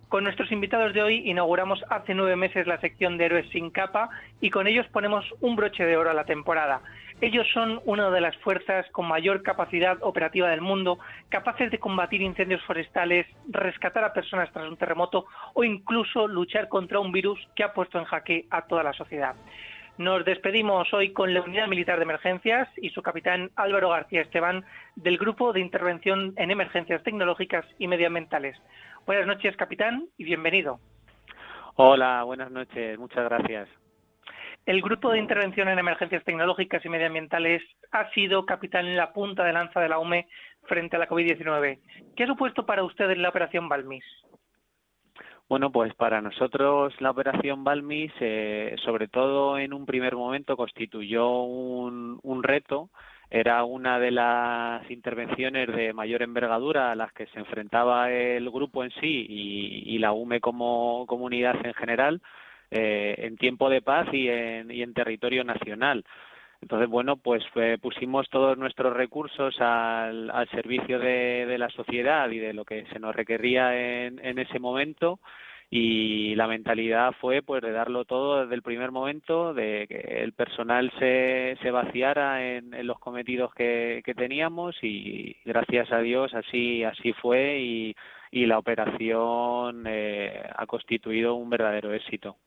[0.09, 4.09] Con nuestros invitados de hoy inauguramos hace nueve meses la sección de Héroes sin capa
[4.39, 6.79] y con ellos ponemos un broche de oro a la temporada.
[7.19, 10.97] Ellos son una de las fuerzas con mayor capacidad operativa del mundo,
[11.27, 17.01] capaces de combatir incendios forestales, rescatar a personas tras un terremoto o incluso luchar contra
[17.01, 19.35] un virus que ha puesto en jaque a toda la sociedad.
[19.97, 24.63] Nos despedimos hoy con la Unidad Militar de Emergencias y su capitán Álvaro García Esteban
[24.95, 28.55] del Grupo de Intervención en Emergencias Tecnológicas y Medioambientales.
[29.07, 30.81] Buenas noches, capitán, y bienvenido.
[31.75, 33.69] Hola, buenas noches, muchas gracias.
[34.65, 37.63] El Grupo de Intervención en Emergencias Tecnológicas y Medioambientales
[37.93, 40.27] ha sido capitán en la punta de lanza de la UME
[40.63, 41.79] frente a la COVID-19.
[42.17, 44.03] ¿Qué ha supuesto para usted en la operación Balmis?
[45.47, 51.43] Bueno, pues para nosotros la operación Balmis, eh, sobre todo en un primer momento, constituyó
[51.43, 52.89] un, un reto
[53.29, 58.83] era una de las intervenciones de mayor envergadura a las que se enfrentaba el grupo
[58.83, 62.21] en sí y, la UME como comunidad en general
[62.71, 66.05] eh, en tiempo de paz y en, territorio nacional.
[66.61, 72.29] Entonces, bueno, pues eh, pusimos todos nuestros recursos al, al servicio de, de, la sociedad
[72.29, 75.19] y de lo que se nos requería en, en ese momento
[75.69, 80.33] y la mentalidad fue pues de darlo todo desde el primer momento, de que el
[80.33, 86.83] personal se, se vaciara en, los cometidos que, que, teníamos y gracias a Dios así,
[86.83, 87.95] así fue y,
[88.31, 92.37] y la operación eh, ha constituido un verdadero éxito.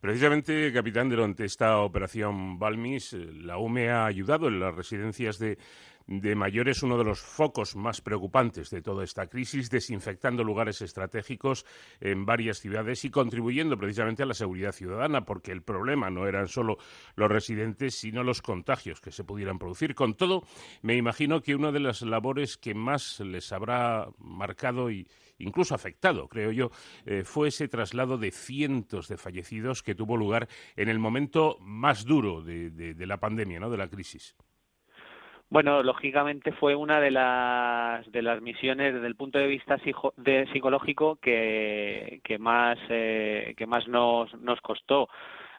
[0.00, 5.58] Precisamente, capitán, durante esta operación Balmis, la UME ha ayudado en las residencias de
[6.06, 11.66] de mayores uno de los focos más preocupantes de toda esta crisis, desinfectando lugares estratégicos
[12.00, 16.48] en varias ciudades y contribuyendo precisamente a la seguridad ciudadana, porque el problema no eran
[16.48, 16.78] solo
[17.16, 19.94] los residentes, sino los contagios que se pudieran producir.
[19.94, 20.44] Con todo,
[20.82, 25.08] me imagino que una de las labores que más les habrá marcado y
[25.38, 26.70] incluso afectado, creo yo,
[27.04, 32.04] eh, fue ese traslado de cientos de fallecidos que tuvo lugar en el momento más
[32.04, 33.70] duro de, de la pandemia, ¿no?
[33.70, 34.36] de la crisis.
[35.48, 41.16] Bueno, lógicamente fue una de las de las misiones desde el punto de vista psicológico
[41.16, 45.08] que, más eh, que más nos nos costó.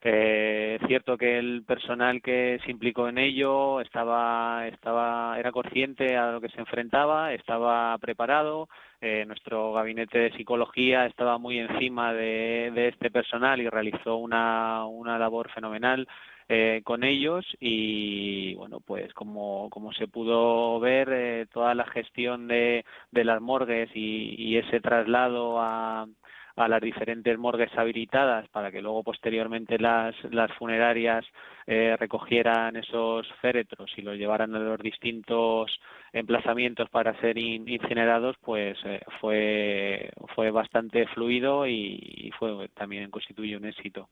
[0.01, 6.31] Eh, cierto que el personal que se implicó en ello estaba estaba era consciente a
[6.33, 8.67] lo que se enfrentaba, estaba preparado.
[8.99, 14.85] Eh, nuestro gabinete de psicología estaba muy encima de, de este personal y realizó una
[14.85, 16.07] una labor fenomenal
[16.49, 22.47] eh, con ellos y bueno pues como, como se pudo ver eh, toda la gestión
[22.47, 26.07] de, de las morgues y, ese traslado a,
[26.55, 31.25] a las diferentes morgues habilitadas para que luego posteriormente las, las funerarias
[31.67, 35.79] eh, recogieran esos féretros y los llevaran a los distintos
[36.13, 43.57] emplazamientos para ser incinerados, pues eh, fue, fue bastante fluido y, y fue también constituye
[43.57, 44.09] un éxito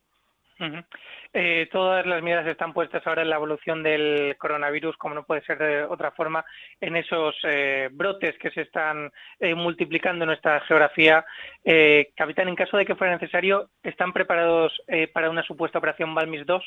[1.33, 5.43] eh, todas las miradas están puestas ahora en la evolución del coronavirus, como no puede
[5.43, 6.45] ser de otra forma,
[6.79, 11.25] en esos eh, brotes que se están eh, multiplicando en nuestra geografía.
[11.63, 16.15] Eh, capitán, en caso de que fuera necesario, ¿están preparados eh, para una supuesta operación
[16.15, 16.63] Balmis 2?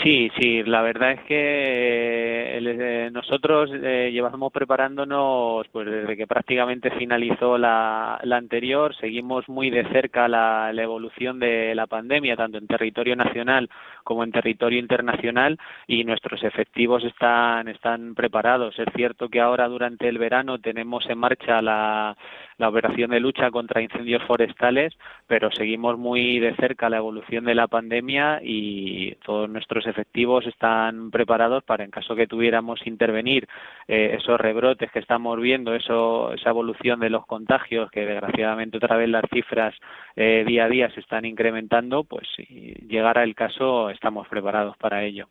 [0.00, 6.26] Sí, sí, la verdad es que eh, eh, nosotros eh, llevamos preparándonos pues desde que
[6.26, 12.36] prácticamente finalizó la, la anterior, seguimos muy de cerca la, la, evolución de la pandemia,
[12.36, 13.68] tanto en territorio nacional
[14.02, 18.78] como en territorio internacional, y nuestros efectivos están, están preparados.
[18.78, 22.16] Es cierto que ahora durante el verano tenemos en marcha la,
[22.62, 27.56] la operación de lucha contra incendios forestales, pero seguimos muy de cerca la evolución de
[27.56, 33.48] la pandemia y todos nuestros efectivos están preparados para, en caso que tuviéramos intervenir
[33.88, 38.96] eh, esos rebrotes que estamos viendo, eso, esa evolución de los contagios, que desgraciadamente otra
[38.96, 39.74] vez las cifras
[40.14, 42.44] eh, día a día se están incrementando, pues si
[42.86, 45.28] llegara el caso estamos preparados para ello.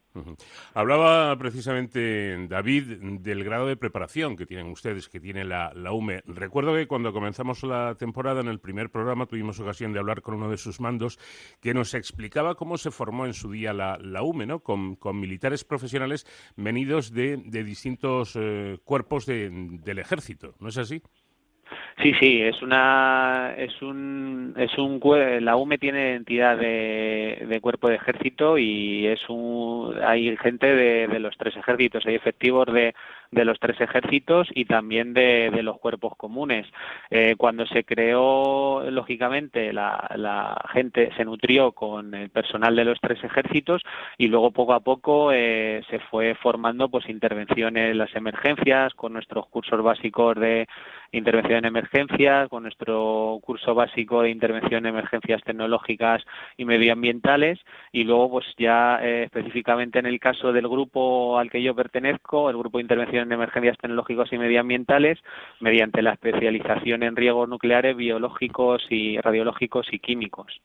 [0.74, 6.24] Hablaba precisamente David del grado de preparación que tienen ustedes, que tiene la, la UME.
[6.26, 10.34] Recuerdo que cuando comenzamos la temporada en el primer programa tuvimos ocasión de hablar con
[10.34, 11.20] uno de sus mandos
[11.62, 14.62] que nos explicaba cómo se formó en su día la, la UME, ¿no?
[14.62, 16.26] Con, militares profesionales
[16.58, 21.04] venidos de, distintos eh, cuerpos del ejército, ¿no es así?
[22.02, 25.00] Sí, sí, es una, es un, es un,
[25.46, 31.08] la UME tiene identidad de, de cuerpo de ejército y es un, hay gente de,
[31.08, 32.96] de los tres ejércitos, hay efectivos de,
[33.32, 36.68] de los tres ejércitos y también de, los cuerpos comunes.
[37.10, 43.00] Eh, cuando se creó, lógicamente, la, la, gente se nutrió con el personal de los
[43.00, 43.82] tres ejércitos
[44.18, 49.14] y luego poco a poco eh, se fue formando pues intervenciones en las emergencias con
[49.14, 50.68] nuestros cursos básicos de
[51.12, 56.24] intervención en emergencias, con nuestro curso básico de intervención en emergencias tecnológicas
[56.58, 57.60] y medioambientales
[57.92, 62.50] y luego pues ya eh, específicamente en el caso del grupo al que yo pertenezco,
[62.50, 65.20] el grupo de intervención en emergencias tecnológicas y medioambientales,
[65.60, 70.62] mediante la especialización en riesgos nucleares, biológicos y radiológicos y químicos.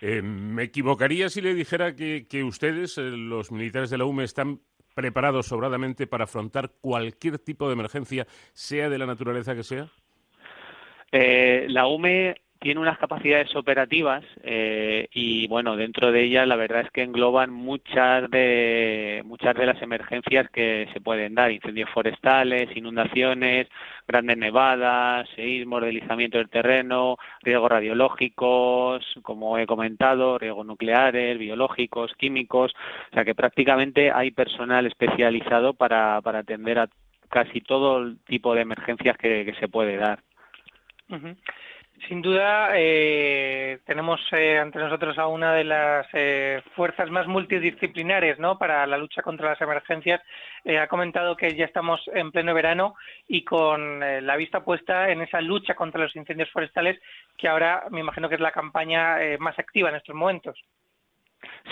[0.00, 4.60] Eh, me equivocaría si le dijera que, ustedes, eh, los militares de la UME, están
[4.94, 9.86] preparados sobradamente para afrontar cualquier tipo de emergencia, sea de la naturaleza que sea?
[11.12, 16.82] Eh, la UME tiene unas capacidades operativas eh, y bueno dentro de ellas la verdad
[16.82, 22.76] es que engloban muchas de muchas de las emergencias que se pueden dar incendios forestales
[22.76, 23.68] inundaciones
[24.06, 32.72] grandes nevadas seísmos deslizamiento del terreno riesgos radiológicos como he comentado riesgos nucleares biológicos químicos.
[33.10, 36.88] O sea que prácticamente hay personal especializado para para atender a
[37.28, 40.20] casi todo el tipo de emergencias que, se puede dar
[42.06, 48.38] sin duda, eh, tenemos eh, ante nosotros a una de las eh, fuerzas más multidisciplinares
[48.38, 48.58] ¿no?
[48.58, 50.20] para la lucha contra las emergencias.
[50.78, 52.94] ha comentado que ya estamos en pleno verano
[53.26, 57.00] y con la vista puesta en esa lucha contra los incendios forestales,
[57.36, 60.58] que ahora me imagino que es la campaña más activa en estos momentos.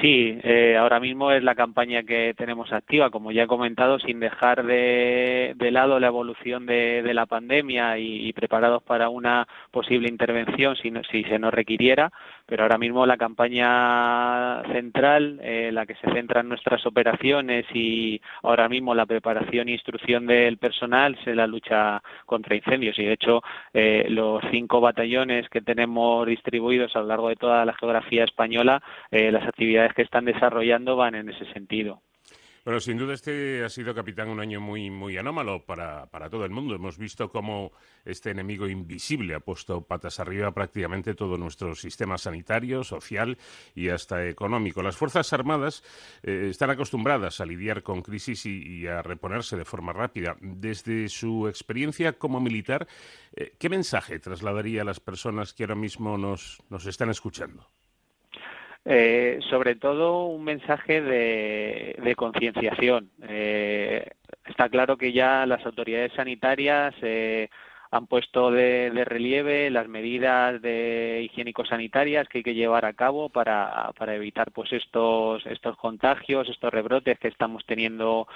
[0.00, 4.20] Sí, eh, ahora mismo es la campaña que tenemos activa, como ya he comentado, sin
[4.20, 10.92] dejar de, lado la evolución de, la pandemia y, preparados para una posible intervención si,
[11.10, 12.12] si se nos requiriera,
[12.46, 18.20] pero ahora mismo la campaña central, eh, la que se centra en nuestras operaciones y
[18.42, 23.12] ahora mismo la preparación e instrucción del personal es la lucha contra incendios y de
[23.12, 23.42] hecho
[23.74, 28.82] eh, los cinco batallones que tenemos distribuidos a lo largo de toda la geografía española,
[29.10, 32.00] las actividades que están desarrollando van en ese sentido.
[32.66, 36.44] Bueno, sin duda este ha sido, capitán, un año muy, muy anómalo para, para todo
[36.44, 36.74] el mundo.
[36.74, 37.70] Hemos visto cómo
[38.04, 43.38] este enemigo invisible ha puesto patas arriba prácticamente todo nuestro sistema sanitario, social
[43.76, 44.82] y hasta económico.
[44.82, 45.84] Las Fuerzas Armadas
[46.24, 50.36] eh, están acostumbradas a lidiar con crisis y, a reponerse de forma rápida.
[50.40, 52.88] Desde su experiencia como militar,
[53.36, 57.70] eh, ¿qué mensaje trasladaría a las personas que ahora mismo nos, nos están escuchando?
[58.88, 63.10] Eh, sobre todo un mensaje de, concienciación.
[63.28, 64.08] Eh,
[64.46, 67.48] está claro que ya las autoridades sanitarias eh,
[67.90, 73.90] han puesto de, relieve las medidas de higiénico-sanitarias que hay que llevar a cabo para,
[73.98, 78.28] para evitar pues estos estos contagios, estos rebrotes que estamos teniendo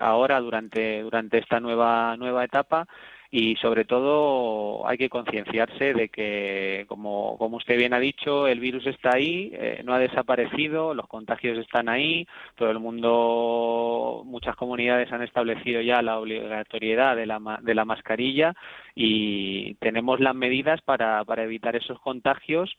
[0.00, 2.86] ahora durante durante esta nueva nueva etapa
[3.32, 8.58] y sobre todo hay que concienciarse de que, como, como usted bien ha dicho, el
[8.58, 12.26] virus está ahí, eh, no ha desaparecido, los contagios están ahí,
[12.56, 18.54] todo el mundo, muchas comunidades han establecido ya la obligatoriedad de la, de la mascarilla
[18.96, 22.76] y tenemos las medidas para, para evitar esos contagios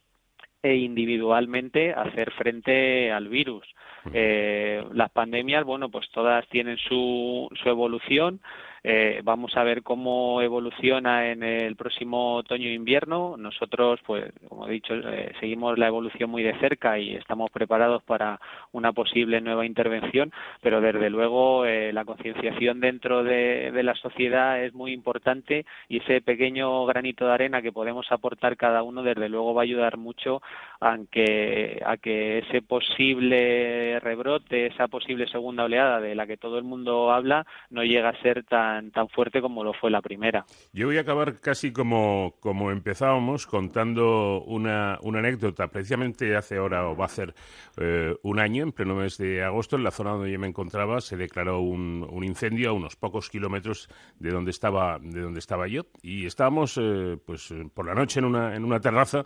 [0.64, 3.66] e individualmente hacer frente al virus.
[4.14, 8.42] Eh, las pandemias, bueno, pues todas tienen su, su evolución.
[8.84, 13.38] Eh, vamos a ver cómo evoluciona en el próximo otoño e invierno.
[13.38, 18.02] Nosotros, pues, como he dicho, eh, seguimos la evolución muy de cerca y estamos preparados
[18.04, 18.40] para
[18.72, 20.32] una posible nueva intervención,
[20.62, 26.22] pero desde luego eh, la concienciación dentro de, la sociedad es muy importante y ese
[26.22, 30.42] pequeño granito de arena que podemos aportar cada uno, desde luego va a ayudar mucho
[30.80, 36.58] a que, a que ese posible rebrote, esa posible segunda oleada de la que todo
[36.58, 40.46] el mundo habla, no llegue a ser tan tan, fuerte como lo fue la primera.
[40.74, 45.68] Yo voy a acabar casi como, como empezábamos, contando una, una anécdota.
[45.68, 47.34] Precisamente hace ahora, o va a ser
[47.78, 51.02] eh, un año, en pleno mes de agosto, en la zona donde yo me encontraba,
[51.02, 53.90] se declaró un, un incendio a unos pocos kilómetros
[54.20, 55.84] de donde estaba, de donde estaba yo.
[56.02, 59.26] Y estábamos eh, pues, por la noche en una, en una terraza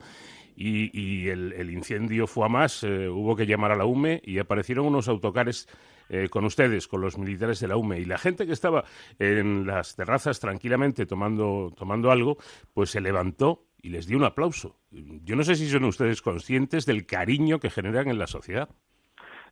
[0.55, 4.85] y, el, incendio fue a más, eh, hubo que llamar a la UME y aparecieron
[4.85, 5.67] unos autocares
[6.09, 7.99] eh, con ustedes, con los militares de la UME.
[7.99, 8.83] Y la gente que estaba
[9.19, 12.37] en las terrazas tranquilamente tomando, tomando algo,
[12.73, 14.77] pues se levantó y les dio un aplauso.
[14.91, 18.69] Yo no sé si son ustedes conscientes del cariño que generan en la sociedad.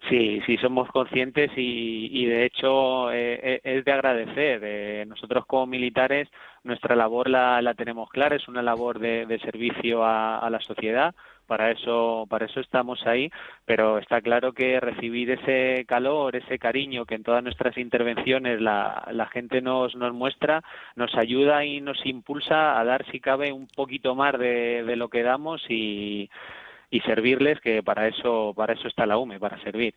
[0.10, 5.08] Sí, sí, somos conscientes y, de hecho eh, eh, es de agradecer.
[5.08, 6.28] nosotros como militares
[6.64, 11.16] nuestra labor la, la, tenemos clara, es una labor de, servicio a, la sociedad.
[11.48, 13.30] Para eso, para eso estamos ahí,
[13.66, 19.08] pero está claro que recibir ese calor, ese cariño que en todas nuestras intervenciones la,
[19.12, 20.64] la gente nos, nos muestra,
[20.96, 25.24] nos ayuda y nos impulsa a dar, si cabe, un poquito más de, lo que
[25.24, 26.30] damos y,
[26.90, 29.96] y servirles, que para eso, para eso está la UME, para servir.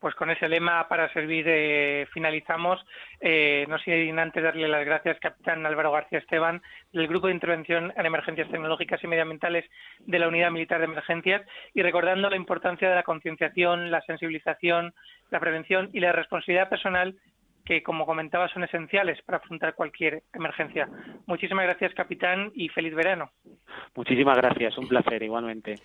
[0.00, 2.84] Pues con ese lema para servir eh, finalizamos.
[3.20, 6.62] Eh, no sin antes darle las gracias, capitán Álvaro García Esteban,
[6.92, 9.66] del Grupo de Intervención en Emergencias Tecnológicas y Medioambientales
[10.00, 11.42] de la Unidad Militar de Emergencias
[11.74, 14.94] y recordando la importancia de la concienciación, la sensibilización,
[15.30, 17.16] la prevención y la responsabilidad personal
[17.64, 20.88] que, como comentaba, son esenciales para afrontar cualquier emergencia.
[21.26, 23.30] Muchísimas gracias, capitán, y feliz verano.
[23.94, 25.76] Muchísimas gracias, un placer igualmente.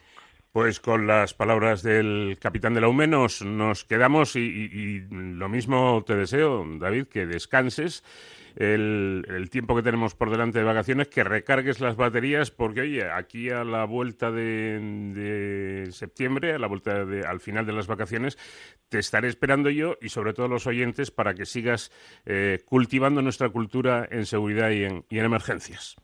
[0.56, 6.16] Pues con las palabras del capitán de la UME nos, quedamos y, lo mismo te
[6.16, 8.06] deseo, David, que descanses
[8.56, 13.50] el, tiempo que tenemos por delante de vacaciones, que recargues las baterías, porque oye, aquí
[13.50, 18.38] a la vuelta de, septiembre, a la vuelta al final de las vacaciones,
[18.88, 21.92] te estaré esperando yo y sobre todo los oyentes para que sigas
[22.26, 25.98] eh, cultivando nuestra cultura en seguridad y en emergencias.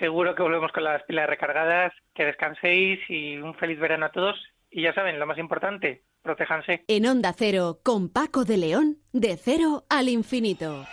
[0.00, 4.36] Seguro que volvemos con las pilas recargadas, que descanséis y un feliz verano a todos.
[4.70, 6.84] Y ya saben, lo más importante, protéjanse.
[6.88, 10.86] En Onda Cero, con Paco de León, de cero al infinito.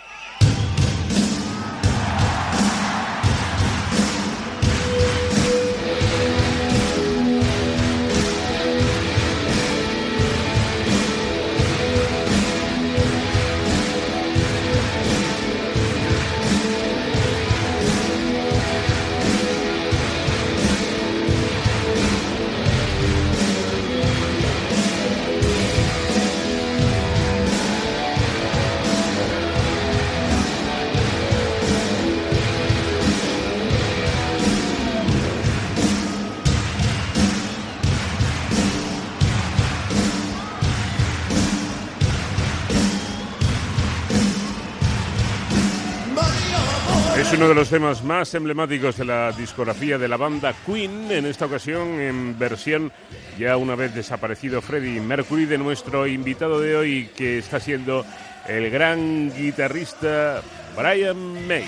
[47.30, 51.26] Es uno de los temas más emblemáticos de la discografía de la banda Queen, en
[51.26, 52.90] esta ocasión en versión
[53.38, 58.04] ya una vez desaparecido Freddie Mercury de nuestro invitado de hoy que está siendo
[58.48, 60.42] el gran guitarrista
[60.76, 61.66] Brian May.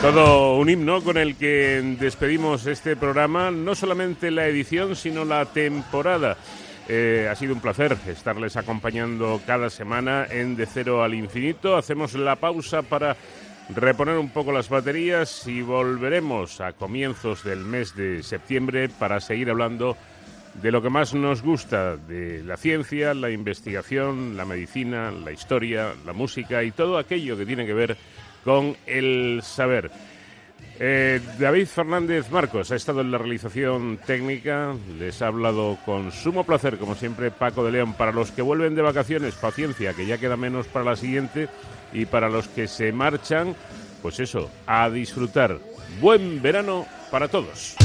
[0.00, 5.44] Todo un himno con el que despedimos este programa, no solamente la edición, sino la
[5.44, 6.38] temporada.
[6.88, 11.76] Eh, ha sido un placer estarles acompañando cada semana en De Cero al Infinito.
[11.76, 13.16] Hacemos la pausa para
[13.68, 19.50] reponer un poco las baterías y volveremos a comienzos del mes de septiembre para seguir
[19.50, 19.96] hablando
[20.60, 25.94] de lo que más nos gusta, de la ciencia, la investigación, la medicina, la historia,
[26.04, 27.96] la música y todo aquello que tiene que ver
[28.44, 29.90] con el saber.
[30.84, 36.42] Eh, David Fernández Marcos ha estado en la realización técnica, les ha hablado con sumo
[36.42, 37.94] placer, como siempre, Paco de León.
[37.94, 41.48] Para los que vuelven de vacaciones, paciencia, que ya queda menos para la siguiente,
[41.92, 43.54] y para los que se marchan,
[44.02, 45.60] pues eso, a disfrutar.
[46.00, 47.76] Buen verano para todos.